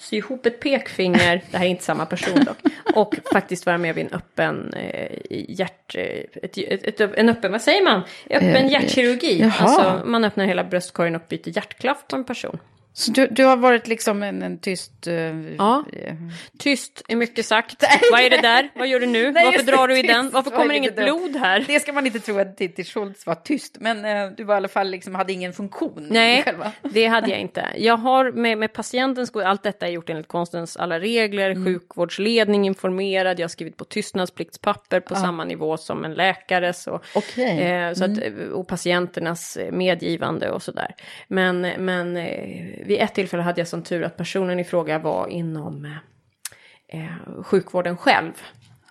[0.00, 2.56] Sy ihop ett pekfinger, det här är inte samma person dock,
[2.94, 5.94] och faktiskt vara med vid en öppen eh, hjärt...
[5.94, 6.02] eh,
[6.42, 8.02] Ett, ett, ett, en öppen, vad säger man?
[8.30, 9.40] Öppen Eh, hjärtkirurgi.
[9.40, 9.52] jaha.
[9.58, 12.58] Alltså man öppnar hela bröstkorgen och byter hjärtklaff på en person.
[12.98, 15.06] Så du, du har varit liksom en, en tyst...
[15.06, 15.14] eh,
[15.58, 15.84] Ja.
[15.92, 16.14] eh,
[16.58, 17.84] Tyst är mycket sagt.
[18.12, 18.68] Vad är det där?
[18.74, 19.30] Vad gör du nu?
[19.32, 20.30] Nej, Varför drar du i den?
[20.30, 21.04] Varför var kommer inget dumt.
[21.04, 21.64] blod här?
[21.66, 24.56] Det ska man inte tro att Titti Schultz var tyst, men eh, du var i
[24.56, 26.06] alla fall liksom, hade ingen funktion.
[26.10, 26.44] Nej,
[26.82, 27.64] det hade jag inte.
[27.76, 31.64] Jag har med, med patientens allt detta är gjort enligt konstens alla regler, Mm.
[31.64, 37.60] sjukvårdsledning informerad, jag har skrivit på tystnadspliktspapper på samma nivå som en läkares och, Okej.
[37.62, 38.52] eh, så att, Mm.
[38.52, 40.94] och patienternas medgivande och sådär.
[41.28, 45.26] Men, men eh, vid ett tillfälle hade jag sån tur att personen i fråga var
[45.28, 48.32] inom eh, eh, sjukvården själv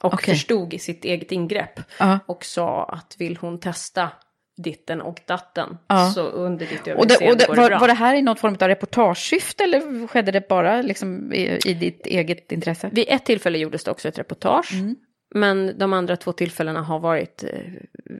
[0.01, 0.33] och Okej.
[0.35, 2.19] förstod i sitt eget ingrepp Ja.
[2.25, 4.09] och sa att vill hon testa
[4.57, 6.09] ditten och datten Ja.
[6.11, 7.79] så under ditt Och, det, överinseende och det, går det var, bra.
[7.79, 11.73] var det här i något form av reportagesyfte eller skedde det bara liksom i, i
[11.73, 12.89] ditt eget intresse?
[12.93, 14.73] Vid ett tillfälle gjordes det också ett reportage.
[14.73, 14.95] Mm.
[15.35, 17.49] Men de andra två tillfällena har varit eh,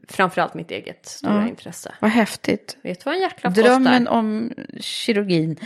[0.07, 1.47] framförallt mitt eget stora Ja.
[1.47, 1.95] intresse.
[1.99, 2.77] Vad häftigt.
[2.83, 4.17] Vet du vad en hjärtklaff Drömmen kostar?
[4.19, 5.59] om kirurgin.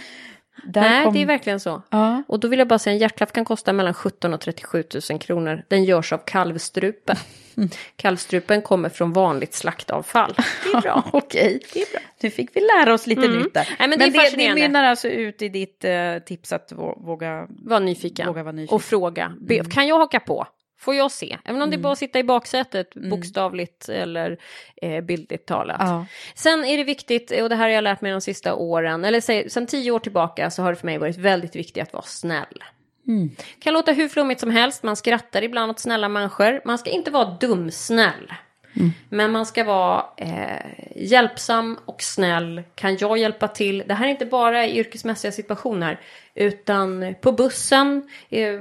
[0.64, 1.82] Där Nej, kom- det är verkligen så.
[1.90, 2.24] Ja.
[2.28, 5.20] Och då vill jag bara säga en hjärtklaff kan kosta mellan 17 och 37 000
[5.20, 5.64] kronor.
[5.68, 7.16] Den görs av kalvstrupe.
[7.96, 10.34] Kalvstrupen kommer från vanligt slaktavfall.
[10.38, 11.04] Det är bra.
[11.14, 12.02] Okej, Det är bra.
[12.22, 13.40] nu fick vi lära oss lite Mm.
[13.40, 13.76] nytt där.
[13.80, 14.62] Nej, men det är det, fascinerande.
[14.62, 17.48] mynnar alltså ut i ditt eh, tips att vå- våga...
[17.50, 18.28] Var nyfiken.
[18.28, 18.76] Våga vara nyfiken.
[18.76, 19.34] Och fråga.
[19.42, 20.48] Be, Kan jag haka på?
[20.82, 21.38] Får jag se?
[21.46, 24.38] Även om det är bara att sitta i baksätet, bokstavligt eller
[24.82, 25.78] eh, bildligt talat.
[25.80, 26.06] Ja.
[26.36, 29.22] Sen är det viktigt, och det här har jag lärt mig de sista åren, eller
[29.22, 32.04] säg, sen tio år tillbaka så har det för mig varit väldigt viktigt att vara
[32.04, 32.64] snäll.
[33.60, 36.62] Kan låta hur flummigt som helst, man skrattar ibland åt snälla människor.
[36.66, 38.34] Man ska inte vara dumsnäll.
[39.10, 40.66] Men man ska vara eh,
[40.96, 42.64] hjälpsam och snäll.
[42.76, 43.84] Kan jag hjälpa till?
[43.88, 46.00] Det här är inte bara i yrkesmässiga situationer.
[46.36, 48.54] Utan på bussen, eh,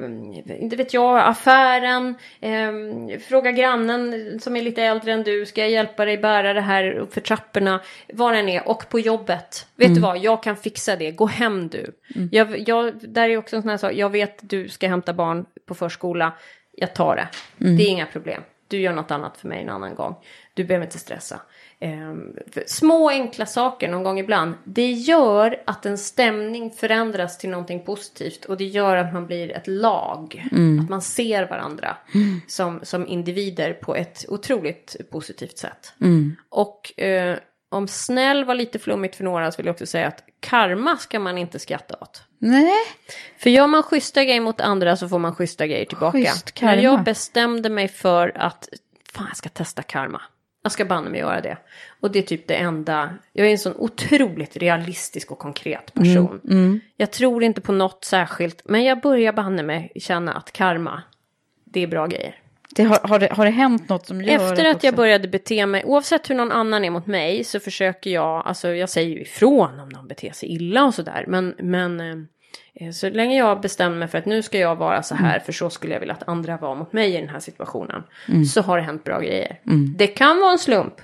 [0.61, 2.15] inte vet jag, affären.
[2.41, 5.47] Eh, fråga grannen som är lite äldre än du.
[5.47, 7.81] Ska jag hjälpa dig bära det här upp för trapporna?
[8.13, 8.69] Var den är.
[8.69, 9.67] Och på jobbet.
[9.77, 11.11] Vet du vad, jag kan fixa det.
[11.11, 11.93] Gå hem du.
[12.33, 13.93] Jag, jag, där är också en sån här sak.
[13.93, 16.33] Jag vet du ska hämta barn på förskola.
[16.73, 17.29] Jag tar det.
[17.77, 18.43] Det är inga problem.
[18.71, 20.15] Du gör något annat för mig en annan gång.
[20.55, 21.41] Du behöver inte stressa.
[22.53, 24.55] För små enkla saker någon gång ibland.
[24.65, 28.45] Det gör att en stämning förändras till någonting positivt.
[28.45, 30.49] Och det gör att man blir ett lag.
[30.83, 31.97] Att man ser varandra
[32.47, 35.93] som, som individer på ett otroligt positivt sätt.
[36.49, 37.39] Och eh,
[37.69, 41.19] om snäll var lite flummigt för några så vill jag också säga att karma ska
[41.21, 42.23] man inte skratta åt.
[42.43, 42.73] Nej,
[43.39, 46.19] För gör man schyssta grejer mot andra så får man schyssta grejer tillbaka.
[46.77, 48.69] Men jag bestämde mig för att
[49.13, 50.23] fan jag ska testa karma.
[50.63, 51.57] Jag ska banne mig göra det.
[52.01, 53.11] Och det är typ det enda.
[53.33, 56.41] Jag är en sån otroligt realistisk och konkret person.
[56.49, 58.63] Mm, Jag tror inte på något särskilt.
[58.65, 61.03] Men jag börjar banne mig känna att karma,
[61.65, 62.35] det är bra grejer.
[62.75, 65.29] Det har, har, det, har det hänt något som gör Efter att jag också- började
[65.29, 69.11] bete mig, oavsett hur någon annan är mot mig, så försöker jag, alltså jag säger
[69.11, 71.25] ju ifrån om någon beter sig illa och sådär.
[71.29, 72.01] Men, men
[72.75, 75.53] eh, så länge jag bestämmer mig för att nu ska jag vara så här, för
[75.53, 78.03] så skulle jag vilja att andra var mot mig i den här situationen.
[78.45, 79.61] Så har det hänt bra grejer.
[79.97, 80.95] Det kan vara en slump.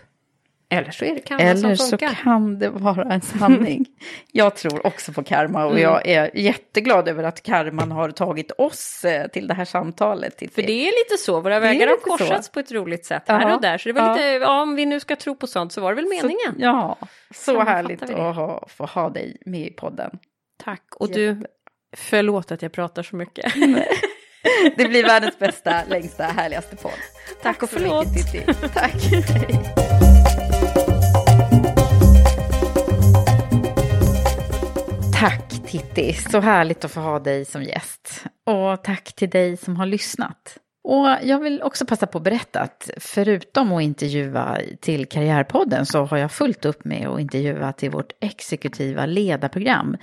[0.69, 2.15] Eller så är det karma Eller som så funkar.
[2.15, 3.87] kan det vara en sanning.
[4.33, 5.83] jag tror också på karma och Mm.
[5.83, 10.39] jag är jätteglad över att karman har tagit oss eh, till det här samtalet.
[10.55, 12.17] För det är lite så, våra vägar har lite så.
[12.17, 13.35] korsats på ett roligt sätt Ja.
[13.35, 13.79] här och där.
[13.79, 14.15] Så det var Ja.
[14.15, 16.55] lite, ja, om vi nu ska tro på sånt så var det väl meningen.
[16.55, 16.99] Så, ja,
[17.35, 20.11] så härligt att ha, få ha dig med i podden.
[20.65, 20.83] Tack.
[20.97, 21.43] Och du,
[21.97, 23.53] förlåt att jag pratar så mycket.
[24.77, 26.93] Det blir världens bästa, längsta, härligaste podd.
[27.43, 28.07] Tack och så förlåt.
[28.07, 28.69] mycket, Titti.
[28.75, 28.93] Tack.
[35.21, 38.25] Tack Titti, så härligt att få ha dig som gäst.
[38.45, 40.59] Och tack till dig som har lyssnat.
[40.85, 46.05] Och jag vill också passa på att berätta att förutom att intervjua till Karriärpodden så
[46.05, 49.97] har jag fullt upp med att intervjua till vårt exekutiva ledarprogram,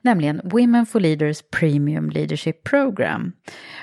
[0.00, 3.32] nämligen Women for Leaders Premium Leadership Program.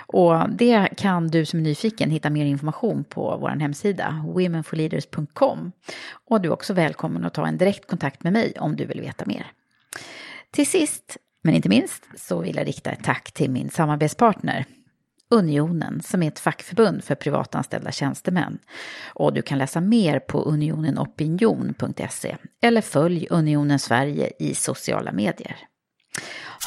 [0.08, 5.72] Och det kan du som är nyfiken hitta mer information på vår hemsida, womenforleaders.com.
[6.30, 9.02] Och du är också välkommen att ta en direkt kontakt med mig om du vill
[9.02, 9.52] veta mer.
[10.56, 14.66] Till sist, men inte minst, så vill jag rikta ett tack till min samarbetspartner
[15.30, 18.60] Unionen, som är ett fackförbund för privatanställda tjänstemän.
[19.14, 25.58] Och du kan läsa mer på unionenopinion.se eller följ Unionen Sverige i sociala medier.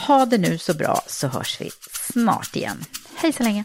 [0.06, 2.84] Ha det nu så bra så hörs vi snart igen.
[3.16, 3.64] Hej så länge!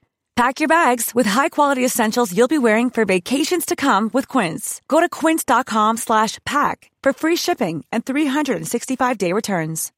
[0.35, 4.81] Pack your bags with high-quality essentials you'll be wearing for vacations to come with Quince.
[4.87, 9.91] Go to quince.com slash pack for free shipping and 365-day returns.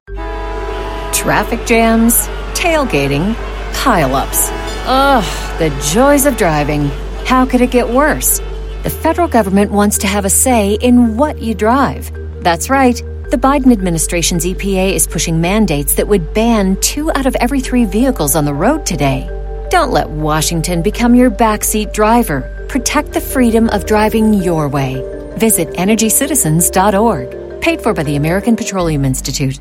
[1.13, 2.27] Traffic jams,
[2.57, 3.35] tailgating,
[3.83, 4.49] pileups.
[4.85, 6.85] Ugh, the joys of driving.
[7.25, 8.39] How could it get worse?
[8.83, 12.11] The federal government wants to have a say in what you drive.
[12.43, 12.95] That's right.
[13.29, 17.85] The Biden administration's EPA is pushing mandates that would ban two out of every three
[17.85, 19.29] vehicles on the road today.
[19.73, 22.67] Don't let Washington become your backseat driver.
[22.69, 25.01] Protect the freedom of driving your way.
[25.37, 27.59] Visit EnergyCitizens.org.
[27.59, 29.59] Paid for by the American Petroleum Institute.